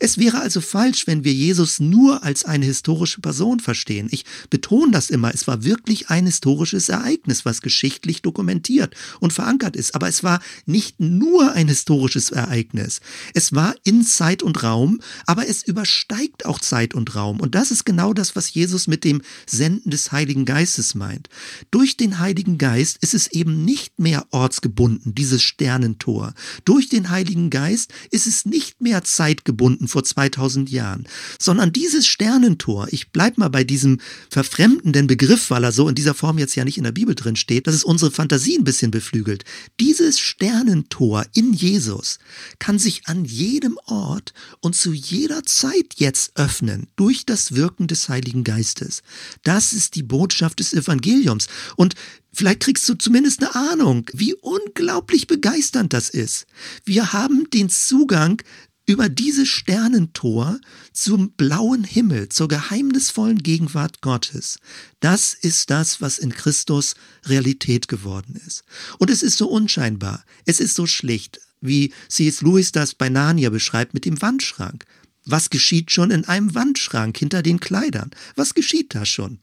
Es 0.00 0.18
wäre 0.18 0.40
also 0.40 0.60
falsch, 0.60 1.06
wenn 1.06 1.24
wir 1.24 1.32
Jesus 1.32 1.80
nur 1.80 2.22
als 2.22 2.44
eine 2.44 2.66
historische 2.66 3.20
Person 3.20 3.60
verstehen. 3.60 4.08
Ich 4.10 4.24
betone 4.50 4.92
das 4.92 5.10
immer, 5.10 5.32
es 5.34 5.46
war 5.46 5.64
wirklich 5.64 6.10
ein 6.10 6.26
historisches 6.26 6.88
Ereignis, 6.88 7.44
was 7.44 7.62
geschichtlich 7.62 8.22
dokumentiert 8.22 8.94
und 9.20 9.32
verankert 9.32 9.76
ist. 9.76 9.94
Aber 9.94 10.08
es 10.08 10.22
war 10.22 10.40
nicht 10.66 11.00
nur 11.00 11.52
ein 11.52 11.68
historisches 11.68 12.30
Ereignis. 12.30 13.00
Es 13.32 13.54
war 13.54 13.74
in 13.84 14.04
Zeit 14.04 14.42
und 14.42 14.62
Raum, 14.62 15.00
aber 15.26 15.48
es 15.48 15.62
übersteigt 15.62 16.46
auch 16.46 16.58
Zeit 16.58 16.94
und 16.94 17.14
Raum. 17.14 17.40
Und 17.40 17.54
das 17.54 17.70
ist 17.70 17.84
genau 17.84 18.12
das, 18.12 18.36
was 18.36 18.52
Jesus 18.52 18.86
mit 18.86 19.04
dem 19.04 19.22
Senden 19.46 19.90
des 19.90 20.12
Heiligen 20.12 20.44
Geistes 20.44 20.94
meint. 20.94 21.28
Durch 21.70 21.96
den 21.96 22.18
Heiligen 22.18 22.58
Geist 22.58 22.98
ist 23.00 23.14
es 23.14 23.28
eben 23.28 23.64
nicht 23.64 23.98
mehr 23.98 24.26
ortsgebunden, 24.30 25.14
dieses 25.14 25.42
Sternentor. 25.42 26.34
Durch 26.64 26.88
den 26.88 27.10
Heiligen 27.10 27.50
Geist 27.50 27.92
ist 28.10 28.26
es 28.26 28.44
nicht 28.44 28.80
mehr 28.80 29.04
zeitgebunden 29.04 29.53
gebunden 29.54 29.86
vor 29.86 30.02
2000 30.02 30.68
Jahren, 30.70 31.06
sondern 31.38 31.72
dieses 31.72 32.06
Sternentor, 32.06 32.88
ich 32.90 33.10
bleib 33.10 33.38
mal 33.38 33.48
bei 33.48 33.62
diesem 33.62 34.00
verfremdenden 34.28 35.06
Begriff, 35.06 35.50
weil 35.50 35.62
er 35.62 35.70
so 35.70 35.88
in 35.88 35.94
dieser 35.94 36.14
Form 36.14 36.38
jetzt 36.38 36.56
ja 36.56 36.64
nicht 36.64 36.76
in 36.76 36.84
der 36.84 36.92
Bibel 36.92 37.14
drin 37.14 37.36
steht, 37.36 37.68
dass 37.68 37.74
es 37.74 37.84
unsere 37.84 38.10
Fantasie 38.10 38.58
ein 38.58 38.64
bisschen 38.64 38.90
beflügelt. 38.90 39.44
Dieses 39.78 40.18
Sternentor 40.18 41.24
in 41.34 41.52
Jesus 41.52 42.18
kann 42.58 42.80
sich 42.80 43.06
an 43.06 43.24
jedem 43.24 43.78
Ort 43.86 44.34
und 44.60 44.74
zu 44.74 44.92
jeder 44.92 45.44
Zeit 45.44 45.94
jetzt 45.96 46.36
öffnen 46.36 46.88
durch 46.96 47.24
das 47.24 47.54
Wirken 47.54 47.86
des 47.86 48.08
Heiligen 48.08 48.42
Geistes. 48.42 49.02
Das 49.44 49.72
ist 49.72 49.94
die 49.94 50.02
Botschaft 50.02 50.58
des 50.58 50.72
Evangeliums. 50.72 51.46
Und 51.76 51.94
Vielleicht 52.34 52.60
kriegst 52.60 52.88
du 52.88 52.94
zumindest 52.94 53.42
eine 53.42 53.54
Ahnung, 53.54 54.10
wie 54.12 54.34
unglaublich 54.34 55.28
begeisternd 55.28 55.92
das 55.92 56.10
ist. 56.10 56.46
Wir 56.84 57.12
haben 57.12 57.48
den 57.50 57.68
Zugang 57.68 58.42
über 58.86 59.08
dieses 59.08 59.48
Sternentor 59.48 60.60
zum 60.92 61.32
blauen 61.32 61.84
Himmel, 61.84 62.28
zur 62.28 62.48
geheimnisvollen 62.48 63.42
Gegenwart 63.42 64.02
Gottes. 64.02 64.58
Das 65.00 65.34
ist 65.34 65.70
das, 65.70 66.00
was 66.00 66.18
in 66.18 66.32
Christus 66.32 66.94
Realität 67.24 67.88
geworden 67.88 68.40
ist. 68.46 68.64
Und 68.98 69.10
es 69.10 69.22
ist 69.22 69.38
so 69.38 69.48
unscheinbar, 69.48 70.24
es 70.44 70.60
ist 70.60 70.74
so 70.74 70.86
schlicht, 70.86 71.40
wie 71.60 71.92
C.S. 72.08 72.42
Lewis 72.42 72.72
das 72.72 72.94
bei 72.94 73.08
Narnia 73.08 73.48
beschreibt 73.50 73.94
mit 73.94 74.04
dem 74.04 74.20
Wandschrank. 74.20 74.84
Was 75.24 75.48
geschieht 75.48 75.90
schon 75.90 76.10
in 76.10 76.26
einem 76.26 76.54
Wandschrank 76.54 77.16
hinter 77.16 77.42
den 77.42 77.60
Kleidern? 77.60 78.10
Was 78.36 78.52
geschieht 78.52 78.94
da 78.94 79.06
schon? 79.06 79.38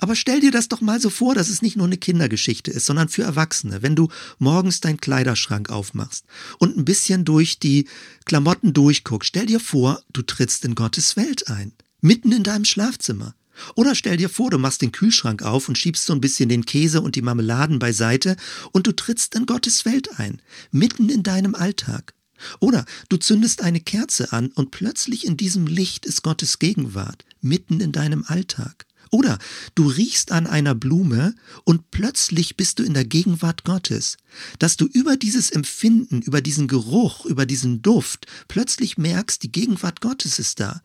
Aber 0.00 0.16
stell 0.16 0.40
dir 0.40 0.50
das 0.50 0.68
doch 0.68 0.80
mal 0.80 1.00
so 1.00 1.10
vor, 1.10 1.34
dass 1.34 1.50
es 1.50 1.62
nicht 1.62 1.76
nur 1.76 1.86
eine 1.86 1.98
Kindergeschichte 1.98 2.70
ist, 2.70 2.86
sondern 2.86 3.08
für 3.08 3.22
Erwachsene. 3.22 3.82
Wenn 3.82 3.96
du 3.96 4.08
morgens 4.38 4.80
deinen 4.80 5.00
Kleiderschrank 5.00 5.68
aufmachst 5.68 6.24
und 6.58 6.76
ein 6.76 6.86
bisschen 6.86 7.24
durch 7.26 7.58
die 7.58 7.86
Klamotten 8.24 8.72
durchguckst, 8.72 9.28
stell 9.28 9.46
dir 9.46 9.60
vor, 9.60 10.02
du 10.12 10.22
trittst 10.22 10.64
in 10.64 10.74
Gottes 10.74 11.16
Welt 11.16 11.48
ein. 11.48 11.72
Mitten 12.00 12.32
in 12.32 12.42
deinem 12.42 12.64
Schlafzimmer. 12.64 13.34
Oder 13.74 13.94
stell 13.94 14.16
dir 14.16 14.30
vor, 14.30 14.50
du 14.50 14.56
machst 14.56 14.80
den 14.80 14.90
Kühlschrank 14.92 15.42
auf 15.42 15.68
und 15.68 15.76
schiebst 15.76 16.06
so 16.06 16.14
ein 16.14 16.20
bisschen 16.22 16.48
den 16.48 16.64
Käse 16.64 17.02
und 17.02 17.14
die 17.14 17.22
Marmeladen 17.22 17.78
beiseite 17.78 18.36
und 18.72 18.86
du 18.86 18.92
trittst 18.92 19.34
in 19.34 19.44
Gottes 19.44 19.84
Welt 19.84 20.18
ein. 20.18 20.40
Mitten 20.70 21.10
in 21.10 21.22
deinem 21.22 21.54
Alltag. 21.54 22.14
Oder 22.58 22.86
du 23.10 23.18
zündest 23.18 23.60
eine 23.60 23.80
Kerze 23.80 24.32
an 24.32 24.48
und 24.54 24.70
plötzlich 24.70 25.26
in 25.26 25.36
diesem 25.36 25.66
Licht 25.66 26.06
ist 26.06 26.22
Gottes 26.22 26.58
Gegenwart. 26.58 27.26
Mitten 27.42 27.80
in 27.80 27.92
deinem 27.92 28.24
Alltag. 28.26 28.86
Oder 29.10 29.38
du 29.74 29.88
riechst 29.88 30.30
an 30.30 30.46
einer 30.46 30.74
Blume 30.74 31.34
und 31.64 31.90
plötzlich 31.90 32.56
bist 32.56 32.78
du 32.78 32.84
in 32.84 32.94
der 32.94 33.04
Gegenwart 33.04 33.64
Gottes. 33.64 34.16
Dass 34.60 34.76
du 34.76 34.86
über 34.86 35.16
dieses 35.16 35.50
Empfinden, 35.50 36.22
über 36.22 36.40
diesen 36.40 36.68
Geruch, 36.68 37.26
über 37.26 37.44
diesen 37.44 37.82
Duft 37.82 38.26
plötzlich 38.46 38.98
merkst, 38.98 39.42
die 39.42 39.50
Gegenwart 39.50 40.00
Gottes 40.00 40.38
ist 40.38 40.60
da. 40.60 40.80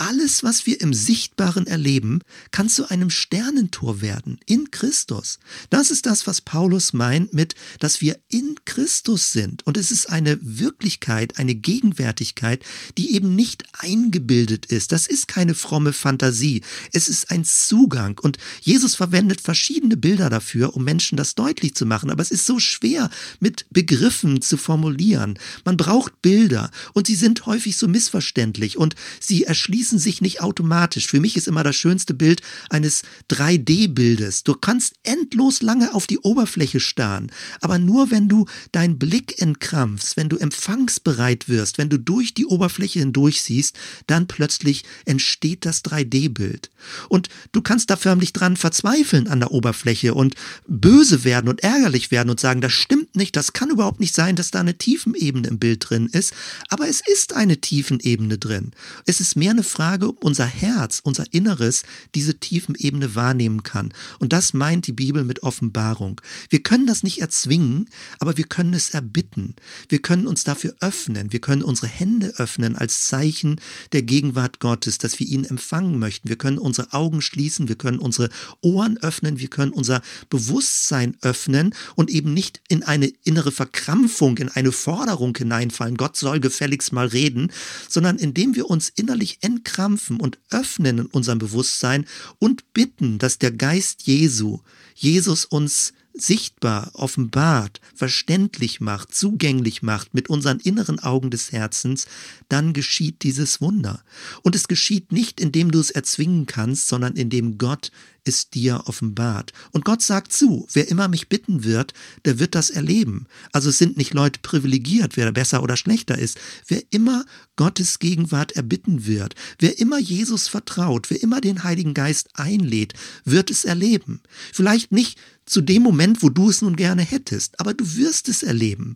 Alles, 0.00 0.44
was 0.44 0.64
wir 0.64 0.80
im 0.80 0.94
Sichtbaren 0.94 1.66
erleben, 1.66 2.20
kann 2.52 2.68
zu 2.68 2.88
einem 2.88 3.10
Sternentor 3.10 4.00
werden 4.00 4.38
in 4.46 4.70
Christus. 4.70 5.40
Das 5.70 5.90
ist 5.90 6.06
das, 6.06 6.28
was 6.28 6.40
Paulus 6.40 6.92
meint 6.92 7.34
mit, 7.34 7.56
dass 7.80 8.00
wir 8.00 8.16
in 8.28 8.54
Christus 8.64 9.32
sind. 9.32 9.66
Und 9.66 9.76
es 9.76 9.90
ist 9.90 10.08
eine 10.08 10.38
Wirklichkeit, 10.40 11.40
eine 11.40 11.56
Gegenwärtigkeit, 11.56 12.62
die 12.96 13.16
eben 13.16 13.34
nicht 13.34 13.64
eingebildet 13.76 14.66
ist. 14.66 14.92
Das 14.92 15.08
ist 15.08 15.26
keine 15.26 15.56
fromme 15.56 15.92
Fantasie. 15.92 16.62
Es 16.92 17.08
ist 17.08 17.32
ein 17.32 17.44
Zugang. 17.44 18.20
Und 18.20 18.38
Jesus 18.60 18.94
verwendet 18.94 19.40
verschiedene 19.40 19.96
Bilder 19.96 20.30
dafür, 20.30 20.76
um 20.76 20.84
Menschen 20.84 21.16
das 21.16 21.34
deutlich 21.34 21.74
zu 21.74 21.86
machen. 21.86 22.12
Aber 22.12 22.22
es 22.22 22.30
ist 22.30 22.46
so 22.46 22.60
schwer 22.60 23.10
mit 23.40 23.66
Begriffen 23.70 24.42
zu 24.42 24.58
formulieren. 24.58 25.40
Man 25.64 25.76
braucht 25.76 26.22
Bilder 26.22 26.70
und 26.92 27.08
sie 27.08 27.16
sind 27.16 27.46
häufig 27.46 27.76
so 27.76 27.88
missverständlich 27.88 28.76
und 28.76 28.94
sie 29.18 29.47
erschließen 29.48 29.98
sich 29.98 30.20
nicht 30.20 30.40
automatisch. 30.42 31.06
Für 31.06 31.20
mich 31.20 31.36
ist 31.36 31.48
immer 31.48 31.64
das 31.64 31.74
schönste 31.74 32.14
Bild 32.14 32.42
eines 32.68 33.02
3D-Bildes. 33.30 34.44
Du 34.44 34.54
kannst 34.54 34.94
endlos 35.02 35.62
lange 35.62 35.94
auf 35.94 36.06
die 36.06 36.18
Oberfläche 36.18 36.80
starren, 36.80 37.32
aber 37.60 37.78
nur 37.78 38.10
wenn 38.10 38.28
du 38.28 38.46
deinen 38.72 38.98
Blick 38.98 39.40
entkrampfst, 39.40 40.16
wenn 40.16 40.28
du 40.28 40.36
empfangsbereit 40.36 41.48
wirst, 41.48 41.78
wenn 41.78 41.88
du 41.88 41.98
durch 41.98 42.34
die 42.34 42.46
Oberfläche 42.46 42.98
hindurch 42.98 43.42
siehst, 43.42 43.76
dann 44.06 44.26
plötzlich 44.26 44.84
entsteht 45.06 45.64
das 45.64 45.82
3D-Bild. 45.84 46.70
Und 47.08 47.28
du 47.52 47.62
kannst 47.62 47.88
da 47.90 47.96
förmlich 47.96 48.34
dran 48.34 48.56
verzweifeln 48.56 49.28
an 49.28 49.40
der 49.40 49.52
Oberfläche 49.52 50.12
und 50.12 50.34
böse 50.66 51.24
werden 51.24 51.48
und 51.48 51.62
ärgerlich 51.62 52.10
werden 52.10 52.28
und 52.28 52.38
sagen, 52.38 52.60
das 52.60 52.72
stimmt 52.72 53.16
nicht, 53.16 53.34
das 53.34 53.54
kann 53.54 53.70
überhaupt 53.70 54.00
nicht 54.00 54.14
sein, 54.14 54.36
dass 54.36 54.50
da 54.50 54.60
eine 54.60 54.76
Tiefenebene 54.76 55.48
im 55.48 55.58
Bild 55.58 55.88
drin 55.88 56.06
ist, 56.12 56.34
aber 56.68 56.86
es 56.86 57.00
ist 57.00 57.34
eine 57.34 57.60
Tiefenebene 57.60 58.36
drin. 58.36 58.72
Es 59.06 59.20
ist 59.20 59.37
mehr 59.38 59.52
eine 59.52 59.62
Frage, 59.62 60.08
ob 60.08 60.24
unser 60.24 60.46
Herz, 60.46 61.00
unser 61.02 61.24
Inneres 61.32 61.84
diese 62.14 62.38
Tiefenebene 62.38 63.14
wahrnehmen 63.14 63.62
kann. 63.62 63.92
Und 64.18 64.32
das 64.32 64.54
meint 64.54 64.86
die 64.86 64.92
Bibel 64.92 65.24
mit 65.24 65.42
Offenbarung. 65.42 66.20
Wir 66.50 66.62
können 66.62 66.86
das 66.86 67.02
nicht 67.02 67.20
erzwingen, 67.20 67.88
aber 68.18 68.36
wir 68.36 68.44
können 68.44 68.74
es 68.74 68.90
erbitten. 68.90 69.54
Wir 69.88 70.00
können 70.00 70.26
uns 70.26 70.44
dafür 70.44 70.74
öffnen. 70.80 71.32
Wir 71.32 71.40
können 71.40 71.62
unsere 71.62 71.86
Hände 71.86 72.34
öffnen 72.36 72.76
als 72.76 73.06
Zeichen 73.06 73.60
der 73.92 74.02
Gegenwart 74.02 74.60
Gottes, 74.60 74.98
dass 74.98 75.18
wir 75.18 75.26
ihn 75.26 75.44
empfangen 75.44 75.98
möchten. 75.98 76.28
Wir 76.28 76.36
können 76.36 76.58
unsere 76.58 76.92
Augen 76.92 77.22
schließen. 77.22 77.68
Wir 77.68 77.76
können 77.76 77.98
unsere 77.98 78.30
Ohren 78.60 78.98
öffnen. 78.98 79.38
Wir 79.38 79.48
können 79.48 79.72
unser 79.72 80.02
Bewusstsein 80.30 81.16
öffnen 81.22 81.74
und 81.94 82.10
eben 82.10 82.34
nicht 82.34 82.60
in 82.68 82.82
eine 82.82 83.12
innere 83.24 83.52
Verkrampfung, 83.52 84.38
in 84.38 84.48
eine 84.48 84.72
Forderung 84.72 85.36
hineinfallen. 85.36 85.96
Gott 85.96 86.16
soll 86.16 86.40
gefälligst 86.40 86.92
mal 86.92 87.06
reden, 87.06 87.52
sondern 87.88 88.16
indem 88.16 88.54
wir 88.56 88.70
uns 88.70 88.88
innerlich 88.88 89.27
entkrampfen 89.42 90.18
und 90.20 90.38
öffnen 90.50 90.98
in 90.98 91.06
unserem 91.06 91.38
Bewusstsein 91.38 92.06
und 92.38 92.72
bitten, 92.72 93.18
dass 93.18 93.38
der 93.38 93.52
Geist 93.52 94.02
Jesu, 94.02 94.60
Jesus 94.94 95.44
uns 95.44 95.92
sichtbar, 96.18 96.90
offenbart, 96.94 97.80
verständlich 97.94 98.80
macht, 98.80 99.14
zugänglich 99.14 99.82
macht 99.82 100.14
mit 100.14 100.28
unseren 100.28 100.60
inneren 100.60 100.98
Augen 100.98 101.30
des 101.30 101.52
Herzens, 101.52 102.06
dann 102.48 102.72
geschieht 102.72 103.22
dieses 103.22 103.60
Wunder. 103.60 104.02
Und 104.42 104.54
es 104.54 104.68
geschieht 104.68 105.12
nicht, 105.12 105.40
indem 105.40 105.70
du 105.70 105.80
es 105.80 105.90
erzwingen 105.90 106.46
kannst, 106.46 106.88
sondern 106.88 107.16
indem 107.16 107.58
Gott 107.58 107.90
es 108.28 108.50
dir 108.50 108.82
offenbart. 108.86 109.52
Und 109.72 109.84
Gott 109.84 110.02
sagt 110.02 110.32
zu, 110.32 110.68
wer 110.72 110.88
immer 110.88 111.08
mich 111.08 111.28
bitten 111.28 111.64
wird, 111.64 111.94
der 112.24 112.38
wird 112.38 112.54
das 112.54 112.70
erleben. 112.70 113.26
Also 113.52 113.70
es 113.70 113.78
sind 113.78 113.96
nicht 113.96 114.14
Leute 114.14 114.40
privilegiert, 114.40 115.16
wer 115.16 115.32
besser 115.32 115.62
oder 115.62 115.76
schlechter 115.76 116.18
ist. 116.18 116.38
Wer 116.66 116.82
immer 116.90 117.24
Gottes 117.56 117.98
Gegenwart 117.98 118.52
erbitten 118.52 119.06
wird, 119.06 119.34
wer 119.58 119.78
immer 119.78 119.98
Jesus 119.98 120.46
vertraut, 120.46 121.10
wer 121.10 121.22
immer 121.22 121.40
den 121.40 121.64
Heiligen 121.64 121.94
Geist 121.94 122.28
einlädt, 122.34 122.92
wird 123.24 123.50
es 123.50 123.64
erleben. 123.64 124.20
Vielleicht 124.52 124.92
nicht 124.92 125.18
zu 125.48 125.60
dem 125.60 125.82
Moment, 125.82 126.22
wo 126.22 126.28
du 126.28 126.50
es 126.50 126.62
nun 126.62 126.76
gerne 126.76 127.02
hättest, 127.02 127.60
aber 127.60 127.74
du 127.74 127.96
wirst 127.96 128.28
es 128.28 128.42
erleben. 128.42 128.94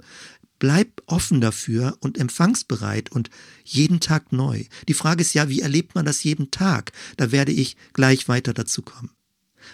Bleib 0.59 1.03
offen 1.07 1.40
dafür 1.40 1.96
und 2.00 2.18
empfangsbereit 2.18 3.11
und 3.11 3.30
jeden 3.64 3.98
Tag 3.98 4.32
neu. 4.32 4.64
Die 4.86 4.94
Frage 4.94 5.22
ist 5.22 5.34
ja, 5.34 5.48
wie 5.48 5.61
erlebt 5.61 5.94
man 5.94 6.05
das 6.05 6.22
jeden 6.22 6.53
Tag? 6.53 6.92
Da 7.16 7.32
werde 7.32 7.50
ich 7.50 7.76
gleich 7.92 8.28
weiter 8.28 8.55
dazu 8.55 8.82
kommen. 8.82 9.11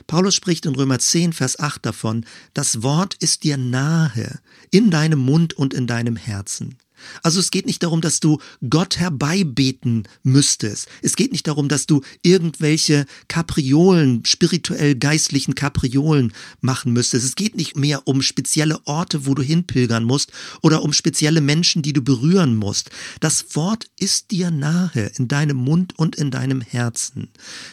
Paulus 0.07 0.35
spricht 0.35 0.67
in 0.67 0.75
Römer 0.75 0.99
10, 0.99 1.33
Vers 1.33 1.59
8 1.59 1.85
davon, 1.85 2.25
das 2.55 2.83
Wort 2.83 3.15
ist 3.15 3.45
dir 3.45 3.57
nahe, 3.57 4.41
in 4.71 4.91
deinem 4.91 5.19
Mund 5.19 5.55
und 5.55 5.75
in 5.75 5.87
deinem 5.87 6.17
Herzen. 6.17 6.77
Also 7.23 7.41
es 7.41 7.51
geht 7.51 7.67
nicht 7.67 7.83
darum, 7.83 8.01
dass 8.01 8.21
du 8.21 8.39
Gott 8.69 8.99
herbeibeten 8.99 10.05
müsstest. 10.23 10.89
Es 11.03 11.17
geht 11.17 11.33
nicht 11.33 11.47
darum, 11.47 11.69
dass 11.69 11.87
du 11.87 12.03
irgendwelche 12.23 13.07
Kapriolen, 13.29 14.25
spirituell 14.25 14.95
geistlichen 14.95 15.55
Kapriolen 15.55 16.33
machen 16.61 16.93
müsstest. 16.93 17.25
Es 17.25 17.35
geht 17.35 17.57
nicht 17.57 17.77
mehr 17.77 18.07
um 18.07 18.23
spezielle 18.23 18.87
Orte, 18.87 19.27
wo 19.27 19.35
du 19.35 19.43
hinpilgern 19.43 20.05
musst 20.05 20.33
oder 20.63 20.83
um 20.83 20.93
spezielle 20.93 21.41
Menschen, 21.41 21.83
die 21.83 21.93
du 21.93 22.03
berühren 22.03 22.57
musst. 22.57 22.91
Das 23.21 23.55
Wort 23.55 23.87
ist 23.99 24.31
dir 24.31 24.51
nahe 24.51 25.11
in 25.17 25.29
deinem 25.29 25.57
Mund 25.57 25.99
und 25.99 26.17
in 26.17 26.31
deinem 26.31 26.61
Herzen. 26.61 27.29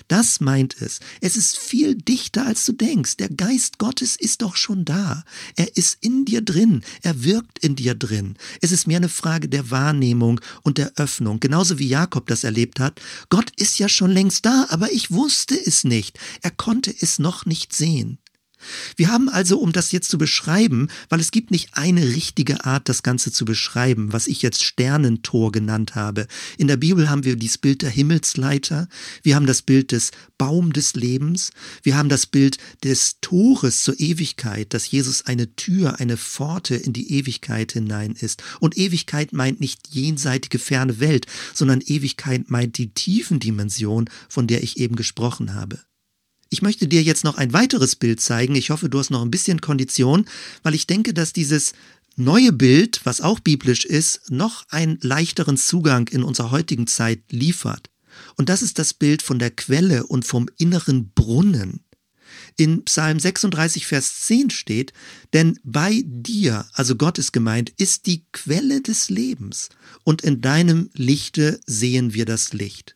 Das 0.07 0.39
meint 0.39 0.81
es. 0.81 0.99
Es 1.21 1.35
ist 1.35 1.57
viel 1.57 1.95
dichter, 1.95 2.45
als 2.45 2.65
du 2.65 2.73
denkst. 2.73 3.17
Der 3.17 3.29
Geist 3.29 3.77
Gottes 3.77 4.15
ist 4.15 4.41
doch 4.41 4.55
schon 4.55 4.85
da. 4.85 5.23
Er 5.55 5.75
ist 5.75 5.97
in 6.01 6.25
dir 6.25 6.41
drin. 6.41 6.83
Er 7.01 7.23
wirkt 7.23 7.59
in 7.59 7.75
dir 7.75 7.95
drin. 7.95 8.35
Es 8.61 8.71
ist 8.71 8.87
mehr 8.87 8.97
eine 8.97 9.09
Frage 9.15 9.49
der 9.49 9.71
Wahrnehmung 9.71 10.41
und 10.61 10.77
der 10.77 10.91
Öffnung, 10.97 11.39
genauso 11.39 11.79
wie 11.79 11.87
Jakob 11.87 12.27
das 12.27 12.43
erlebt 12.43 12.79
hat. 12.79 13.01
Gott 13.29 13.51
ist 13.57 13.79
ja 13.79 13.89
schon 13.89 14.11
längst 14.11 14.45
da, 14.45 14.67
aber 14.69 14.91
ich 14.91 15.11
wusste 15.11 15.55
es 15.55 15.83
nicht. 15.83 16.19
Er 16.41 16.51
konnte 16.51 16.93
es 16.99 17.17
noch 17.17 17.45
nicht 17.45 17.73
sehen. 17.73 18.19
Wir 18.95 19.09
haben 19.09 19.29
also, 19.29 19.59
um 19.59 19.71
das 19.71 19.91
jetzt 19.91 20.09
zu 20.09 20.17
beschreiben, 20.17 20.89
weil 21.09 21.19
es 21.19 21.31
gibt 21.31 21.51
nicht 21.51 21.69
eine 21.73 22.03
richtige 22.03 22.65
Art, 22.65 22.89
das 22.89 23.03
Ganze 23.03 23.31
zu 23.31 23.45
beschreiben, 23.45 24.13
was 24.13 24.27
ich 24.27 24.41
jetzt 24.41 24.63
Sternentor 24.63 25.51
genannt 25.51 25.95
habe. 25.95 26.27
In 26.57 26.67
der 26.67 26.77
Bibel 26.77 27.09
haben 27.09 27.23
wir 27.23 27.35
dieses 27.35 27.57
Bild 27.57 27.81
der 27.81 27.89
Himmelsleiter, 27.89 28.87
wir 29.23 29.35
haben 29.35 29.45
das 29.45 29.61
Bild 29.61 29.91
des 29.91 30.11
Baum 30.37 30.73
des 30.73 30.95
Lebens, 30.95 31.51
wir 31.83 31.97
haben 31.97 32.09
das 32.09 32.25
Bild 32.25 32.57
des 32.83 33.19
Tores 33.21 33.83
zur 33.83 33.99
Ewigkeit, 33.99 34.73
dass 34.73 34.89
Jesus 34.89 35.25
eine 35.25 35.55
Tür, 35.55 35.99
eine 35.99 36.17
Pforte 36.17 36.75
in 36.75 36.93
die 36.93 37.13
Ewigkeit 37.13 37.73
hinein 37.73 38.13
ist. 38.13 38.43
Und 38.59 38.77
Ewigkeit 38.77 39.33
meint 39.33 39.59
nicht 39.59 39.89
jenseitige 39.89 40.59
ferne 40.59 40.99
Welt, 40.99 41.27
sondern 41.53 41.81
Ewigkeit 41.81 42.49
meint 42.49 42.77
die 42.77 42.93
tiefen 42.93 43.39
Dimension, 43.39 44.09
von 44.29 44.47
der 44.47 44.63
ich 44.63 44.77
eben 44.77 44.95
gesprochen 44.95 45.53
habe. 45.53 45.79
Ich 46.49 46.61
möchte 46.61 46.87
dir 46.87 47.01
jetzt 47.01 47.23
noch 47.23 47.37
ein 47.37 47.53
weiteres 47.53 47.95
Bild 47.95 48.21
zeigen. 48.21 48.55
Ich 48.55 48.69
hoffe, 48.69 48.89
du 48.89 48.99
hast 48.99 49.09
noch 49.09 49.21
ein 49.21 49.31
bisschen 49.31 49.61
Kondition, 49.61 50.25
weil 50.63 50.75
ich 50.75 50.87
denke, 50.87 51.13
dass 51.13 51.33
dieses 51.33 51.73
neue 52.15 52.53
Bild, 52.53 53.01
was 53.03 53.21
auch 53.21 53.39
biblisch 53.39 53.85
ist, 53.85 54.31
noch 54.31 54.65
einen 54.69 54.97
leichteren 55.01 55.57
Zugang 55.57 56.07
in 56.07 56.23
unserer 56.23 56.51
heutigen 56.51 56.87
Zeit 56.87 57.19
liefert. 57.29 57.89
Und 58.37 58.49
das 58.49 58.61
ist 58.61 58.79
das 58.79 58.93
Bild 58.93 59.21
von 59.21 59.39
der 59.39 59.51
Quelle 59.51 60.05
und 60.05 60.25
vom 60.25 60.47
inneren 60.57 61.11
Brunnen. 61.11 61.81
In 62.57 62.85
Psalm 62.85 63.19
36, 63.19 63.85
Vers 63.85 64.21
10 64.21 64.49
steht, 64.49 64.93
denn 65.33 65.59
bei 65.63 66.03
dir, 66.05 66.65
also 66.73 66.95
Gott 66.95 67.17
ist 67.17 67.33
gemeint, 67.33 67.71
ist 67.77 68.05
die 68.05 68.25
Quelle 68.31 68.81
des 68.81 69.09
Lebens 69.09 69.69
und 70.03 70.21
in 70.21 70.41
deinem 70.41 70.89
Lichte 70.93 71.59
sehen 71.65 72.13
wir 72.13 72.25
das 72.25 72.53
Licht. 72.53 72.95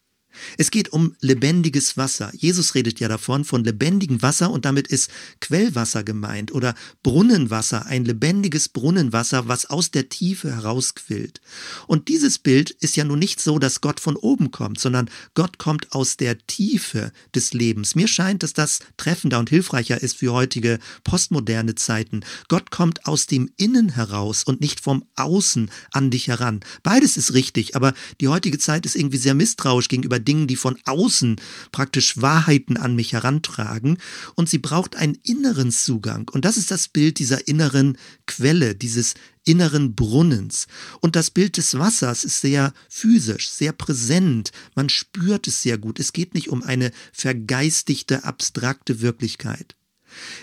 Es 0.58 0.72
geht 0.72 0.92
um 0.94 1.16
lebendiges 1.22 1.98
Wasser. 1.98 2.32
Jesus 2.36 2.76
redet 2.76 3.00
ja 3.00 3.08
davon, 3.08 3.46
von 3.46 3.64
lebendigem 3.64 4.22
Wasser 4.22 4.52
und 4.52 4.66
damit 4.66 4.88
ist 4.88 5.10
Quellwasser 5.42 6.04
gemeint 6.04 6.52
oder 6.52 6.76
Brunnenwasser, 7.04 7.86
ein 7.86 8.06
lebendiges 8.06 8.70
Brunnenwasser, 8.70 9.48
was 9.48 9.66
aus 9.66 9.92
der 9.92 10.10
Tiefe 10.10 10.56
herausquillt. 10.56 11.42
Und 11.88 12.08
dieses 12.08 12.40
Bild 12.40 12.72
ist 12.72 12.96
ja 12.96 13.04
nun 13.04 13.20
nicht 13.20 13.40
so, 13.40 13.60
dass 13.60 13.82
Gott 13.82 14.00
von 14.00 14.16
oben 14.16 14.52
kommt, 14.52 14.80
sondern 14.80 15.10
Gott 15.34 15.58
kommt 15.58 15.92
aus 15.92 16.18
der 16.18 16.38
Tiefe 16.48 17.12
des 17.36 17.54
Lebens. 17.54 17.96
Mir 17.96 18.08
scheint, 18.08 18.44
dass 18.44 18.54
das 18.54 18.80
treffender 18.98 19.40
und 19.40 19.50
hilfreicher 19.50 20.02
ist 20.02 20.18
für 20.18 20.34
heutige 20.34 20.80
postmoderne 21.04 21.76
Zeiten. 21.76 22.22
Gott 22.48 22.72
kommt 22.72 23.06
aus 23.06 23.28
dem 23.28 23.52
Innen 23.58 23.90
heraus 23.90 24.44
und 24.44 24.62
nicht 24.62 24.80
vom 24.80 25.06
Außen 25.16 25.70
an 25.92 26.12
dich 26.12 26.28
heran. 26.28 26.62
Beides 26.84 27.18
ist 27.18 27.34
richtig, 27.34 27.76
aber 27.76 27.94
die 28.22 28.28
heutige 28.28 28.58
Zeit 28.58 28.86
ist 28.86 28.96
irgendwie 28.96 29.18
sehr 29.18 29.34
misstrauisch 29.34 29.88
gegenüber 29.88 30.20
Dingen, 30.30 30.48
die 30.48 30.56
von 30.56 30.78
außen 30.86 31.38
praktisch 31.72 32.22
Wahrheiten 32.22 32.78
an 32.78 32.96
mich 32.96 33.14
herantragen. 33.14 33.98
Und 34.36 34.48
sie 34.48 34.60
braucht 34.60 34.96
einen 34.96 35.16
inneren 35.24 35.72
Zugang. 35.72 36.30
Und 36.30 36.46
das 36.46 36.58
ist 36.58 36.70
das 36.70 36.88
Bild 36.88 37.18
dieser 37.18 37.48
inneren 37.48 37.98
Quelle, 38.28 38.76
dieses 38.76 39.16
inneren 39.44 39.96
Brunnens. 39.96 40.68
Und 41.00 41.16
das 41.16 41.32
Bild 41.32 41.58
des 41.58 41.78
Wassers 41.80 42.24
ist 42.24 42.42
sehr 42.42 42.74
physisch, 42.90 43.50
sehr 43.50 43.72
präsent. 43.72 44.52
Man 44.76 44.90
spürt 44.90 45.48
es 45.48 45.64
sehr 45.64 45.80
gut. 45.80 46.00
Es 46.00 46.14
geht 46.14 46.36
nicht 46.36 46.50
um 46.50 46.62
eine 46.62 46.92
vergeistigte, 47.12 48.24
abstrakte 48.24 49.02
Wirklichkeit. 49.02 49.79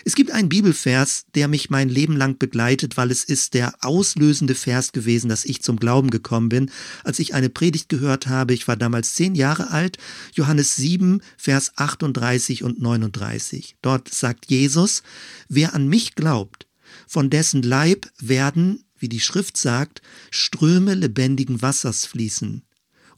Es 0.04 0.14
gibt 0.14 0.30
einen 0.30 0.48
Bibelvers, 0.48 1.26
der 1.34 1.48
mich 1.48 1.70
mein 1.70 1.88
Leben 1.88 2.16
lang 2.16 2.38
begleitet, 2.38 2.96
weil 2.96 3.10
es 3.10 3.24
ist 3.24 3.54
der 3.54 3.74
auslösende 3.80 4.54
Vers 4.54 4.92
gewesen, 4.92 5.28
dass 5.28 5.44
ich 5.44 5.62
zum 5.62 5.78
Glauben 5.78 6.10
gekommen 6.10 6.48
bin, 6.48 6.70
als 7.04 7.18
ich 7.18 7.34
eine 7.34 7.50
Predigt 7.50 7.88
gehört 7.88 8.26
habe. 8.26 8.54
Ich 8.54 8.68
war 8.68 8.76
damals 8.76 9.14
zehn 9.14 9.34
Jahre 9.34 9.70
alt, 9.70 9.98
Johannes 10.34 10.76
7, 10.76 11.22
Vers 11.36 11.72
38 11.76 12.62
und 12.62 12.80
39. 12.80 13.76
Dort 13.82 14.12
sagt 14.12 14.46
Jesus, 14.46 15.02
wer 15.48 15.74
an 15.74 15.88
mich 15.88 16.14
glaubt, 16.14 16.66
von 17.06 17.30
dessen 17.30 17.62
Leib 17.62 18.10
werden, 18.18 18.84
wie 18.98 19.08
die 19.08 19.20
Schrift 19.20 19.56
sagt, 19.56 20.02
Ströme 20.30 20.94
lebendigen 20.94 21.62
Wassers 21.62 22.06
fließen. 22.06 22.62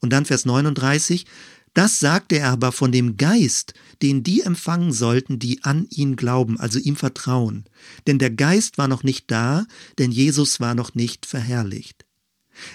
Und 0.00 0.12
dann 0.12 0.24
Vers 0.24 0.44
39, 0.44 1.26
das 1.78 2.00
sagte 2.00 2.36
er 2.40 2.50
aber 2.50 2.72
von 2.72 2.90
dem 2.90 3.16
Geist, 3.16 3.72
den 4.02 4.24
die 4.24 4.40
empfangen 4.40 4.92
sollten, 4.92 5.38
die 5.38 5.62
an 5.62 5.86
ihn 5.90 6.16
glauben, 6.16 6.58
also 6.58 6.80
ihm 6.80 6.96
vertrauen. 6.96 7.66
Denn 8.08 8.18
der 8.18 8.30
Geist 8.30 8.78
war 8.78 8.88
noch 8.88 9.04
nicht 9.04 9.30
da, 9.30 9.64
denn 9.96 10.10
Jesus 10.10 10.58
war 10.58 10.74
noch 10.74 10.96
nicht 10.96 11.24
verherrlicht. 11.24 12.04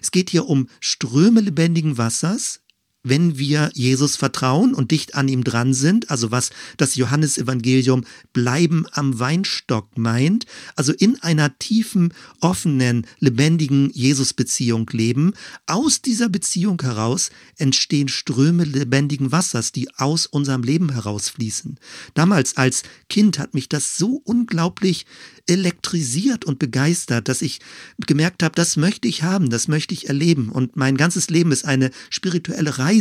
Es 0.02 0.12
geht 0.12 0.30
hier 0.30 0.46
um 0.46 0.70
Ströme 0.80 1.42
lebendigen 1.42 1.98
Wassers, 1.98 2.62
wenn 3.04 3.38
wir 3.38 3.70
Jesus 3.74 4.16
vertrauen 4.16 4.74
und 4.74 4.92
dicht 4.92 5.16
an 5.16 5.28
ihm 5.28 5.44
dran 5.44 5.74
sind, 5.74 6.10
also 6.10 6.32
was 6.32 6.52
das 6.78 6.96
Johannesevangelium 6.96 8.06
bleiben 8.32 8.86
am 8.92 9.20
Weinstock 9.20 9.98
meint, 9.98 10.46
also 10.76 10.94
in 10.94 11.22
einer 11.22 11.58
tiefen, 11.60 12.14
offenen, 12.40 13.06
lebendigen 13.20 13.90
Jesus-Beziehung 13.94 14.90
leben, 14.92 15.34
aus 15.68 16.02
dieser 16.02 16.30
Beziehung 16.30 16.82
heraus 16.82 17.30
entstehen 17.58 18.08
Ströme 18.08 18.64
lebendigen 18.64 19.32
Wassers, 19.32 19.74
die 19.74 19.94
aus 19.98 20.26
unserem 20.26 20.64
Leben 20.64 20.92
herausfließen. 20.92 21.78
Damals 22.14 22.56
als 22.56 22.84
Kind 23.10 23.38
hat 23.38 23.54
mich 23.54 23.68
das 23.68 23.98
so 23.98 24.22
unglaublich 24.24 25.06
elektrisiert 25.46 26.46
und 26.46 26.58
begeistert, 26.58 27.28
dass 27.28 27.42
ich 27.42 27.60
gemerkt 28.08 28.44
habe, 28.44 28.56
das 28.56 28.78
möchte 28.78 29.08
ich 29.08 29.24
haben, 29.24 29.50
das 29.50 29.68
möchte 29.68 29.94
ich 29.94 30.08
erleben. 30.08 30.50
Und 30.50 30.78
mein 30.78 30.96
ganzes 30.96 31.30
Leben 31.30 31.52
ist 31.52 31.66
eine 31.66 31.92
spirituelle 32.10 32.78
Reise, 32.78 32.93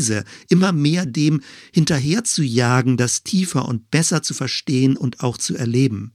immer 0.49 0.72
mehr 0.72 1.07
dem 1.07 1.43
hinterher 1.72 2.24
zu 2.24 2.43
jagen, 2.43 2.97
das 2.97 3.22
tiefer 3.22 3.66
und 3.68 3.90
besser 3.90 4.22
zu 4.22 4.34
verstehen 4.34 4.97
und 4.97 5.20
auch 5.20 5.38
zu 5.38 5.57
erleben. 5.57 6.12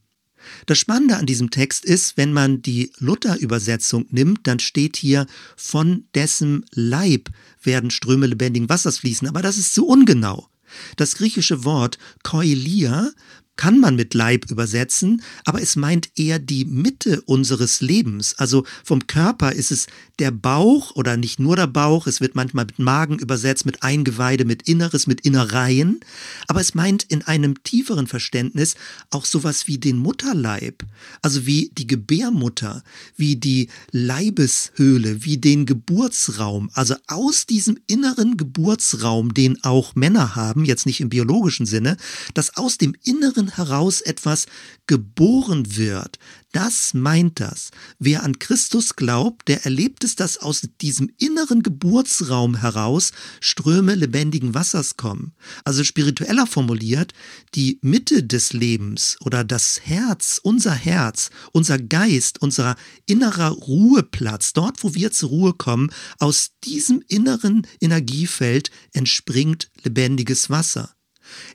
Das 0.65 0.77
Spannende 0.77 1.17
an 1.17 1.25
diesem 1.25 1.49
Text 1.49 1.85
ist, 1.85 2.17
wenn 2.17 2.33
man 2.33 2.61
die 2.61 2.91
Luther-Übersetzung 2.99 4.05
nimmt, 4.09 4.47
dann 4.47 4.59
steht 4.59 4.95
hier, 4.95 5.25
von 5.55 6.05
dessen 6.15 6.65
Leib 6.71 7.29
werden 7.61 7.91
Ströme 7.91 8.27
lebendigen 8.27 8.69
Wassers 8.69 8.99
fließen, 8.99 9.27
aber 9.27 9.41
das 9.41 9.57
ist 9.57 9.73
zu 9.73 9.85
ungenau. 9.85 10.47
Das 10.95 11.15
griechische 11.15 11.63
Wort 11.63 11.97
koilia 12.23 13.11
kann 13.57 13.79
man 13.79 13.95
mit 13.95 14.13
Leib 14.13 14.49
übersetzen, 14.49 15.21
aber 15.43 15.61
es 15.61 15.75
meint 15.75 16.09
eher 16.15 16.39
die 16.39 16.65
Mitte 16.65 17.21
unseres 17.23 17.81
Lebens. 17.81 18.35
Also 18.37 18.65
vom 18.83 19.07
Körper 19.07 19.51
ist 19.51 19.71
es 19.71 19.87
der 20.19 20.31
Bauch 20.31 20.95
oder 20.95 21.17
nicht 21.17 21.39
nur 21.39 21.55
der 21.55 21.67
Bauch, 21.67 22.07
es 22.07 22.21
wird 22.21 22.35
manchmal 22.35 22.65
mit 22.65 22.79
Magen 22.79 23.19
übersetzt, 23.19 23.65
mit 23.65 23.83
Eingeweide, 23.83 24.45
mit 24.45 24.67
Inneres, 24.67 25.07
mit 25.07 25.21
Innereien, 25.21 25.99
aber 26.47 26.61
es 26.61 26.73
meint 26.73 27.03
in 27.03 27.23
einem 27.23 27.61
tieferen 27.63 28.07
Verständnis 28.07 28.75
auch 29.09 29.25
sowas 29.25 29.67
wie 29.67 29.77
den 29.77 29.97
Mutterleib, 29.97 30.83
also 31.21 31.45
wie 31.45 31.71
die 31.77 31.87
Gebärmutter, 31.87 32.83
wie 33.15 33.35
die 33.35 33.69
Leibeshöhle, 33.91 35.23
wie 35.23 35.37
den 35.37 35.65
Geburtsraum, 35.65 36.69
also 36.73 36.95
aus 37.07 37.45
diesem 37.45 37.77
inneren 37.87 38.37
Geburtsraum, 38.37 39.33
den 39.33 39.63
auch 39.63 39.95
Männer 39.95 40.35
haben, 40.35 40.65
jetzt 40.65 40.85
nicht 40.85 41.01
im 41.01 41.09
biologischen 41.09 41.65
Sinne, 41.65 41.97
dass 42.33 42.57
aus 42.57 42.77
dem 42.77 42.95
inneren 43.03 43.46
heraus 43.55 44.01
etwas 44.01 44.45
geboren 44.87 45.77
wird. 45.77 46.19
Das 46.53 46.93
meint 46.93 47.39
das. 47.39 47.71
Wer 47.99 48.23
an 48.23 48.39
Christus 48.39 48.95
glaubt, 48.95 49.47
der 49.47 49.65
erlebt 49.65 50.03
es, 50.03 50.15
dass 50.15 50.37
aus 50.37 50.67
diesem 50.81 51.11
inneren 51.17 51.61
Geburtsraum 51.61 52.55
heraus 52.55 53.11
Ströme 53.41 53.95
lebendigen 53.95 54.53
Wassers 54.53 54.97
kommen. 54.97 55.33
Also 55.65 55.83
spiritueller 55.83 56.47
formuliert, 56.47 57.13
die 57.53 57.79
Mitte 57.81 58.23
des 58.23 58.53
Lebens 58.53 59.17
oder 59.21 59.43
das 59.43 59.81
Herz, 59.83 60.39
unser 60.41 60.73
Herz, 60.73 61.29
unser 61.51 61.77
Geist, 61.77 62.41
unser 62.41 62.75
innerer 63.05 63.49
Ruheplatz, 63.49 64.53
dort 64.53 64.83
wo 64.83 64.95
wir 64.95 65.11
zur 65.11 65.29
Ruhe 65.29 65.53
kommen, 65.53 65.91
aus 66.17 66.51
diesem 66.63 67.03
inneren 67.07 67.67
Energiefeld 67.81 68.71
entspringt 68.93 69.69
lebendiges 69.83 70.49
Wasser. 70.49 70.91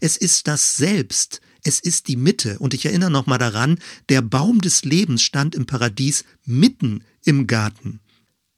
Es 0.01 0.17
ist 0.17 0.49
das 0.49 0.77
Selbst, 0.77 1.41
es 1.63 1.81
ist 1.81 2.09
die 2.09 2.17
Mitte. 2.17 2.59
Und 2.59 2.75
ich 2.75 2.85
erinnere 2.85 3.11
nochmal 3.11 3.39
daran, 3.39 3.79
der 4.09 4.23
Baum 4.23 4.61
des 4.61 4.85
Lebens 4.85 5.23
stand 5.23 5.55
im 5.55 5.67
Paradies 5.67 6.25
mitten 6.45 7.05
im 7.25 7.47
Garten. 7.47 8.01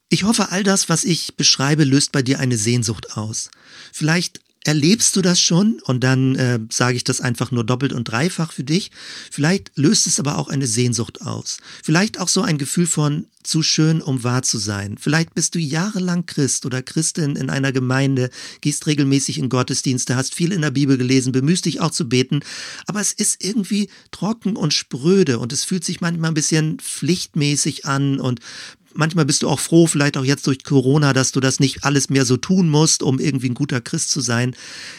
Ich 0.09 0.25
hoffe, 0.25 0.51
all 0.51 0.63
das, 0.63 0.89
was 0.89 1.05
ich 1.05 1.37
beschreibe, 1.37 1.85
löst 1.85 2.13
bei 2.13 2.23
dir 2.23 2.39
eine 2.39 2.57
Sehnsucht 2.57 3.17
aus. 3.17 3.51
Vielleicht 3.93 4.41
erlebst 4.65 5.15
du 5.15 5.23
das 5.23 5.41
schon 5.41 5.81
und 5.85 6.03
dann 6.03 6.35
äh, 6.37 6.59
sage 6.71 6.97
ich 6.97 7.05
das 7.05 7.21
einfach 7.21 7.51
nur 7.51 7.65
doppelt 7.65 7.93
und 7.93 8.05
dreifach 8.05 8.53
für 8.53 8.65
dich. 8.65 8.91
Vielleicht 9.31 9.73
löst 9.77 10.07
es 10.07 10.19
aber 10.19 10.39
auch 10.39 10.49
eine 10.49 10.67
Sehnsucht 10.67 11.23
aus. 11.23 11.59
Vielleicht 11.83 12.19
auch 12.19 12.29
so 12.29 12.43
ein 12.43 12.59
Gefühl 12.59 12.87
von 12.87 13.27
zu 13.43 13.63
schön, 13.63 14.01
um 14.01 14.25
wahr 14.25 14.43
zu 14.43 14.57
sein. 14.57 14.97
Vielleicht 14.99 15.35
bist 15.35 15.55
du 15.55 15.59
jahrelang 15.59 16.25
Christ 16.25 16.65
oder 16.65 16.83
Christin 16.83 17.37
in 17.37 17.51
einer 17.51 17.73
Gemeinde, 17.73 18.31
gehst 18.63 18.87
regelmäßig 18.87 19.39
in 19.39 19.51
Gottesdienste, 19.51 20.17
hast 20.17 20.35
viel 20.35 20.51
in 20.51 20.63
der 20.63 20.71
Bibel 20.71 20.97
gelesen, 20.97 21.33
bemühst 21.33 21.67
dich 21.67 21.81
auch 21.81 21.91
zu 21.91 22.09
beten, 22.09 22.41
aber 22.87 23.03
es 23.03 23.13
ist 23.13 23.45
irgendwie 23.45 23.91
trocken 24.11 24.57
und 24.57 24.73
spröde 24.73 25.39
und 25.39 25.53
es 25.53 25.65
fühlt 25.65 25.85
sich 25.85 26.01
manchmal 26.01 26.31
ein 26.31 26.35
bisschen 26.35 26.79
pflichtmäßig 26.79 27.85
an 27.85 28.19
und 28.19 28.41
manchmal 28.95 29.25
bist 29.25 29.43
du 29.43 29.49
auch 29.49 29.61
froh, 29.61 29.87
vielleicht 29.87 30.17
auch 30.17 30.25
jetzt 30.25 30.47
durch 30.47 30.65
Corona, 30.65 31.13
dass 31.13 31.33
du 31.33 31.41
das 31.41 31.61
nicht 31.61 31.85
alles 31.85 32.11
mehr 32.11 32.25
so 32.25 32.37
tun 32.37 32.69
musst, 32.69 33.03
um 33.03 33.19
irgendwie 33.19 33.51
ein 33.51 33.55
guter 33.55 33.81
Christ 33.81 34.11
zu 34.11 34.21
sein. 34.21 34.57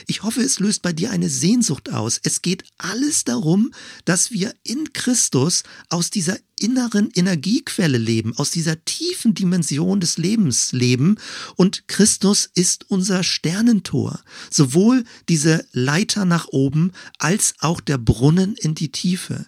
Ich 0.08 0.24
hoffe, 0.24 0.42
es 0.42 0.60
löst 0.60 0.82
bei 0.82 0.94
dir 0.94 1.12
eine 1.12 1.30
Sehnsucht 1.30 1.92
aus. 1.92 2.20
Es 2.24 2.42
geht 2.42 2.64
alles 2.78 3.24
darum, 3.24 3.72
dass 4.06 4.32
wir 4.32 4.54
in 4.64 4.94
Christus 4.94 5.64
aus 5.90 6.10
dieser 6.10 6.38
inneren 6.60 7.10
Energiequelle 7.14 7.98
leben, 7.98 8.38
aus 8.38 8.52
dieser 8.52 8.84
tiefen 8.86 9.34
Dimension 9.34 10.00
des 10.00 10.18
Lebens 10.18 10.72
leben. 10.72 11.18
Und 11.56 11.88
Christus 11.88 12.50
ist 12.54 12.90
unser 12.90 13.24
Sternentor. 13.24 14.22
Sowohl 14.50 15.04
diese 15.28 15.66
Leiter 15.72 16.26
nach 16.26 16.48
oben 16.48 16.92
als 17.20 17.56
auch 17.60 17.82
der 17.82 17.98
Brunnen 17.98 18.56
in 18.56 18.76
die 18.76 18.92
Tiefe. 18.92 19.48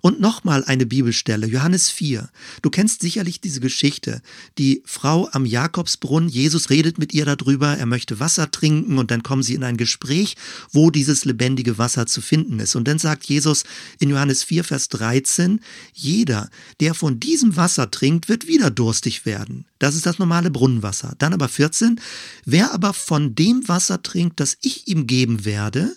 Und 0.00 0.20
nochmal 0.20 0.64
eine 0.64 0.86
Bibelstelle, 0.86 1.46
Johannes 1.46 1.90
4. 1.90 2.28
Du 2.62 2.70
kennst 2.70 3.00
sicherlich 3.00 3.40
diese 3.40 3.60
Geschichte. 3.60 4.22
Die 4.58 4.82
Frau 4.84 5.28
am 5.32 5.46
Jakobsbrunnen, 5.46 6.28
Jesus 6.28 6.70
redet 6.70 6.98
mit 6.98 7.12
ihr 7.12 7.24
darüber, 7.24 7.76
er 7.76 7.86
möchte 7.86 8.20
Wasser 8.20 8.50
trinken 8.50 8.98
und 8.98 9.10
dann 9.10 9.22
kommen 9.22 9.42
sie 9.42 9.54
in 9.54 9.64
ein 9.64 9.76
Gespräch, 9.76 10.36
wo 10.70 10.90
dieses 10.90 11.24
lebendige 11.24 11.78
Wasser 11.78 12.06
zu 12.06 12.20
finden 12.20 12.60
ist. 12.60 12.74
Und 12.74 12.88
dann 12.88 12.98
sagt 12.98 13.24
Jesus 13.24 13.64
in 13.98 14.10
Johannes 14.10 14.44
4, 14.44 14.64
Vers 14.64 14.88
13, 14.88 15.60
jeder, 15.92 16.50
der 16.80 16.94
von 16.94 17.20
diesem 17.20 17.56
Wasser 17.56 17.90
trinkt, 17.90 18.28
wird 18.28 18.46
wieder 18.46 18.70
durstig 18.70 19.26
werden. 19.26 19.66
Das 19.78 19.96
ist 19.96 20.06
das 20.06 20.18
normale 20.18 20.50
Brunnenwasser. 20.50 21.14
Dann 21.18 21.32
aber 21.32 21.48
14, 21.48 22.00
wer 22.44 22.72
aber 22.72 22.92
von 22.92 23.34
dem 23.34 23.66
Wasser 23.68 24.02
trinkt, 24.02 24.40
das 24.40 24.56
ich 24.62 24.88
ihm 24.88 25.06
geben 25.06 25.44
werde, 25.44 25.96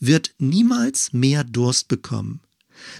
wird 0.00 0.34
niemals 0.38 1.12
mehr 1.12 1.44
Durst 1.44 1.88
bekommen. 1.88 2.40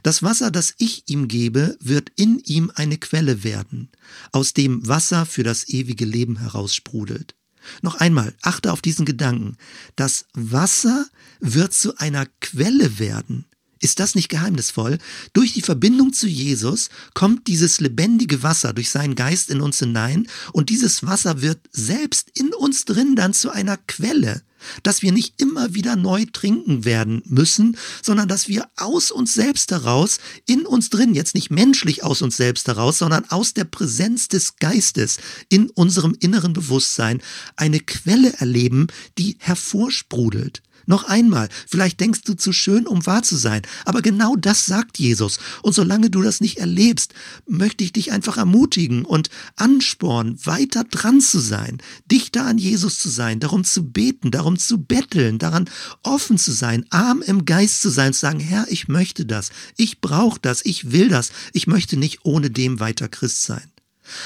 Das 0.03 0.23
Wasser, 0.23 0.51
das 0.51 0.75
ich 0.79 1.05
ihm 1.07 1.29
gebe, 1.29 1.77
wird 1.81 2.11
in 2.17 2.39
ihm 2.41 2.73
eine 2.75 2.99
Quelle 2.99 3.45
werden, 3.45 3.91
aus 4.33 4.53
dem 4.53 4.87
Wasser 4.87 5.27
für 5.27 5.43
das 5.43 5.69
ewige 5.69 6.05
Leben 6.05 6.39
heraussprudelt. 6.39 7.35
Noch 7.83 7.97
einmal, 7.97 8.35
achte 8.43 8.73
auf 8.73 8.81
diesen 8.81 9.07
Gedanken. 9.07 9.57
Das 9.97 10.27
Wasser 10.35 11.07
wird 11.41 11.75
zu 11.75 11.97
einer 11.99 12.27
Quelle 12.41 12.99
werden. 12.99 13.47
Ist 13.79 14.01
das 14.01 14.15
nicht 14.15 14.31
geheimnisvoll? 14.31 14.99
Durch 15.35 15.53
die 15.53 15.63
Verbindung 15.63 16.13
zu 16.13 16.27
Jesus 16.27 16.89
kommt 17.13 17.47
dieses 17.47 17.79
lebendige 17.79 18.43
Wasser 18.43 18.73
durch 18.73 18.91
seinen 18.91 19.17
Geist 19.17 19.51
in 19.51 19.61
uns 19.61 19.79
hinein 19.79 20.29
und 20.53 20.71
dieses 20.71 21.05
Wasser 21.05 21.43
wird 21.43 21.61
selbst 21.73 22.31
in 22.39 22.55
uns 22.55 22.87
drin 22.87 23.17
dann 23.17 23.35
zu 23.35 23.51
einer 23.51 23.77
Quelle 23.77 24.43
dass 24.83 25.03
wir 25.03 25.13
nicht 25.13 25.41
immer 25.41 25.75
wieder 25.75 25.97
neu 25.97 26.27
trinken 26.33 26.85
werden 26.85 27.23
müssen, 27.25 27.77
sondern 28.03 28.29
dass 28.29 28.49
wir 28.49 28.69
aus 28.77 29.11
uns 29.11 29.35
selbst 29.35 29.71
heraus, 29.71 30.19
in 30.47 30.67
uns 30.67 30.91
drin, 30.91 31.15
jetzt 31.15 31.35
nicht 31.35 31.51
menschlich 31.51 32.05
aus 32.05 32.23
uns 32.23 32.37
selbst 32.37 32.69
heraus, 32.69 32.99
sondern 32.99 33.25
aus 33.31 33.55
der 33.55 33.65
Präsenz 33.65 34.29
des 34.29 34.57
Geistes 34.57 35.19
in 35.49 35.71
unserem 35.71 36.17
inneren 36.21 36.53
Bewusstsein 36.53 37.23
eine 37.57 37.81
Quelle 37.81 38.33
erleben, 38.35 38.89
die 39.19 39.37
hervorsprudelt. 39.39 40.63
Noch 40.87 41.05
einmal, 41.05 41.49
vielleicht 41.69 42.01
denkst 42.01 42.23
du 42.23 42.35
zu 42.35 42.53
schön, 42.53 42.87
um 42.87 43.05
wahr 43.07 43.23
zu 43.23 43.37
sein, 43.37 43.63
aber 43.85 44.03
genau 44.03 44.37
das 44.37 44.67
sagt 44.67 44.99
Jesus. 44.99 45.39
Und 45.63 45.75
solange 45.75 46.11
du 46.11 46.23
das 46.23 46.41
nicht 46.41 46.59
erlebst, 46.59 47.13
möchte 47.49 47.83
ich 47.83 47.93
dich 47.93 48.13
einfach 48.13 48.37
ermutigen 48.37 49.05
und 49.05 49.29
anspornen, 49.57 50.39
weiter 50.45 50.85
dran 50.85 51.21
zu 51.21 51.41
sein, 51.41 51.79
dichter 52.11 52.47
an 52.47 52.59
Jesus 52.59 53.01
zu 53.01 53.09
sein, 53.09 53.41
darum 53.41 53.65
zu 53.65 53.83
beten, 53.91 54.31
darum 54.31 54.59
zu 54.59 54.79
betteln, 54.79 55.39
daran 55.39 55.69
offen 56.05 56.39
zu 56.39 56.53
sein, 56.53 56.87
arm 56.91 57.21
im 57.23 57.45
Geist 57.45 57.83
zu 57.83 57.91
sein, 57.91 58.13
zu 58.13 58.21
sagen, 58.21 58.41
Herr, 58.41 58.67
ich 58.71 58.87
möchte 58.87 59.27
das, 59.27 59.51
ich 59.77 60.01
brauche 60.01 60.39
das, 60.41 60.65
ich 60.65 60.93
will 60.93 61.09
das, 61.09 61.33
ich 61.53 61.67
möchte 61.67 61.97
nicht 61.97 62.21
ohne 62.23 62.51
dem 62.51 62.79
weiter 62.79 63.09
Christ 63.09 63.43
sein. 63.43 63.71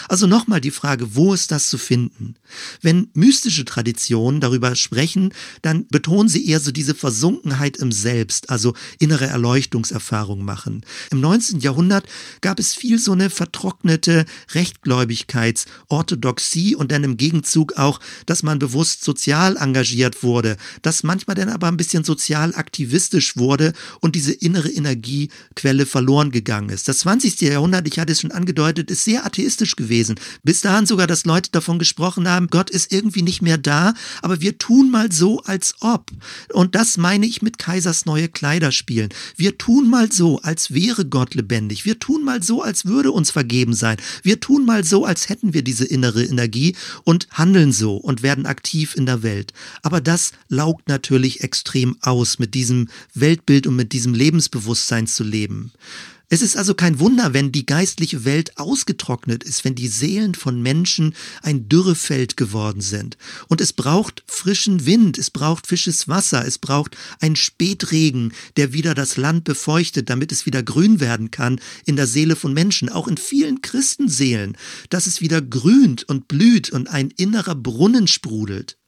Also 0.09 0.27
nochmal 0.27 0.61
die 0.61 0.71
Frage, 0.71 1.15
wo 1.15 1.33
ist 1.35 1.51
das 1.51 1.69
zu 1.69 1.79
finden? 1.79 2.37
Wenn 2.83 3.09
mystische 3.15 3.65
Traditionen 3.65 4.41
darüber 4.41 4.77
sprechen, 4.77 5.33
dann 5.63 5.87
betonen 5.89 6.29
sie 6.29 6.47
eher 6.47 6.61
so 6.61 6.73
diese 6.73 6.95
Versunkenheit 6.95 7.79
im 7.79 7.93
Selbst, 7.93 8.51
also 8.51 8.75
innere 8.99 9.27
Erleuchtungserfahrung 9.27 10.45
machen. 10.45 10.85
Im 11.11 11.21
19. 11.21 11.61
Jahrhundert 11.61 12.05
gab 12.41 12.59
es 12.59 12.75
viel 12.75 12.99
so 12.99 13.13
eine 13.13 13.31
vertrocknete 13.31 14.25
Rechtgläubigkeitsorthodoxie 14.53 16.75
und 16.75 16.91
dann 16.93 17.05
im 17.05 17.17
Gegenzug 17.17 17.75
auch, 17.75 18.01
dass 18.27 18.43
man 18.43 18.59
bewusst 18.59 19.05
sozial 19.05 19.57
engagiert 19.57 20.23
wurde, 20.23 20.57
dass 20.83 21.03
manchmal 21.03 21.37
dann 21.37 21.49
aber 21.49 21.69
ein 21.69 21.77
bisschen 21.77 22.05
sozial 22.05 22.55
aktivistisch 22.55 23.37
wurde 23.37 23.73
und 24.01 24.17
diese 24.17 24.33
innere 24.33 24.71
Energiequelle 24.71 25.87
verloren 25.87 26.31
gegangen 26.31 26.71
ist. 26.71 26.89
Das 26.89 26.99
20. 26.99 27.41
Jahrhundert, 27.43 27.87
ich 27.89 27.99
hatte 27.99 28.13
es 28.13 28.21
schon 28.21 28.33
angedeutet, 28.33 28.91
ist 28.91 29.05
sehr 29.05 29.25
atheistisch 29.25 29.70
kritisch 29.71 29.77
gewesen. 29.77 30.17
Bis 30.43 30.61
dahin 30.61 30.87
sogar, 30.87 31.07
dass 31.07 31.25
Leute 31.25 31.51
davon 31.51 31.79
gesprochen 31.79 32.29
haben, 32.29 32.49
Gott 32.49 32.71
ist 32.71 32.93
irgendwie 32.93 33.23
nicht 33.23 33.43
mehr 33.43 33.59
da, 33.59 33.95
aber 34.23 34.41
wir 34.41 34.59
tun 34.59 34.91
mal 34.91 35.11
so, 35.13 35.41
als 35.41 35.75
ob. 35.81 36.11
Und 36.53 36.75
das 36.75 36.97
meine 36.97 37.27
ich 37.27 37.43
mit 37.43 37.59
Kaisers 37.59 38.07
neue 38.07 38.29
Kleider 38.29 38.73
spielen. 38.73 39.11
Wir 39.37 39.59
tun 39.59 39.89
mal 39.89 40.11
so, 40.13 40.41
als 40.41 40.73
wäre 40.73 41.05
Gott 41.05 41.35
lebendig. 41.35 41.85
Wir 41.85 41.99
tun 41.99 42.25
mal 42.25 42.43
so, 42.43 42.63
als 42.63 42.85
würde 42.85 43.13
uns 43.13 43.31
vergeben 43.31 43.75
sein. 43.75 43.97
Wir 44.23 44.41
tun 44.41 44.65
mal 44.65 44.85
so, 44.85 45.05
als 45.05 45.29
hätten 45.29 45.55
wir 45.55 45.63
diese 45.63 45.85
innere 45.85 46.25
Energie 46.25 46.77
und 47.05 47.29
handeln 47.31 47.73
so 47.73 47.97
und 47.97 48.23
werden 48.23 48.47
aktiv 48.47 48.95
in 48.97 49.07
der 49.07 49.23
Welt. 49.23 49.53
Aber 49.83 50.01
das 50.01 50.33
laugt 50.49 50.89
natürlich 50.89 51.43
extrem 51.43 51.97
aus, 52.01 52.39
mit 52.39 52.55
diesem 52.55 52.89
Weltbild 53.15 53.67
und 53.67 53.77
mit 53.77 53.93
diesem 53.93 54.15
Lebensbewusstsein 54.15 55.07
zu 55.07 55.25
leben. 55.25 55.73
Es 56.33 56.43
ist 56.43 56.57
also 56.57 56.75
kein 56.75 57.01
Wunder, 57.01 57.35
wenn 57.35 57.51
die 57.51 57.67
geistliche 57.67 58.25
Welt 58.25 58.57
ausgetrocknet 58.57 59.43
ist, 59.43 59.65
wenn 59.65 59.75
die 59.75 59.89
Seelen 59.89 60.37
von 60.37 60.63
Menschen 60.63 61.17
ein 61.43 61.69
Dürrefeld 61.69 62.37
geworden 62.37 62.81
sind. 62.83 63.19
Und 63.49 63.61
es 63.61 63.73
braucht 63.73 64.23
frischen 64.29 64.87
Wind, 64.87 65.19
es 65.19 65.31
braucht 65.31 65.67
frisches 65.67 66.07
Wasser, 66.07 66.47
es 66.47 66.59
braucht 66.59 66.97
einen 67.19 67.35
Spätregen, 67.35 68.33
der 68.57 68.73
wieder 68.73 68.95
das 68.95 69.17
Land 69.17 69.43
befeuchtet, 69.43 70.09
damit 70.09 70.31
es 70.31 70.47
wieder 70.47 70.63
grün 70.63 71.01
werden 71.01 71.33
kann 71.33 71.61
in 71.85 71.97
der 71.97 72.07
Seele 72.07 72.37
von 72.37 72.55
Menschen, 72.55 72.91
auch 72.91 73.09
in 73.09 73.17
vielen 73.17 73.61
Christenseelen, 73.61 74.57
dass 74.89 75.09
es 75.09 75.21
wieder 75.21 75.43
grünt 75.43 76.09
und 76.09 76.29
blüht 76.29 76.71
und 76.71 76.89
ein 76.89 77.11
innerer 77.11 77.57
Brunnen 77.57 78.07
sprudelt. 78.07 78.80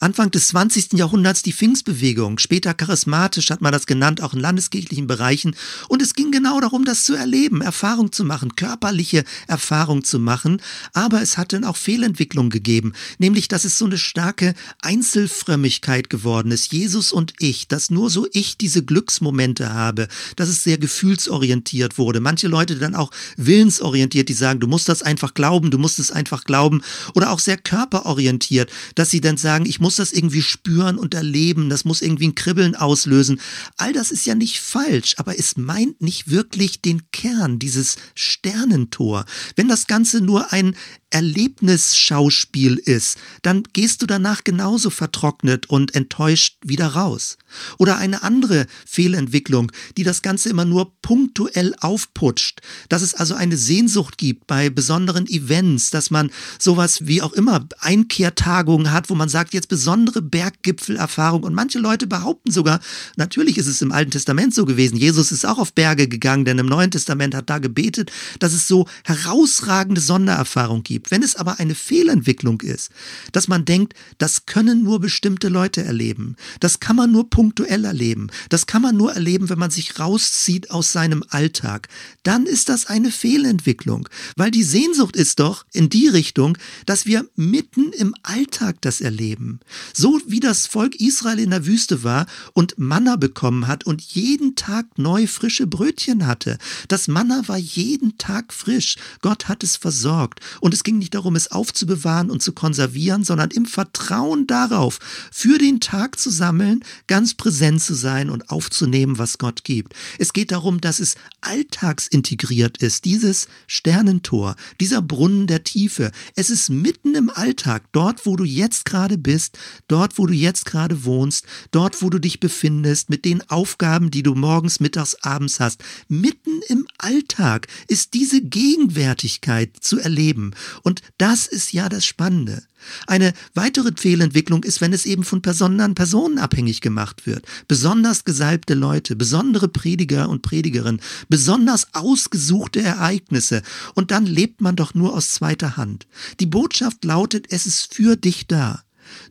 Anfang 0.00 0.30
des 0.30 0.46
20. 0.48 0.92
Jahrhunderts 0.92 1.42
die 1.42 1.52
Pfingstbewegung, 1.52 2.38
später 2.38 2.72
charismatisch 2.72 3.50
hat 3.50 3.60
man 3.60 3.72
das 3.72 3.84
genannt, 3.84 4.22
auch 4.22 4.32
in 4.32 4.38
landeskirchlichen 4.38 5.08
Bereichen. 5.08 5.56
Und 5.88 6.02
es 6.02 6.14
ging 6.14 6.30
genau 6.30 6.60
darum, 6.60 6.84
das 6.84 7.02
zu 7.02 7.14
erleben, 7.14 7.62
Erfahrung 7.62 8.12
zu 8.12 8.22
machen, 8.22 8.54
körperliche 8.54 9.24
Erfahrung 9.48 10.04
zu 10.04 10.20
machen. 10.20 10.62
Aber 10.92 11.20
es 11.20 11.36
hat 11.36 11.52
dann 11.52 11.64
auch 11.64 11.76
Fehlentwicklung 11.76 12.48
gegeben, 12.48 12.92
nämlich, 13.18 13.48
dass 13.48 13.64
es 13.64 13.76
so 13.76 13.86
eine 13.86 13.98
starke 13.98 14.54
Einzelfrömmigkeit 14.82 16.08
geworden 16.10 16.52
ist. 16.52 16.72
Jesus 16.72 17.10
und 17.10 17.32
ich, 17.40 17.66
dass 17.66 17.90
nur 17.90 18.08
so 18.08 18.28
ich 18.32 18.56
diese 18.56 18.84
Glücksmomente 18.84 19.74
habe, 19.74 20.06
dass 20.36 20.48
es 20.48 20.62
sehr 20.62 20.78
gefühlsorientiert 20.78 21.98
wurde. 21.98 22.20
Manche 22.20 22.46
Leute 22.46 22.76
dann 22.76 22.94
auch 22.94 23.10
willensorientiert, 23.36 24.28
die 24.28 24.34
sagen, 24.34 24.60
du 24.60 24.68
musst 24.68 24.88
das 24.88 25.02
einfach 25.02 25.34
glauben, 25.34 25.72
du 25.72 25.78
musst 25.78 25.98
es 25.98 26.12
einfach 26.12 26.44
glauben. 26.44 26.82
Oder 27.16 27.32
auch 27.32 27.40
sehr 27.40 27.56
körperorientiert, 27.56 28.70
dass 28.94 29.10
sie 29.10 29.20
dann 29.20 29.36
sagen, 29.36 29.66
ich 29.66 29.80
muss 29.80 29.87
muss 29.88 29.96
das 29.96 30.12
irgendwie 30.12 30.42
spüren 30.42 30.98
und 30.98 31.14
erleben, 31.14 31.70
das 31.70 31.86
muss 31.86 32.02
irgendwie 32.02 32.28
ein 32.28 32.34
Kribbeln 32.34 32.76
auslösen. 32.76 33.40
All 33.78 33.94
das 33.94 34.10
ist 34.10 34.26
ja 34.26 34.34
nicht 34.34 34.60
falsch, 34.60 35.14
aber 35.16 35.38
es 35.38 35.56
meint 35.56 36.02
nicht 36.02 36.30
wirklich 36.30 36.82
den 36.82 37.10
Kern, 37.10 37.58
dieses 37.58 37.96
Sternentor. 38.14 39.24
Wenn 39.56 39.66
das 39.66 39.86
Ganze 39.86 40.20
nur 40.20 40.52
ein 40.52 40.76
Erlebnisschauspiel 41.10 42.76
ist, 42.76 43.18
dann 43.42 43.62
gehst 43.72 44.02
du 44.02 44.06
danach 44.06 44.44
genauso 44.44 44.90
vertrocknet 44.90 45.66
und 45.66 45.94
enttäuscht 45.94 46.58
wieder 46.62 46.88
raus. 46.88 47.38
Oder 47.78 47.96
eine 47.96 48.22
andere 48.22 48.66
Fehlentwicklung, 48.86 49.72
die 49.96 50.02
das 50.02 50.20
Ganze 50.20 50.50
immer 50.50 50.66
nur 50.66 50.92
punktuell 51.00 51.74
aufputscht, 51.80 52.60
dass 52.90 53.00
es 53.00 53.14
also 53.14 53.34
eine 53.34 53.56
Sehnsucht 53.56 54.18
gibt 54.18 54.46
bei 54.46 54.68
besonderen 54.68 55.26
Events, 55.26 55.90
dass 55.90 56.10
man 56.10 56.30
sowas 56.58 57.06
wie 57.06 57.22
auch 57.22 57.32
immer 57.32 57.66
Einkehrtagungen 57.80 58.92
hat, 58.92 59.08
wo 59.08 59.14
man 59.14 59.30
sagt, 59.30 59.54
jetzt 59.54 59.68
besondere 59.68 60.20
Berggipfelerfahrung. 60.20 61.42
Und 61.42 61.54
manche 61.54 61.78
Leute 61.78 62.06
behaupten 62.06 62.50
sogar, 62.50 62.80
natürlich 63.16 63.56
ist 63.56 63.66
es 63.66 63.80
im 63.80 63.92
Alten 63.92 64.10
Testament 64.10 64.54
so 64.54 64.66
gewesen, 64.66 64.96
Jesus 64.96 65.32
ist 65.32 65.46
auch 65.46 65.58
auf 65.58 65.72
Berge 65.72 66.06
gegangen, 66.06 66.44
denn 66.44 66.58
im 66.58 66.66
Neuen 66.66 66.90
Testament 66.90 67.34
hat 67.34 67.48
da 67.48 67.58
gebetet, 67.58 68.12
dass 68.40 68.52
es 68.52 68.68
so 68.68 68.86
herausragende 69.04 70.02
Sondererfahrung 70.02 70.82
gibt 70.82 70.97
gibt. 70.98 71.12
Wenn 71.12 71.22
es 71.22 71.36
aber 71.36 71.60
eine 71.60 71.76
Fehlentwicklung 71.76 72.60
ist, 72.60 72.90
dass 73.32 73.46
man 73.46 73.64
denkt, 73.64 73.94
das 74.18 74.46
können 74.46 74.82
nur 74.82 75.00
bestimmte 75.00 75.48
Leute 75.48 75.84
erleben, 75.84 76.34
das 76.58 76.80
kann 76.80 76.96
man 76.96 77.12
nur 77.12 77.30
punktuell 77.30 77.84
erleben, 77.84 78.28
das 78.48 78.66
kann 78.66 78.82
man 78.82 78.96
nur 78.96 79.12
erleben, 79.12 79.48
wenn 79.48 79.58
man 79.58 79.70
sich 79.70 80.00
rauszieht 80.00 80.70
aus 80.70 80.92
seinem 80.92 81.22
Alltag, 81.28 81.88
dann 82.24 82.46
ist 82.46 82.68
das 82.68 82.86
eine 82.86 83.12
Fehlentwicklung, 83.12 84.08
weil 84.36 84.50
die 84.50 84.64
Sehnsucht 84.64 85.14
ist 85.14 85.38
doch 85.38 85.64
in 85.72 85.88
die 85.88 86.08
Richtung, 86.08 86.58
dass 86.86 87.06
wir 87.06 87.28
mitten 87.36 87.92
im 87.92 88.14
Alltag 88.24 88.80
das 88.80 89.00
erleben. 89.00 89.60
So 89.94 90.20
wie 90.26 90.40
das 90.40 90.66
Volk 90.66 90.96
Israel 90.96 91.38
in 91.38 91.50
der 91.50 91.66
Wüste 91.66 92.02
war 92.02 92.26
und 92.54 92.78
Manna 92.78 93.16
bekommen 93.16 93.68
hat 93.68 93.86
und 93.86 94.02
jeden 94.02 94.56
Tag 94.56 94.98
neu 94.98 95.26
frische 95.26 95.66
Brötchen 95.66 96.26
hatte. 96.26 96.58
Das 96.88 97.06
Manna 97.06 97.46
war 97.46 97.58
jeden 97.58 98.18
Tag 98.18 98.52
frisch. 98.52 98.96
Gott 99.20 99.48
hat 99.48 99.62
es 99.62 99.76
versorgt 99.76 100.40
und 100.60 100.74
es 100.74 100.82
ging 100.88 100.96
nicht 100.96 101.14
darum, 101.14 101.36
es 101.36 101.50
aufzubewahren 101.50 102.30
und 102.30 102.42
zu 102.42 102.52
konservieren, 102.52 103.22
sondern 103.22 103.50
im 103.50 103.66
Vertrauen 103.66 104.46
darauf, 104.46 104.98
für 105.30 105.58
den 105.58 105.80
Tag 105.80 106.18
zu 106.18 106.30
sammeln, 106.30 106.82
ganz 107.06 107.34
präsent 107.34 107.82
zu 107.82 107.92
sein 107.92 108.30
und 108.30 108.48
aufzunehmen, 108.48 109.18
was 109.18 109.36
Gott 109.36 109.64
gibt. 109.64 109.92
Es 110.18 110.32
geht 110.32 110.50
darum, 110.50 110.80
dass 110.80 110.98
es 110.98 111.16
alltagsintegriert 111.42 112.78
ist, 112.78 113.04
dieses 113.04 113.48
Sternentor, 113.66 114.56
dieser 114.80 115.02
Brunnen 115.02 115.46
der 115.46 115.62
Tiefe. 115.62 116.10
Es 116.36 116.48
ist 116.48 116.70
mitten 116.70 117.14
im 117.14 117.28
Alltag, 117.28 117.82
dort, 117.92 118.24
wo 118.24 118.36
du 118.36 118.44
jetzt 118.44 118.86
gerade 118.86 119.18
bist, 119.18 119.58
dort, 119.88 120.16
wo 120.16 120.24
du 120.24 120.32
jetzt 120.32 120.64
gerade 120.64 121.04
wohnst, 121.04 121.44
dort, 121.70 122.00
wo 122.00 122.08
du 122.08 122.18
dich 122.18 122.40
befindest, 122.40 123.10
mit 123.10 123.26
den 123.26 123.42
Aufgaben, 123.50 124.10
die 124.10 124.22
du 124.22 124.34
morgens, 124.34 124.80
mittags, 124.80 125.16
abends 125.16 125.60
hast. 125.60 125.84
Mitten 126.08 126.62
im 126.68 126.86
Alltag 126.96 127.66
ist 127.88 128.14
diese 128.14 128.40
Gegenwärtigkeit 128.40 129.76
zu 129.82 129.98
erleben. 129.98 130.54
Und 130.82 131.02
das 131.18 131.46
ist 131.46 131.72
ja 131.72 131.88
das 131.88 132.04
Spannende. 132.04 132.62
Eine 133.06 133.32
weitere 133.54 133.90
Fehlentwicklung 133.96 134.62
ist, 134.62 134.80
wenn 134.80 134.92
es 134.92 135.04
eben 135.04 135.24
von 135.24 135.42
Personen 135.42 135.94
Personen 135.94 136.38
abhängig 136.38 136.80
gemacht 136.80 137.26
wird. 137.26 137.44
Besonders 137.66 138.24
gesalbte 138.24 138.74
Leute, 138.74 139.16
besondere 139.16 139.68
Prediger 139.68 140.28
und 140.28 140.42
Predigerinnen, 140.42 141.00
besonders 141.28 141.94
ausgesuchte 141.94 142.80
Ereignisse. 142.80 143.62
Und 143.94 144.10
dann 144.10 144.26
lebt 144.26 144.60
man 144.60 144.76
doch 144.76 144.94
nur 144.94 145.14
aus 145.14 145.30
zweiter 145.30 145.76
Hand. 145.76 146.06
Die 146.40 146.46
Botschaft 146.46 147.04
lautet, 147.04 147.46
es 147.50 147.66
ist 147.66 147.94
für 147.94 148.16
dich 148.16 148.46
da. 148.46 148.82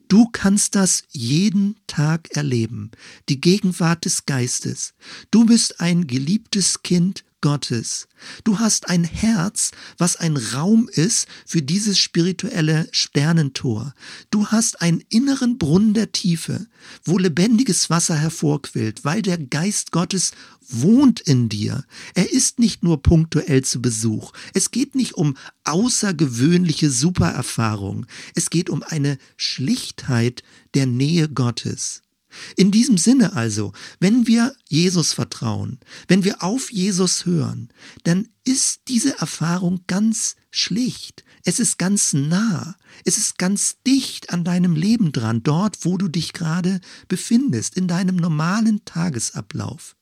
Du 0.08 0.28
kannst 0.32 0.76
das 0.76 1.04
jeden 1.12 1.76
Tag 1.86 2.36
erleben, 2.36 2.92
die 3.30 3.42
Gegenwart 3.42 4.06
des 4.06 4.26
Geistes. 4.26 4.94
Du 5.32 5.46
bist 5.46 5.82
ein 5.82 6.08
geliebtes 6.08 6.82
Kind 6.82 7.24
Gottes. 7.42 8.08
Du 8.44 8.60
hast 8.60 8.90
ein 8.90 9.04
Herz, 9.04 9.72
was 9.98 10.16
ein 10.16 10.38
Raum 10.38 10.90
ist 10.92 11.28
für 11.46 11.62
dieses 11.62 12.00
spirituelle 12.00 12.88
Sternentor. 12.92 13.94
Du 14.32 14.48
hast 14.48 14.82
einen 14.82 15.04
inneren 15.10 15.58
Brunnen 15.58 15.94
der 15.94 16.12
Tiefe, 16.12 16.68
wo 17.04 17.18
lebendiges 17.18 17.90
Wasser 17.90 18.16
hervorquillt, 18.16 19.06
weil 19.06 19.22
der 19.22 19.38
Geist 19.38 19.92
Gottes 19.92 20.32
wohnt 20.68 21.22
in 21.22 21.48
dir. 21.48 21.86
Er 22.16 22.32
ist 22.32 22.60
nicht 22.60 22.84
nur 22.84 23.02
punktuell 23.02 23.64
zu 23.64 23.82
Besuch. 23.82 24.34
Es 24.54 24.72
geht 24.72 24.96
nicht 24.96 25.14
um 25.14 25.38
außergewöhnliche 25.64 26.90
Supererfahrung. 26.90 28.06
Es 28.36 28.50
geht 28.50 28.70
um 28.70 28.84
eine 28.84 29.18
Schlichtheit 29.36 30.44
der 30.74 30.86
Nähe 30.88 31.30
Gottes. 31.30 32.02
In 32.56 32.72
diesem 32.72 32.98
Sinne 32.98 33.34
also, 33.36 33.74
wenn 34.00 34.28
wir 34.28 34.56
Jesus 34.68 35.14
vertrauen, 35.14 35.80
wenn 36.08 36.24
wir 36.24 36.44
auf 36.44 36.72
Jesus 36.72 37.26
hören, 37.26 37.70
dann 38.04 38.28
ist 38.44 38.82
diese 38.88 39.18
Erfahrung 39.20 39.82
ganz 39.88 40.36
schlicht. 40.52 41.24
Es 41.44 41.60
ist 41.60 41.78
ganz 41.78 42.14
nah. 42.14 42.76
Es 43.06 43.18
ist 43.18 43.38
ganz 43.38 43.78
dicht 43.86 44.32
an 44.32 44.44
deinem 44.44 44.76
Leben 44.76 45.12
dran, 45.12 45.44
dort, 45.44 45.86
wo 45.86 45.98
du 45.98 46.08
dich 46.08 46.34
gerade 46.34 46.82
befindest, 47.08 47.78
in 47.78 47.88
deinem 47.88 48.16
normalen 48.16 48.84
Tagesablauf. 48.86 49.96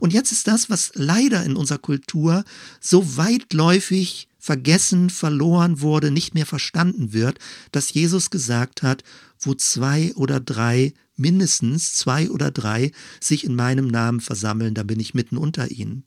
Und 0.00 0.12
jetzt 0.12 0.32
ist 0.32 0.46
das, 0.48 0.70
was 0.70 0.92
leider 0.94 1.44
in 1.44 1.56
unserer 1.56 1.78
Kultur 1.78 2.44
so 2.80 3.16
weitläufig 3.16 4.28
vergessen, 4.38 5.08
verloren 5.08 5.80
wurde, 5.80 6.10
nicht 6.10 6.34
mehr 6.34 6.46
verstanden 6.46 7.12
wird, 7.12 7.38
dass 7.70 7.92
Jesus 7.92 8.30
gesagt 8.30 8.82
hat, 8.82 9.04
wo 9.42 9.54
zwei 9.54 10.14
oder 10.14 10.40
drei, 10.40 10.94
mindestens 11.16 11.94
zwei 11.94 12.30
oder 12.30 12.50
drei, 12.50 12.92
sich 13.20 13.44
in 13.44 13.54
meinem 13.54 13.86
Namen 13.86 14.20
versammeln, 14.20 14.74
da 14.74 14.82
bin 14.82 15.00
ich 15.00 15.14
mitten 15.14 15.36
unter 15.36 15.70
ihnen. 15.70 16.04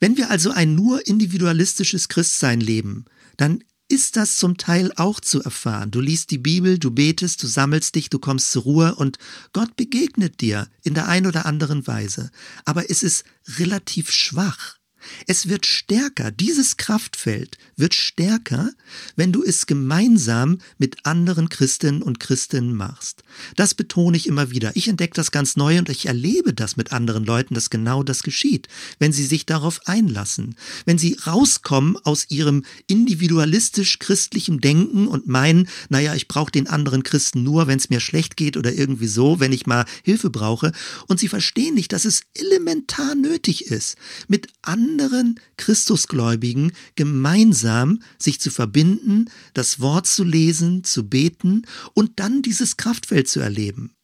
Wenn 0.00 0.16
wir 0.16 0.30
also 0.30 0.50
ein 0.50 0.74
nur 0.74 1.06
individualistisches 1.06 2.08
Christsein 2.08 2.60
leben, 2.60 3.04
dann 3.36 3.62
ist 3.88 4.16
das 4.16 4.36
zum 4.36 4.58
Teil 4.58 4.92
auch 4.96 5.18
zu 5.18 5.42
erfahren. 5.42 5.90
Du 5.90 6.00
liest 6.00 6.30
die 6.30 6.38
Bibel, 6.38 6.78
du 6.78 6.90
betest, 6.90 7.42
du 7.42 7.46
sammelst 7.46 7.94
dich, 7.94 8.10
du 8.10 8.18
kommst 8.18 8.52
zur 8.52 8.64
Ruhe 8.64 8.94
und 8.94 9.18
Gott 9.52 9.76
begegnet 9.76 10.40
dir 10.42 10.68
in 10.82 10.94
der 10.94 11.08
ein 11.08 11.26
oder 11.26 11.46
anderen 11.46 11.86
Weise. 11.86 12.30
Aber 12.66 12.90
es 12.90 13.02
ist 13.02 13.24
relativ 13.56 14.10
schwach. 14.10 14.77
Es 15.26 15.48
wird 15.48 15.66
stärker, 15.66 16.30
dieses 16.30 16.76
Kraftfeld 16.76 17.58
wird 17.76 17.94
stärker, 17.94 18.70
wenn 19.16 19.32
du 19.32 19.44
es 19.44 19.66
gemeinsam 19.66 20.58
mit 20.78 21.06
anderen 21.06 21.48
Christinnen 21.48 22.02
und 22.02 22.20
Christinnen 22.20 22.74
machst. 22.74 23.22
Das 23.56 23.74
betone 23.74 24.16
ich 24.16 24.26
immer 24.26 24.50
wieder. 24.50 24.72
Ich 24.74 24.88
entdecke 24.88 25.14
das 25.14 25.30
ganz 25.30 25.56
neu 25.56 25.78
und 25.78 25.88
ich 25.88 26.06
erlebe 26.06 26.52
das 26.52 26.76
mit 26.76 26.92
anderen 26.92 27.24
Leuten, 27.24 27.54
dass 27.54 27.70
genau 27.70 28.02
das 28.02 28.22
geschieht, 28.22 28.68
wenn 28.98 29.12
sie 29.12 29.24
sich 29.24 29.46
darauf 29.46 29.80
einlassen, 29.86 30.56
wenn 30.84 30.98
sie 30.98 31.16
rauskommen 31.26 31.96
aus 32.04 32.26
ihrem 32.28 32.64
individualistisch 32.86 33.98
christlichen 33.98 34.60
Denken 34.60 35.06
und 35.06 35.28
meinen, 35.28 35.68
naja, 35.88 36.14
ich 36.14 36.28
brauche 36.28 36.50
den 36.50 36.66
anderen 36.66 37.02
Christen 37.02 37.42
nur, 37.42 37.66
wenn 37.66 37.78
es 37.78 37.90
mir 37.90 38.00
schlecht 38.00 38.36
geht 38.36 38.56
oder 38.56 38.72
irgendwie 38.72 39.08
so, 39.08 39.40
wenn 39.40 39.52
ich 39.52 39.66
mal 39.66 39.84
Hilfe 40.02 40.30
brauche. 40.30 40.72
Und 41.06 41.20
sie 41.20 41.28
verstehen 41.28 41.74
nicht, 41.74 41.92
dass 41.92 42.04
es 42.04 42.22
elementar 42.34 43.14
nötig 43.14 43.66
ist, 43.66 43.96
mit 44.26 44.48
anderen 44.62 44.97
anderen 44.98 45.38
Christusgläubigen 45.56 46.72
gemeinsam 46.96 48.02
sich 48.18 48.40
zu 48.40 48.50
verbinden, 48.50 49.26
das 49.54 49.78
Wort 49.80 50.08
zu 50.08 50.24
lesen, 50.24 50.82
zu 50.82 51.08
beten 51.08 51.62
und 51.94 52.18
dann 52.18 52.42
dieses 52.42 52.76
Kraftfeld 52.76 53.28
zu 53.28 53.38
erleben. 53.38 53.94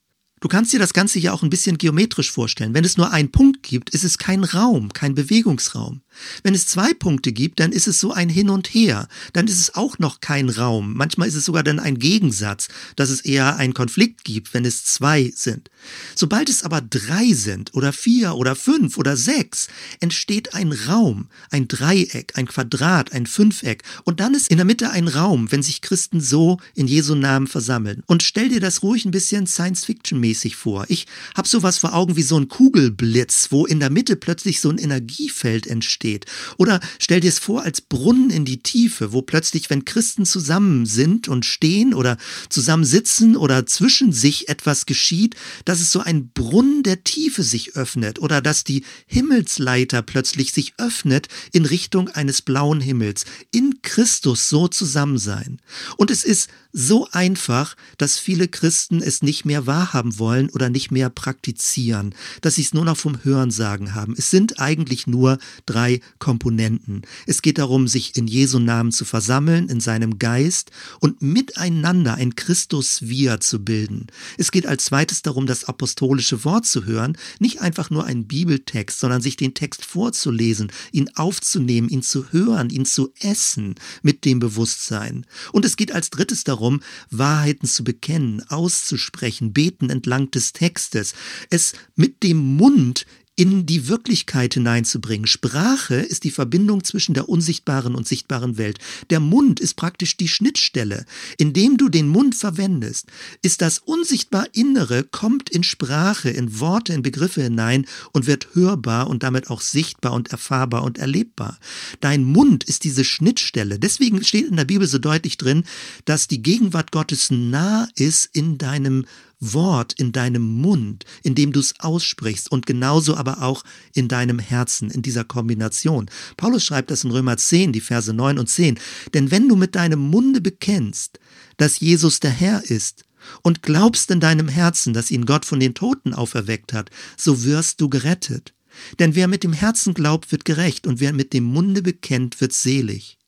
Du 0.44 0.48
kannst 0.48 0.74
dir 0.74 0.78
das 0.78 0.92
Ganze 0.92 1.18
ja 1.18 1.32
auch 1.32 1.42
ein 1.42 1.48
bisschen 1.48 1.78
geometrisch 1.78 2.30
vorstellen. 2.30 2.74
Wenn 2.74 2.84
es 2.84 2.98
nur 2.98 3.10
einen 3.10 3.32
Punkt 3.32 3.62
gibt, 3.62 3.88
ist 3.88 4.04
es 4.04 4.18
kein 4.18 4.44
Raum, 4.44 4.92
kein 4.92 5.14
Bewegungsraum. 5.14 6.02
Wenn 6.42 6.54
es 6.54 6.66
zwei 6.66 6.92
Punkte 6.92 7.32
gibt, 7.32 7.60
dann 7.60 7.72
ist 7.72 7.88
es 7.88 7.98
so 7.98 8.12
ein 8.12 8.28
Hin 8.28 8.50
und 8.50 8.68
Her. 8.68 9.08
Dann 9.32 9.46
ist 9.46 9.58
es 9.58 9.74
auch 9.74 9.98
noch 9.98 10.20
kein 10.20 10.50
Raum. 10.50 10.92
Manchmal 10.94 11.28
ist 11.28 11.34
es 11.34 11.46
sogar 11.46 11.62
dann 11.62 11.80
ein 11.80 11.98
Gegensatz, 11.98 12.68
dass 12.94 13.08
es 13.08 13.22
eher 13.22 13.56
einen 13.56 13.72
Konflikt 13.72 14.22
gibt, 14.24 14.52
wenn 14.52 14.66
es 14.66 14.84
zwei 14.84 15.32
sind. 15.34 15.70
Sobald 16.14 16.50
es 16.50 16.62
aber 16.62 16.82
drei 16.82 17.32
sind 17.32 17.72
oder 17.72 17.94
vier 17.94 18.34
oder 18.34 18.54
fünf 18.54 18.98
oder 18.98 19.16
sechs, 19.16 19.68
entsteht 20.00 20.52
ein 20.52 20.72
Raum, 20.72 21.28
ein 21.50 21.68
Dreieck, 21.68 22.32
ein 22.36 22.46
Quadrat, 22.46 23.12
ein 23.12 23.24
Fünfeck. 23.24 23.82
Und 24.04 24.20
dann 24.20 24.34
ist 24.34 24.50
in 24.50 24.58
der 24.58 24.66
Mitte 24.66 24.90
ein 24.90 25.08
Raum, 25.08 25.50
wenn 25.50 25.62
sich 25.62 25.80
Christen 25.80 26.20
so 26.20 26.58
in 26.74 26.86
Jesu 26.86 27.14
Namen 27.14 27.46
versammeln. 27.46 28.02
Und 28.06 28.22
stell 28.22 28.50
dir 28.50 28.60
das 28.60 28.82
ruhig 28.82 29.06
ein 29.06 29.10
bisschen 29.10 29.46
Science-Fiction-mäßig 29.46 30.33
vor. 30.56 30.84
Ich 30.88 31.06
habe 31.36 31.48
sowas 31.48 31.78
vor 31.78 31.94
Augen 31.94 32.16
wie 32.16 32.22
so 32.22 32.38
ein 32.38 32.48
Kugelblitz, 32.48 33.48
wo 33.50 33.66
in 33.66 33.80
der 33.80 33.90
Mitte 33.90 34.16
plötzlich 34.16 34.60
so 34.60 34.70
ein 34.70 34.78
Energiefeld 34.78 35.66
entsteht 35.66 35.94
steht. 35.94 36.26
Oder 36.58 36.80
stell 36.98 37.20
dir 37.20 37.28
es 37.28 37.38
vor 37.38 37.62
als 37.62 37.80
Brunnen 37.80 38.30
in 38.30 38.44
die 38.44 38.62
Tiefe, 38.62 39.12
wo 39.12 39.22
plötzlich, 39.22 39.70
wenn 39.70 39.84
Christen 39.84 40.26
zusammen 40.26 40.84
sind 40.84 41.28
und 41.28 41.46
stehen 41.46 41.94
oder 41.94 42.18
zusammen 42.50 42.84
sitzen 42.84 43.36
oder 43.36 43.64
zwischen 43.64 44.12
sich 44.12 44.48
etwas 44.48 44.84
geschieht, 44.84 45.34
dass 45.64 45.80
es 45.80 45.90
so 45.90 46.00
ein 46.00 46.28
Brunnen 46.28 46.82
der 46.82 47.04
Tiefe 47.04 47.42
sich 47.42 47.76
öffnet 47.76 48.18
oder 48.18 48.42
dass 48.42 48.64
die 48.64 48.84
Himmelsleiter 49.06 50.02
plötzlich 50.02 50.52
sich 50.52 50.74
öffnet 50.78 51.28
in 51.52 51.64
Richtung 51.64 52.08
eines 52.08 52.42
blauen 52.42 52.80
Himmels. 52.80 53.24
In 53.50 53.80
Christus 53.82 54.48
so 54.48 54.68
zusammen 54.68 55.18
sein. 55.18 55.60
Und 55.96 56.10
es 56.10 56.24
ist 56.24 56.48
so 56.76 57.06
einfach, 57.12 57.76
dass 57.98 58.18
viele 58.18 58.48
Christen 58.48 59.00
es 59.00 59.22
nicht 59.22 59.44
mehr 59.44 59.66
wahrhaben 59.66 60.18
wollen 60.18 60.50
oder 60.50 60.68
nicht 60.68 60.90
mehr 60.90 61.08
praktizieren, 61.08 62.16
dass 62.40 62.56
sie 62.56 62.62
es 62.62 62.74
nur 62.74 62.84
noch 62.84 62.96
vom 62.96 63.22
Hörensagen 63.22 63.94
haben. 63.94 64.14
Es 64.18 64.32
sind 64.32 64.58
eigentlich 64.58 65.06
nur 65.06 65.38
drei 65.66 66.00
Komponenten. 66.18 67.02
Es 67.26 67.42
geht 67.42 67.58
darum, 67.58 67.86
sich 67.86 68.16
in 68.16 68.26
Jesu 68.26 68.58
Namen 68.58 68.90
zu 68.90 69.04
versammeln, 69.04 69.68
in 69.68 69.78
seinem 69.78 70.18
Geist 70.18 70.72
und 70.98 71.22
miteinander 71.22 72.14
ein 72.14 72.34
Christus-Wir 72.34 73.38
zu 73.38 73.64
bilden. 73.64 74.08
Es 74.36 74.50
geht 74.50 74.66
als 74.66 74.86
zweites 74.86 75.22
darum, 75.22 75.46
das 75.46 75.64
apostolische 75.66 76.44
Wort 76.44 76.66
zu 76.66 76.84
hören, 76.86 77.16
nicht 77.38 77.60
einfach 77.60 77.90
nur 77.90 78.04
einen 78.04 78.26
Bibeltext, 78.26 78.98
sondern 78.98 79.22
sich 79.22 79.36
den 79.36 79.54
Text 79.54 79.84
vorzulesen, 79.84 80.72
ihn 80.90 81.08
aufzunehmen, 81.14 81.88
ihn 81.88 82.02
zu 82.02 82.32
hören, 82.32 82.70
ihn 82.70 82.84
zu 82.84 83.12
essen 83.20 83.76
mit 84.02 84.24
dem 84.24 84.40
Bewusstsein. 84.40 85.24
Und 85.52 85.64
es 85.64 85.76
geht 85.76 85.92
als 85.92 86.10
drittes 86.10 86.42
darum, 86.42 86.63
darum, 86.64 86.80
Wahrheiten 87.10 87.68
zu 87.68 87.84
bekennen, 87.84 88.42
auszusprechen, 88.48 89.52
beten 89.52 89.90
entlang 89.90 90.30
des 90.30 90.52
Textes, 90.52 91.14
es 91.50 91.74
mit 91.94 92.22
dem 92.22 92.38
Mund 92.38 93.06
in 93.36 93.66
die 93.66 93.88
Wirklichkeit 93.88 94.54
hineinzubringen. 94.54 95.26
Sprache 95.26 95.96
ist 95.96 96.24
die 96.24 96.30
Verbindung 96.30 96.84
zwischen 96.84 97.14
der 97.14 97.28
unsichtbaren 97.28 97.94
und 97.94 98.06
sichtbaren 98.06 98.58
Welt. 98.58 98.78
Der 99.10 99.18
Mund 99.18 99.58
ist 99.58 99.74
praktisch 99.74 100.16
die 100.16 100.28
Schnittstelle. 100.28 101.04
Indem 101.36 101.76
du 101.76 101.88
den 101.88 102.08
Mund 102.08 102.36
verwendest, 102.36 103.06
ist 103.42 103.60
das 103.60 103.78
unsichtbar 103.78 104.46
Innere, 104.52 105.02
kommt 105.02 105.50
in 105.50 105.64
Sprache, 105.64 106.30
in 106.30 106.60
Worte, 106.60 106.92
in 106.92 107.02
Begriffe 107.02 107.42
hinein 107.42 107.86
und 108.12 108.26
wird 108.26 108.54
hörbar 108.54 109.08
und 109.08 109.24
damit 109.24 109.50
auch 109.50 109.60
sichtbar 109.60 110.12
und 110.12 110.30
erfahrbar 110.30 110.84
und 110.84 110.98
erlebbar. 110.98 111.58
Dein 112.00 112.22
Mund 112.22 112.62
ist 112.64 112.84
diese 112.84 113.04
Schnittstelle. 113.04 113.78
Deswegen 113.80 114.22
steht 114.22 114.46
in 114.46 114.56
der 114.56 114.64
Bibel 114.64 114.86
so 114.86 114.98
deutlich 114.98 115.38
drin, 115.38 115.64
dass 116.04 116.28
die 116.28 116.42
Gegenwart 116.42 116.92
Gottes 116.92 117.30
nah 117.30 117.88
ist 117.96 118.30
in 118.32 118.58
deinem 118.58 119.06
Wort 119.52 119.92
in 119.94 120.12
deinem 120.12 120.42
Mund, 120.60 121.04
indem 121.22 121.52
du 121.52 121.60
es 121.60 121.74
aussprichst 121.80 122.50
und 122.50 122.66
genauso 122.66 123.16
aber 123.16 123.42
auch 123.42 123.64
in 123.92 124.08
deinem 124.08 124.38
Herzen, 124.38 124.90
in 124.90 125.02
dieser 125.02 125.24
Kombination. 125.24 126.10
Paulus 126.36 126.64
schreibt 126.64 126.90
das 126.90 127.04
in 127.04 127.10
Römer 127.10 127.36
10, 127.36 127.72
die 127.72 127.80
Verse 127.80 128.12
9 128.12 128.38
und 128.38 128.48
10. 128.48 128.78
Denn 129.12 129.30
wenn 129.30 129.48
du 129.48 129.56
mit 129.56 129.74
deinem 129.74 130.00
Munde 130.00 130.40
bekennst, 130.40 131.18
dass 131.56 131.80
Jesus 131.80 132.20
der 132.20 132.30
Herr 132.30 132.62
ist, 132.64 133.04
und 133.42 133.62
glaubst 133.62 134.10
in 134.10 134.20
deinem 134.20 134.48
Herzen, 134.48 134.92
dass 134.92 135.10
ihn 135.10 135.24
Gott 135.24 135.44
von 135.44 135.60
den 135.60 135.74
Toten 135.74 136.12
auferweckt 136.12 136.72
hat, 136.72 136.90
so 137.16 137.44
wirst 137.44 137.80
du 137.80 137.88
gerettet. 137.88 138.54
Denn 138.98 139.14
wer 139.14 139.28
mit 139.28 139.44
dem 139.44 139.52
Herzen 139.52 139.94
glaubt, 139.94 140.32
wird 140.32 140.44
gerecht, 140.44 140.86
und 140.86 141.00
wer 141.00 141.12
mit 141.12 141.32
dem 141.32 141.44
Munde 141.44 141.82
bekennt, 141.82 142.40
wird 142.40 142.52
selig. 142.52 143.18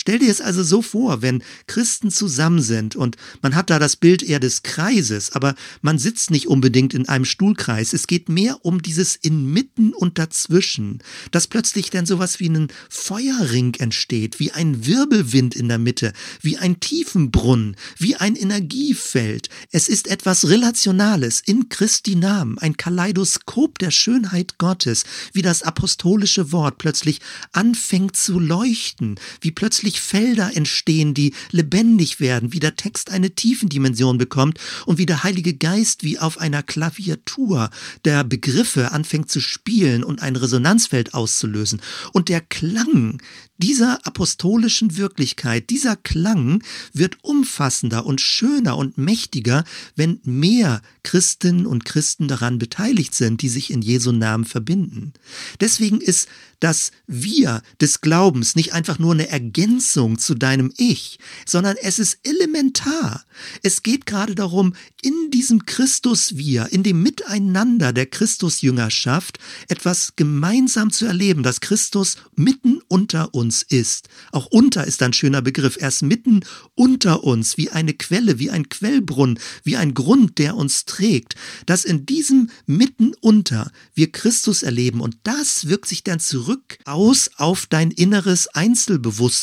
Stell 0.00 0.18
dir 0.18 0.30
es 0.30 0.40
also 0.40 0.62
so 0.62 0.82
vor, 0.82 1.22
wenn 1.22 1.42
Christen 1.66 2.10
zusammen 2.10 2.60
sind 2.60 2.96
und 2.96 3.16
man 3.40 3.54
hat 3.54 3.70
da 3.70 3.78
das 3.78 3.96
Bild 3.96 4.22
eher 4.22 4.40
des 4.40 4.62
Kreises, 4.62 5.32
aber 5.32 5.54
man 5.80 5.98
sitzt 5.98 6.30
nicht 6.30 6.48
unbedingt 6.48 6.94
in 6.94 7.08
einem 7.08 7.24
Stuhlkreis. 7.24 7.92
Es 7.92 8.06
geht 8.06 8.28
mehr 8.28 8.64
um 8.64 8.82
dieses 8.82 9.16
Inmitten 9.16 9.92
und 9.92 10.18
dazwischen, 10.18 11.02
dass 11.30 11.46
plötzlich 11.46 11.90
dann 11.90 12.06
sowas 12.06 12.40
wie 12.40 12.48
ein 12.48 12.68
Feuerring 12.88 13.74
entsteht, 13.74 14.38
wie 14.40 14.52
ein 14.52 14.86
Wirbelwind 14.86 15.54
in 15.54 15.68
der 15.68 15.78
Mitte, 15.78 16.12
wie 16.40 16.58
ein 16.58 16.80
Tiefenbrunnen, 16.80 17.76
wie 17.98 18.16
ein 18.16 18.36
Energiefeld. 18.36 19.48
Es 19.70 19.88
ist 19.88 20.08
etwas 20.08 20.48
Relationales 20.48 21.40
in 21.40 21.68
Christi 21.68 22.16
Namen, 22.16 22.58
ein 22.58 22.76
Kaleidoskop 22.76 23.78
der 23.78 23.90
Schönheit 23.90 24.58
Gottes, 24.58 25.04
wie 25.32 25.42
das 25.42 25.62
apostolische 25.62 26.52
Wort 26.52 26.78
plötzlich 26.78 27.20
anfängt 27.52 28.16
zu 28.16 28.38
leuchten, 28.38 29.16
wie 29.40 29.50
plötzlich 29.62 30.00
Felder 30.00 30.56
entstehen, 30.56 31.14
die 31.14 31.34
lebendig 31.52 32.18
werden, 32.18 32.52
wie 32.52 32.58
der 32.58 32.74
Text 32.74 33.12
eine 33.12 33.30
Tiefendimension 33.30 34.18
bekommt 34.18 34.58
und 34.86 34.98
wie 34.98 35.06
der 35.06 35.22
Heilige 35.22 35.54
Geist 35.54 36.02
wie 36.02 36.18
auf 36.18 36.38
einer 36.38 36.64
Klaviatur 36.64 37.70
der 38.04 38.24
Begriffe 38.24 38.90
anfängt 38.90 39.30
zu 39.30 39.38
spielen 39.38 40.02
und 40.02 40.20
ein 40.20 40.34
Resonanzfeld 40.34 41.14
auszulösen. 41.14 41.80
Und 42.12 42.28
der 42.28 42.40
Klang 42.40 43.22
dieser 43.58 44.04
apostolischen 44.04 44.96
Wirklichkeit, 44.96 45.70
dieser 45.70 45.94
Klang 45.94 46.64
wird 46.92 47.18
umfassender 47.22 48.04
und 48.04 48.20
schöner 48.20 48.76
und 48.76 48.98
mächtiger, 48.98 49.62
wenn 49.94 50.18
mehr 50.24 50.82
Christinnen 51.04 51.66
und 51.66 51.84
Christen 51.84 52.26
daran 52.26 52.58
beteiligt 52.58 53.14
sind, 53.14 53.40
die 53.40 53.48
sich 53.48 53.70
in 53.70 53.80
Jesu 53.80 54.10
Namen 54.10 54.44
verbinden. 54.44 55.12
Deswegen 55.60 56.00
ist 56.00 56.26
das 56.58 56.90
Wir 57.06 57.62
des 57.80 58.00
Glaubens 58.00 58.56
nicht 58.56 58.72
einfach 58.72 58.98
nur 58.98 59.12
eine 59.12 59.28
Ergänzung 59.28 59.51
zu 59.52 60.34
deinem 60.34 60.72
Ich, 60.76 61.18
sondern 61.46 61.76
es 61.82 61.98
ist 61.98 62.18
elementar. 62.22 63.24
Es 63.62 63.82
geht 63.82 64.06
gerade 64.06 64.34
darum, 64.34 64.74
in 65.02 65.30
diesem 65.30 65.66
Christus-Wir, 65.66 66.68
in 66.70 66.82
dem 66.82 67.02
Miteinander 67.02 67.92
der 67.92 68.06
Christusjüngerschaft 68.06 69.38
etwas 69.68 70.14
gemeinsam 70.16 70.90
zu 70.90 71.06
erleben, 71.06 71.42
dass 71.42 71.60
Christus 71.60 72.16
mitten 72.36 72.80
unter 72.88 73.34
uns 73.34 73.62
ist. 73.62 74.08
Auch 74.30 74.46
unter 74.46 74.86
ist 74.86 75.02
ein 75.02 75.12
schöner 75.12 75.42
Begriff. 75.42 75.76
Er 75.80 75.88
ist 75.88 76.02
mitten 76.02 76.40
unter 76.74 77.24
uns, 77.24 77.56
wie 77.56 77.70
eine 77.70 77.94
Quelle, 77.94 78.38
wie 78.38 78.50
ein 78.50 78.68
Quellbrunnen, 78.68 79.38
wie 79.64 79.76
ein 79.76 79.94
Grund, 79.94 80.38
der 80.38 80.56
uns 80.56 80.84
trägt. 80.84 81.34
Dass 81.66 81.84
in 81.84 82.06
diesem 82.06 82.50
mitten 82.66 83.12
unter 83.20 83.70
wir 83.94 84.12
Christus 84.12 84.62
erleben 84.62 85.00
und 85.00 85.16
das 85.24 85.68
wirkt 85.68 85.88
sich 85.88 86.04
dann 86.04 86.20
zurück 86.20 86.78
aus 86.84 87.30
auf 87.36 87.66
dein 87.66 87.90
inneres 87.90 88.48
Einzelbewusstsein, 88.48 89.41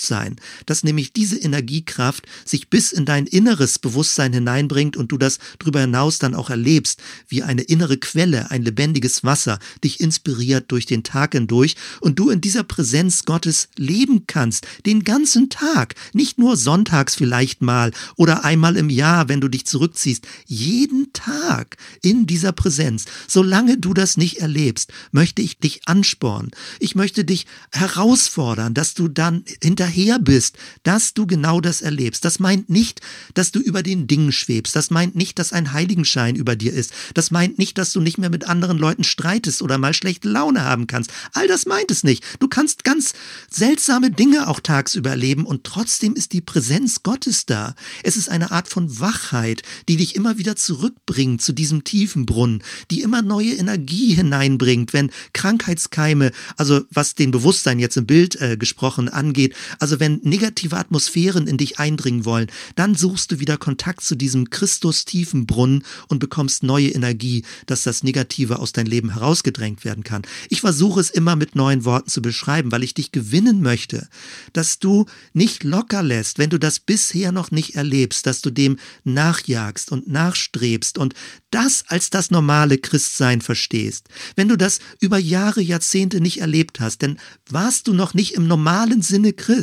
dass 0.65 0.83
nämlich 0.83 1.13
diese 1.13 1.37
Energiekraft 1.37 2.25
sich 2.45 2.69
bis 2.69 2.91
in 2.91 3.05
dein 3.05 3.27
inneres 3.27 3.79
Bewusstsein 3.79 4.33
hineinbringt 4.33 4.97
und 4.97 5.11
du 5.11 5.17
das 5.17 5.39
darüber 5.59 5.81
hinaus 5.81 6.19
dann 6.19 6.35
auch 6.35 6.49
erlebst, 6.49 7.01
wie 7.27 7.43
eine 7.43 7.61
innere 7.61 7.97
Quelle, 7.97 8.51
ein 8.51 8.63
lebendiges 8.63 9.23
Wasser 9.23 9.59
dich 9.83 9.99
inspiriert 9.99 10.71
durch 10.71 10.85
den 10.85 11.03
Tag 11.03 11.33
hindurch 11.33 11.75
und 12.01 12.19
du 12.19 12.29
in 12.29 12.41
dieser 12.41 12.63
Präsenz 12.63 13.25
Gottes 13.25 13.69
leben 13.77 14.25
kannst, 14.27 14.65
den 14.85 15.03
ganzen 15.03 15.49
Tag, 15.49 15.95
nicht 16.13 16.37
nur 16.37 16.57
sonntags 16.57 17.15
vielleicht 17.15 17.61
mal 17.61 17.91
oder 18.15 18.45
einmal 18.45 18.77
im 18.77 18.89
Jahr, 18.89 19.29
wenn 19.29 19.41
du 19.41 19.47
dich 19.47 19.65
zurückziehst, 19.65 20.27
jeden 20.45 21.11
Tag 21.13 21.77
in 22.01 22.25
dieser 22.25 22.51
Präsenz. 22.51 23.05
Solange 23.27 23.77
du 23.77 23.93
das 23.93 24.17
nicht 24.17 24.37
erlebst, 24.37 24.91
möchte 25.11 25.41
ich 25.41 25.59
dich 25.59 25.87
anspornen. 25.87 26.51
Ich 26.79 26.95
möchte 26.95 27.25
dich 27.25 27.45
herausfordern, 27.71 28.73
dass 28.73 28.93
du 28.93 29.07
dann 29.07 29.43
hinterher 29.79 30.19
bist, 30.19 30.57
dass 30.83 31.13
du 31.13 31.25
genau 31.25 31.61
das 31.61 31.81
erlebst. 31.81 32.25
Das 32.25 32.39
meint 32.39 32.69
nicht, 32.69 32.99
dass 33.33 33.53
du 33.53 33.59
über 33.59 33.81
den 33.81 34.07
Dingen 34.07 34.33
schwebst. 34.33 34.75
Das 34.75 34.89
meint 34.89 35.15
nicht, 35.15 35.39
dass 35.39 35.53
ein 35.53 35.71
Heiligenschein 35.71 36.35
über 36.35 36.57
dir 36.57 36.73
ist. 36.73 36.91
Das 37.13 37.31
meint 37.31 37.57
nicht, 37.57 37.77
dass 37.77 37.93
du 37.93 38.01
nicht 38.01 38.17
mehr 38.17 38.29
mit 38.29 38.45
anderen 38.45 38.77
Leuten 38.77 39.05
streitest 39.05 39.61
oder 39.61 39.77
mal 39.77 39.93
schlechte 39.93 40.27
Laune 40.27 40.65
haben 40.65 40.85
kannst. 40.87 41.11
All 41.31 41.47
das 41.47 41.65
meint 41.65 41.91
es 41.91 42.03
nicht. 42.03 42.25
Du 42.39 42.49
kannst 42.49 42.83
ganz 42.83 43.13
seltsame 43.49 44.11
Dinge 44.11 44.49
auch 44.49 44.59
tagsüber 44.59 45.11
erleben 45.11 45.45
und 45.45 45.63
trotzdem 45.63 46.13
ist 46.13 46.33
die 46.33 46.41
Präsenz 46.41 47.01
Gottes 47.03 47.45
da. 47.45 47.73
Es 48.03 48.17
ist 48.17 48.27
eine 48.27 48.51
Art 48.51 48.67
von 48.67 48.99
Wachheit, 48.99 49.63
die 49.87 49.95
dich 49.95 50.15
immer 50.15 50.37
wieder 50.37 50.57
zurückbringt 50.57 51.41
zu 51.41 51.53
diesem 51.53 51.85
tiefen 51.85 52.25
Brunnen, 52.25 52.63
die 52.91 53.01
immer 53.01 53.21
neue 53.21 53.53
Energie 53.53 54.13
hineinbringt, 54.13 54.91
wenn 54.91 55.09
Krankheitskeime, 55.31 56.31
also 56.57 56.81
was 56.91 57.15
den 57.15 57.31
Bewusstsein 57.31 57.79
jetzt 57.79 57.95
im 57.95 58.05
Bild 58.05 58.35
äh, 58.41 58.57
gesprochen 58.57 59.07
angeht, 59.07 59.55
also 59.77 59.99
wenn 59.99 60.19
negative 60.23 60.77
Atmosphären 60.77 61.47
in 61.47 61.57
dich 61.57 61.79
eindringen 61.79 62.25
wollen, 62.25 62.47
dann 62.75 62.95
suchst 62.95 63.31
du 63.31 63.39
wieder 63.39 63.57
Kontakt 63.57 64.01
zu 64.01 64.15
diesem 64.15 64.49
Christus-tiefen 64.49 65.45
Brunnen 65.45 65.83
und 66.07 66.19
bekommst 66.19 66.63
neue 66.63 66.89
Energie, 66.89 67.43
dass 67.65 67.83
das 67.83 68.03
Negative 68.03 68.59
aus 68.59 68.71
dein 68.71 68.85
Leben 68.85 69.13
herausgedrängt 69.13 69.85
werden 69.85 70.03
kann. 70.03 70.23
Ich 70.49 70.61
versuche 70.61 70.99
es 70.99 71.09
immer 71.09 71.35
mit 71.35 71.55
neuen 71.55 71.85
Worten 71.85 72.09
zu 72.09 72.21
beschreiben, 72.21 72.71
weil 72.71 72.83
ich 72.83 72.93
dich 72.93 73.11
gewinnen 73.11 73.61
möchte, 73.61 74.07
dass 74.53 74.79
du 74.79 75.05
nicht 75.33 75.63
locker 75.63 76.03
lässt, 76.03 76.39
wenn 76.39 76.49
du 76.49 76.57
das 76.57 76.79
bisher 76.79 77.31
noch 77.31 77.51
nicht 77.51 77.75
erlebst, 77.75 78.25
dass 78.25 78.41
du 78.41 78.49
dem 78.49 78.77
nachjagst 79.03 79.91
und 79.91 80.07
nachstrebst 80.07 80.97
und 80.97 81.13
das 81.51 81.83
als 81.87 82.09
das 82.09 82.31
normale 82.31 82.77
Christsein 82.77 83.41
verstehst. 83.41 84.07
Wenn 84.35 84.47
du 84.47 84.57
das 84.57 84.79
über 84.99 85.17
Jahre, 85.17 85.61
Jahrzehnte 85.61 86.21
nicht 86.21 86.41
erlebt 86.41 86.79
hast, 86.79 87.03
dann 87.03 87.19
warst 87.49 87.87
du 87.87 87.93
noch 87.93 88.13
nicht 88.13 88.33
im 88.35 88.47
normalen 88.47 89.01
Sinne 89.01 89.33
Christ. 89.33 89.58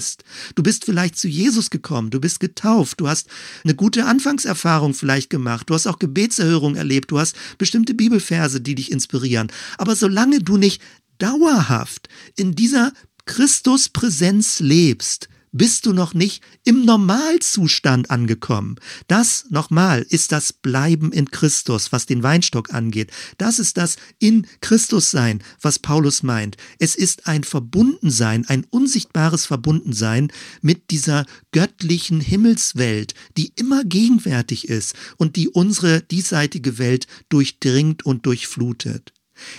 Du 0.54 0.62
bist 0.62 0.84
vielleicht 0.84 1.18
zu 1.18 1.28
Jesus 1.28 1.70
gekommen, 1.70 2.10
du 2.10 2.20
bist 2.20 2.40
getauft, 2.40 3.00
du 3.00 3.08
hast 3.08 3.28
eine 3.64 3.74
gute 3.74 4.04
Anfangserfahrung 4.06 4.94
vielleicht 4.94 5.30
gemacht, 5.30 5.70
du 5.70 5.74
hast 5.74 5.86
auch 5.86 5.98
Gebetserhörung 5.98 6.76
erlebt, 6.76 7.10
du 7.10 7.18
hast 7.18 7.36
bestimmte 7.58 7.94
Bibelverse, 7.94 8.60
die 8.60 8.74
dich 8.74 8.92
inspirieren. 8.92 9.48
Aber 9.78 9.96
solange 9.96 10.40
du 10.40 10.56
nicht 10.56 10.82
dauerhaft 11.18 12.08
in 12.36 12.54
dieser 12.54 12.92
Christuspräsenz 13.24 14.60
lebst, 14.60 15.28
bist 15.56 15.86
du 15.86 15.92
noch 15.92 16.14
nicht 16.14 16.42
im 16.64 16.84
Normalzustand 16.84 18.10
angekommen. 18.10 18.76
Das 19.08 19.46
nochmal 19.50 20.04
ist 20.08 20.32
das 20.32 20.52
Bleiben 20.52 21.12
in 21.12 21.30
Christus, 21.30 21.92
was 21.92 22.06
den 22.06 22.22
Weinstock 22.22 22.74
angeht. 22.74 23.10
Das 23.38 23.58
ist 23.58 23.76
das 23.76 23.96
in 24.18 24.46
Christus 24.60 25.10
sein, 25.10 25.42
was 25.60 25.78
Paulus 25.78 26.22
meint. 26.22 26.56
Es 26.78 26.94
ist 26.94 27.26
ein 27.26 27.44
Verbundensein, 27.44 28.46
ein 28.48 28.64
unsichtbares 28.70 29.46
Verbundensein 29.46 30.30
mit 30.60 30.90
dieser 30.90 31.24
göttlichen 31.52 32.20
Himmelswelt, 32.20 33.14
die 33.36 33.52
immer 33.56 33.84
gegenwärtig 33.84 34.68
ist 34.68 34.94
und 35.16 35.36
die 35.36 35.48
unsere 35.48 36.02
diesseitige 36.02 36.78
Welt 36.78 37.06
durchdringt 37.28 38.04
und 38.04 38.26
durchflutet. 38.26 39.12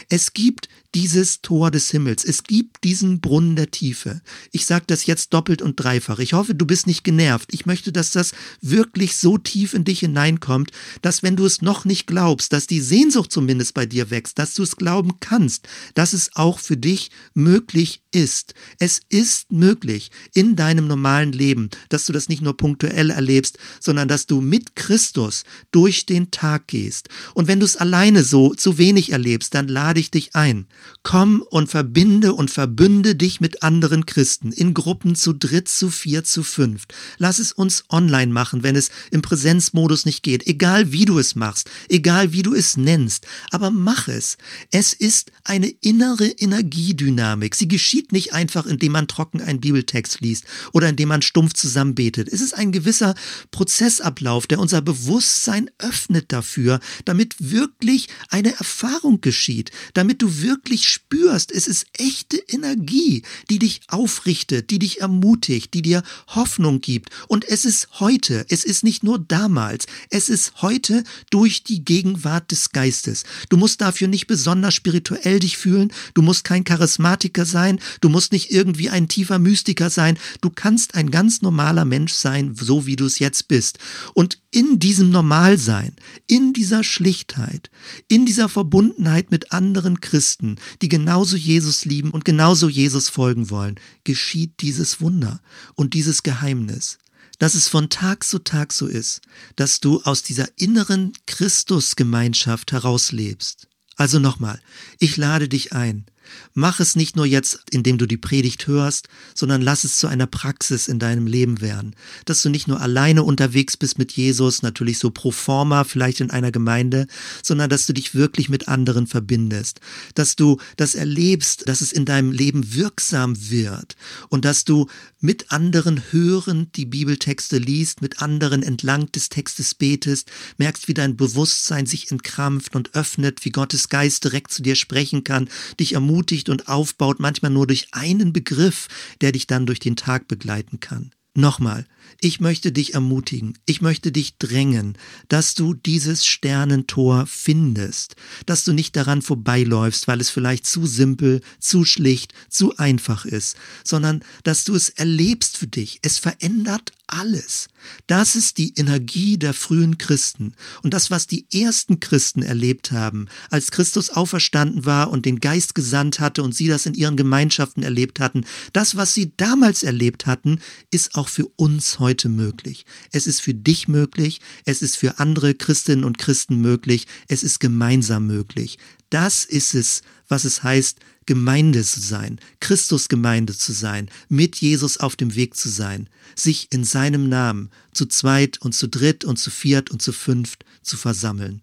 Es 0.09 0.33
gibt 0.33 0.69
dieses 0.97 1.43
Tor 1.43 1.69
des 1.69 1.91
Himmels. 1.91 2.25
Es 2.25 2.41
gibt 2.41 2.83
diesen 2.83 3.21
Brunnen 3.21 3.55
der 3.55 3.69
Tiefe. 3.69 4.19
Ich 4.51 4.65
sage 4.65 4.85
das 4.87 5.05
jetzt 5.05 5.31
doppelt 5.31 5.61
und 5.61 5.75
dreifach. 5.75 6.17
Ich 6.17 6.33
hoffe, 6.33 6.55
du 6.55 6.65
bist 6.65 6.87
nicht 6.87 7.03
genervt. 7.03 7.49
Ich 7.53 7.67
möchte, 7.67 7.91
dass 7.91 8.09
das 8.09 8.31
wirklich 8.61 9.15
so 9.15 9.37
tief 9.37 9.75
in 9.75 9.83
dich 9.83 9.99
hineinkommt, 9.99 10.71
dass 11.03 11.21
wenn 11.21 11.35
du 11.35 11.45
es 11.45 11.61
noch 11.61 11.85
nicht 11.85 12.07
glaubst, 12.07 12.51
dass 12.51 12.65
die 12.65 12.81
Sehnsucht 12.81 13.31
zumindest 13.31 13.75
bei 13.75 13.85
dir 13.85 14.09
wächst, 14.09 14.39
dass 14.39 14.55
du 14.55 14.63
es 14.63 14.75
glauben 14.75 15.19
kannst, 15.19 15.67
dass 15.93 16.13
es 16.13 16.31
auch 16.33 16.57
für 16.57 16.77
dich 16.77 17.11
möglich 17.35 18.01
ist. 18.11 18.55
Es 18.79 19.01
ist 19.07 19.51
möglich 19.51 20.09
in 20.33 20.55
deinem 20.55 20.87
normalen 20.87 21.31
Leben, 21.31 21.69
dass 21.89 22.07
du 22.07 22.13
das 22.13 22.27
nicht 22.27 22.41
nur 22.41 22.57
punktuell 22.57 23.11
erlebst, 23.11 23.59
sondern 23.79 24.07
dass 24.07 24.25
du 24.25 24.41
mit 24.41 24.75
Christus 24.75 25.43
durch 25.69 26.07
den 26.07 26.31
Tag 26.31 26.65
gehst. 26.67 27.09
Und 27.35 27.47
wenn 27.47 27.59
du 27.59 27.67
es 27.67 27.77
alleine 27.77 28.23
so 28.23 28.55
zu 28.55 28.79
wenig 28.79 29.11
erlebst, 29.11 29.53
dann 29.53 29.67
lade 29.67 29.99
ich 29.99 30.09
dich 30.09 30.35
ein. 30.35 30.65
Komm 31.03 31.41
und 31.41 31.69
verbinde 31.69 32.33
und 32.33 32.51
verbünde 32.51 33.15
dich 33.15 33.39
mit 33.39 33.63
anderen 33.63 34.05
Christen 34.05 34.51
in 34.51 34.73
Gruppen 34.73 35.15
zu 35.15 35.31
dritt, 35.33 35.69
zu 35.69 35.89
vier, 35.89 36.23
zu 36.23 36.43
fünft. 36.43 36.93
Lass 37.17 37.39
es 37.39 37.53
uns 37.53 37.85
online 37.89 38.31
machen, 38.31 38.63
wenn 38.63 38.75
es 38.75 38.89
im 39.11 39.21
Präsenzmodus 39.21 40.05
nicht 40.05 40.21
geht. 40.21 40.45
Egal 40.47 40.91
wie 40.91 41.05
du 41.05 41.17
es 41.17 41.35
machst, 41.35 41.69
egal 41.87 42.33
wie 42.33 42.43
du 42.43 42.53
es 42.53 42.75
nennst, 42.75 43.25
aber 43.51 43.71
mach 43.71 44.09
es. 44.09 44.37
Es 44.71 44.91
ist 44.91 45.31
eine 45.45 45.67
innere 45.67 46.27
Energiedynamik. 46.27 47.55
Sie 47.55 47.69
geschieht 47.69 48.11
nicht 48.11 48.33
einfach, 48.33 48.65
indem 48.65 48.91
man 48.91 49.07
trocken 49.07 49.41
einen 49.41 49.61
Bibeltext 49.61 50.19
liest 50.19 50.43
oder 50.73 50.89
indem 50.89 51.09
man 51.09 51.21
stumpf 51.21 51.53
zusammenbetet. 51.53 52.27
Es 52.27 52.41
ist 52.41 52.53
ein 52.53 52.73
gewisser 52.73 53.15
Prozessablauf, 53.51 54.45
der 54.45 54.59
unser 54.59 54.81
Bewusstsein 54.81 55.69
öffnet 55.77 56.33
dafür, 56.33 56.79
damit 57.05 57.35
wirklich 57.39 58.09
eine 58.29 58.53
Erfahrung 58.55 59.21
geschieht, 59.21 59.71
damit 59.93 60.21
du 60.21 60.41
wirklich 60.41 60.66
wirklich 60.67 60.89
spürst, 60.89 61.53
es 61.53 61.65
ist 61.65 61.85
echte 61.93 62.35
Energie, 62.35 63.23
die 63.49 63.57
dich 63.57 63.79
aufrichtet, 63.87 64.69
die 64.69 64.79
dich 64.79 64.99
ermutigt, 64.99 65.73
die 65.73 65.81
dir 65.81 66.03
Hoffnung 66.27 66.81
gibt. 66.81 67.09
Und 67.29 67.47
es 67.47 67.63
ist 67.63 67.87
heute, 68.01 68.45
es 68.49 68.65
ist 68.65 68.83
nicht 68.83 69.01
nur 69.01 69.17
damals, 69.17 69.85
es 70.09 70.27
ist 70.27 70.61
heute 70.61 71.05
durch 71.29 71.63
die 71.63 71.85
Gegenwart 71.85 72.51
des 72.51 72.71
Geistes. 72.71 73.23
Du 73.47 73.55
musst 73.55 73.79
dafür 73.79 74.09
nicht 74.09 74.27
besonders 74.27 74.73
spirituell 74.73 75.39
dich 75.39 75.55
fühlen, 75.55 75.93
du 76.13 76.21
musst 76.21 76.43
kein 76.43 76.65
Charismatiker 76.65 77.45
sein, 77.45 77.79
du 78.01 78.09
musst 78.09 78.33
nicht 78.33 78.51
irgendwie 78.51 78.89
ein 78.89 79.07
tiefer 79.07 79.39
Mystiker 79.39 79.89
sein, 79.89 80.19
du 80.41 80.49
kannst 80.49 80.95
ein 80.95 81.11
ganz 81.11 81.41
normaler 81.41 81.85
Mensch 81.85 82.11
sein, 82.11 82.55
so 82.59 82.85
wie 82.85 82.97
du 82.97 83.05
es 83.05 83.19
jetzt 83.19 83.47
bist. 83.47 83.79
Und 84.13 84.39
in 84.51 84.79
diesem 84.79 85.11
Normalsein, 85.11 85.95
in 86.25 86.51
dieser 86.51 86.83
Schlichtheit, 86.83 87.69
in 88.09 88.25
dieser 88.25 88.49
Verbundenheit 88.49 89.31
mit 89.31 89.53
anderen 89.53 90.01
Christen, 90.01 90.56
die 90.81 90.89
genauso 90.89 91.37
Jesus 91.37 91.85
lieben 91.85 92.11
und 92.11 92.25
genauso 92.25 92.69
Jesus 92.69 93.09
folgen 93.09 93.49
wollen, 93.49 93.75
geschieht 94.03 94.61
dieses 94.61 95.01
Wunder 95.01 95.41
und 95.75 95.93
dieses 95.93 96.23
Geheimnis 96.23 96.97
dass 97.39 97.53
es 97.53 97.67
von 97.67 97.89
Tag 97.89 98.23
zu 98.23 98.39
Tag 98.39 98.73
so 98.73 98.87
ist, 98.87 99.21
dass 99.55 99.79
du 99.79 100.01
aus 100.03 100.23
dieser 100.23 100.47
inneren 100.57 101.13
Christusgemeinschaft 101.27 102.71
herauslebst. 102.71 103.67
Also 103.95 104.19
nochmal, 104.19 104.59
ich 104.99 105.17
lade 105.17 105.47
dich 105.49 105.73
ein, 105.73 106.05
Mach 106.53 106.79
es 106.79 106.95
nicht 106.95 107.15
nur 107.15 107.25
jetzt, 107.25 107.59
indem 107.71 107.97
du 107.97 108.05
die 108.05 108.17
Predigt 108.17 108.67
hörst, 108.67 109.07
sondern 109.33 109.61
lass 109.61 109.83
es 109.83 109.97
zu 109.97 110.07
einer 110.07 110.27
Praxis 110.27 110.87
in 110.87 110.99
deinem 110.99 111.27
Leben 111.27 111.61
werden. 111.61 111.95
Dass 112.25 112.41
du 112.41 112.49
nicht 112.49 112.67
nur 112.67 112.81
alleine 112.81 113.23
unterwegs 113.23 113.77
bist 113.77 113.97
mit 113.97 114.11
Jesus, 114.11 114.61
natürlich 114.61 114.99
so 114.99 115.11
pro 115.11 115.31
forma, 115.31 115.83
vielleicht 115.83 116.21
in 116.21 116.31
einer 116.31 116.51
Gemeinde, 116.51 117.07
sondern 117.43 117.69
dass 117.69 117.85
du 117.85 117.93
dich 117.93 118.15
wirklich 118.15 118.49
mit 118.49 118.67
anderen 118.67 119.07
verbindest. 119.07 119.79
Dass 120.15 120.35
du 120.35 120.57
das 120.75 120.95
erlebst, 120.95 121.67
dass 121.67 121.81
es 121.81 121.91
in 121.91 122.05
deinem 122.05 122.31
Leben 122.31 122.73
wirksam 122.73 123.49
wird 123.49 123.95
und 124.29 124.45
dass 124.45 124.65
du 124.65 124.87
mit 125.19 125.51
anderen 125.51 126.01
hörend 126.11 126.75
die 126.75 126.85
Bibeltexte 126.85 127.57
liest, 127.57 128.01
mit 128.01 128.21
anderen 128.21 128.61
entlang 128.63 129.11
des 129.11 129.29
Textes 129.29 129.73
betest, 129.73 130.29
merkst, 130.57 130.87
wie 130.87 130.93
dein 130.93 131.17
Bewusstsein 131.17 131.85
sich 131.85 132.11
entkrampft 132.11 132.75
und 132.75 132.93
öffnet, 132.93 133.43
wie 133.45 133.49
Gottes 133.49 133.89
Geist 133.89 134.23
direkt 134.23 134.51
zu 134.51 134.61
dir 134.61 134.75
sprechen 134.75 135.23
kann, 135.23 135.49
dich 135.79 135.93
ermutigt, 135.93 136.16
ermutigt 136.17 136.49
und 136.49 136.67
aufbaut, 136.67 137.19
manchmal 137.19 137.51
nur 137.51 137.67
durch 137.67 137.89
einen 137.91 138.33
Begriff, 138.33 138.87
der 139.21 139.31
dich 139.31 139.45
dann 139.45 139.67
durch 139.67 139.79
den 139.79 139.95
Tag 139.95 140.27
begleiten 140.27 140.79
kann. 140.79 141.11
Nochmal, 141.35 141.85
ich 142.21 142.39
möchte 142.39 142.71
dich 142.71 142.93
ermutigen, 142.93 143.57
ich 143.65 143.81
möchte 143.81 144.11
dich 144.11 144.37
drängen, 144.37 144.97
dass 145.27 145.53
du 145.53 145.73
dieses 145.73 146.25
Sternentor 146.25 147.25
findest, 147.27 148.15
dass 148.45 148.63
du 148.63 148.73
nicht 148.73 148.95
daran 148.95 149.21
vorbeiläufst, 149.21 150.07
weil 150.07 150.21
es 150.21 150.29
vielleicht 150.29 150.65
zu 150.65 150.85
simpel, 150.85 151.41
zu 151.59 151.85
schlicht, 151.85 152.33
zu 152.49 152.77
einfach 152.77 153.25
ist, 153.25 153.55
sondern 153.83 154.23
dass 154.43 154.63
du 154.63 154.75
es 154.75 154.89
erlebst 154.89 155.57
für 155.57 155.67
dich. 155.67 155.99
Es 156.01 156.17
verändert 156.17 156.91
alles. 157.07 157.69
Das 158.05 158.35
ist 158.35 158.57
die 158.57 158.73
Energie 158.75 159.37
der 159.37 159.53
frühen 159.53 159.97
Christen 159.97 160.53
und 160.83 160.93
das, 160.93 161.09
was 161.09 161.25
die 161.25 161.47
ersten 161.53 161.99
Christen 161.99 162.41
erlebt 162.41 162.91
haben, 162.91 163.27
als 163.49 163.71
Christus 163.71 164.09
auferstanden 164.09 164.85
war 164.85 165.09
und 165.09 165.25
den 165.25 165.39
Geist 165.39 165.73
gesandt 165.73 166.19
hatte 166.19 166.43
und 166.43 166.53
sie 166.53 166.67
das 166.67 166.85
in 166.85 166.93
ihren 166.93 167.15
Gemeinschaften 167.15 167.83
erlebt 167.83 168.19
hatten. 168.19 168.45
Das, 168.73 168.97
was 168.97 169.13
sie 169.13 169.31
damals 169.37 169.83
erlebt 169.83 170.25
hatten, 170.25 170.59
ist 170.91 171.15
auch 171.15 171.29
für 171.29 171.47
uns 171.55 171.96
heute 171.99 172.29
möglich. 172.29 172.85
Es 173.11 173.27
ist 173.27 173.41
für 173.41 173.53
dich 173.53 173.87
möglich, 173.87 174.41
es 174.65 174.81
ist 174.81 174.97
für 174.97 175.19
andere 175.19 175.53
Christinnen 175.53 176.03
und 176.03 176.17
Christen 176.17 176.61
möglich, 176.61 177.07
es 177.27 177.43
ist 177.43 177.59
gemeinsam 177.59 178.27
möglich. 178.27 178.77
Das 179.09 179.45
ist 179.45 179.73
es, 179.73 180.01
was 180.27 180.43
es 180.43 180.63
heißt, 180.63 180.99
Gemeinde 181.25 181.83
zu 181.83 181.99
sein, 181.99 182.39
Christusgemeinde 182.59 183.55
zu 183.55 183.73
sein, 183.73 184.09
mit 184.29 184.55
Jesus 184.57 184.97
auf 184.97 185.15
dem 185.15 185.35
Weg 185.35 185.55
zu 185.55 185.69
sein, 185.69 186.09
sich 186.35 186.71
in 186.71 186.83
seinem 186.83 187.29
Namen 187.29 187.69
zu 187.93 188.05
zweit 188.05 188.61
und 188.61 188.73
zu 188.73 188.87
dritt 188.87 189.25
und 189.25 189.37
zu 189.37 189.51
viert 189.51 189.91
und 189.91 190.01
zu 190.01 190.13
fünft 190.13 190.65
zu 190.81 190.97
versammeln. 190.97 191.61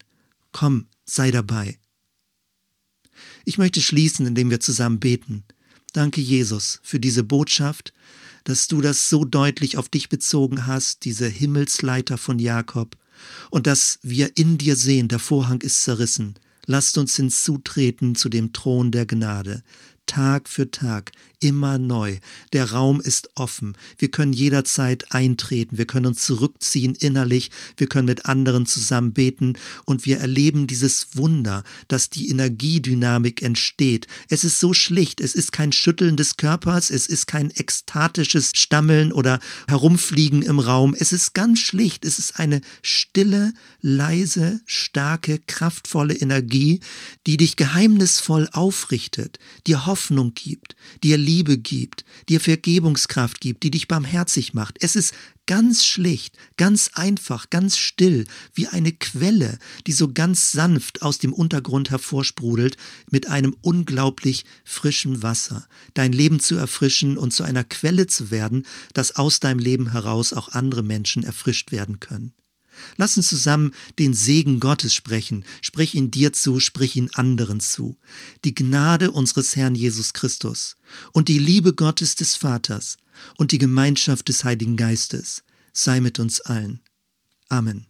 Komm, 0.53 0.87
sei 1.05 1.31
dabei. 1.31 1.79
Ich 3.45 3.59
möchte 3.59 3.81
schließen, 3.81 4.27
indem 4.27 4.51
wir 4.51 4.61
zusammen 4.61 5.01
beten. 5.01 5.45
Danke, 5.93 6.21
Jesus, 6.21 6.81
für 6.83 6.99
diese 6.99 7.23
Botschaft, 7.23 7.93
dass 8.45 8.69
du 8.69 8.81
das 8.81 9.09
so 9.09 9.25
deutlich 9.25 9.77
auf 9.77 9.89
dich 9.89 10.09
bezogen 10.09 10.67
hast, 10.67 11.05
diese 11.05 11.27
Himmelsleiter 11.27 12.19
von 12.19 12.39
Jakob, 12.39 12.97
und 13.51 13.67
dass 13.67 13.99
wir 14.03 14.37
in 14.37 14.59
dir 14.59 14.77
sehen, 14.77 15.09
der 15.09 15.19
Vorhang 15.19 15.61
ist 15.61 15.83
zerrissen, 15.83 16.35
Lasst 16.67 16.97
uns 16.97 17.17
hinzutreten 17.17 18.15
zu 18.15 18.29
dem 18.29 18.53
Thron 18.53 18.91
der 18.91 19.07
Gnade. 19.07 19.63
Tag 20.07 20.49
für 20.49 20.71
Tag, 20.71 21.13
immer 21.41 21.79
neu. 21.79 22.19
Der 22.53 22.73
Raum 22.73 23.01
ist 23.01 23.29
offen. 23.35 23.77
Wir 23.99 24.11
können 24.11 24.33
jederzeit 24.33 25.13
eintreten. 25.13 25.77
Wir 25.77 25.87
können 25.87 26.07
uns 26.07 26.25
zurückziehen 26.25 26.95
innerlich. 26.95 27.51
Wir 27.77 27.87
können 27.87 28.07
mit 28.07 28.27
anderen 28.27 28.65
zusammen 28.65 29.13
beten 29.13 29.55
und 29.85 30.07
wir 30.07 30.19
erleben 30.19 30.67
dieses 30.67 31.17
Wunder, 31.17 31.63
dass 31.89 32.09
die 32.09 32.31
Energiedynamik 32.31 33.43
entsteht. 33.43 34.07
Es 34.29 34.45
ist 34.45 34.59
so 34.59 34.73
schlicht. 34.73 35.21
Es 35.21 35.35
ist 35.35 35.53
kein 35.53 35.73
Schütteln 35.73 36.17
des 36.17 36.37
Körpers. 36.37 36.91
Es 36.91 37.07
ist 37.07 37.27
kein 37.27 37.51
ekstatisches 37.51 38.53
Stammeln 38.55 39.13
oder 39.13 39.39
Herumfliegen 39.69 40.43
im 40.43 40.59
Raum. 40.59 40.97
Es 40.99 41.13
ist 41.13 41.35
ganz 41.35 41.61
schlicht. 41.61 42.05
Es 42.05 42.19
ist 42.19 42.39
eine 42.39 42.63
stille, 42.83 43.53
leise, 43.83 44.61
starke, 44.65 45.41
kraftvolle 45.47 46.15
Energie, 46.15 46.81
die 47.27 47.37
dich 47.37 47.57
geheimnisvoll 47.57 48.49
aufrichtet, 48.53 49.39
dir 49.67 49.85
Hoffnung 49.95 50.35
gibt, 50.35 50.75
dir 51.05 51.17
Liebe 51.17 51.57
gibt, 51.57 52.05
dir 52.29 52.41
Vergebungskraft 52.41 53.41
gibt, 53.41 53.63
die 53.63 53.71
dich 53.71 53.87
barmherzig 53.87 54.53
macht. 54.53 54.77
Es 54.81 54.97
ist 54.97 55.15
ganz 55.47 55.85
schlicht, 55.85 56.37
ganz 56.57 56.91
einfach, 56.95 57.49
ganz 57.49 57.77
still, 57.77 58.27
wie 58.55 58.67
eine 58.67 58.91
Quelle, 58.91 59.57
die 59.87 59.93
so 59.93 60.13
ganz 60.13 60.51
sanft 60.51 61.03
aus 61.03 61.19
dem 61.19 61.33
Untergrund 61.33 61.93
hervorsprudelt, 61.93 62.77
mit 63.09 63.29
einem 63.29 63.55
unglaublich 63.61 64.45
frischen 64.65 65.23
Wasser, 65.23 65.69
dein 65.95 66.11
Leben 66.11 66.41
zu 66.41 66.57
erfrischen 66.57 67.17
und 67.17 67.33
zu 67.33 67.45
einer 67.45 67.63
Quelle 67.63 68.09
zu 68.09 68.33
werden, 68.33 68.67
dass 68.95 69.15
aus 69.15 69.39
deinem 69.39 69.61
Leben 69.61 69.93
heraus 69.93 70.33
auch 70.33 70.49
andere 70.49 70.83
Menschen 70.83 71.23
erfrischt 71.23 71.71
werden 71.71 72.01
können. 72.01 72.33
Lass 72.97 73.17
uns 73.17 73.29
zusammen 73.29 73.73
den 73.99 74.15
Segen 74.15 74.61
Gottes 74.61 74.95
sprechen. 74.95 75.45
Sprich 75.61 75.95
ihn 75.95 76.11
dir 76.11 76.33
zu, 76.33 76.61
sprich 76.61 76.97
ihn 76.97 77.11
anderen 77.15 77.61
zu. 77.61 77.97
Die 78.45 78.55
Gnade 78.55 79.11
unseres 79.11 79.57
Herrn 79.57 79.75
Jesus 79.75 80.13
Christus 80.13 80.77
und 81.13 81.29
die 81.29 81.39
Liebe 81.39 81.75
Gottes 81.75 82.15
des 82.15 82.37
Vaters 82.37 82.97
und 83.37 83.53
die 83.53 83.59
Gemeinschaft 83.59 84.29
des 84.29 84.45
Heiligen 84.45 84.77
Geistes 84.77 85.43
sei 85.73 86.01
mit 86.01 86.19
uns 86.19 86.41
allen. 86.41 86.81
Amen. 87.49 87.87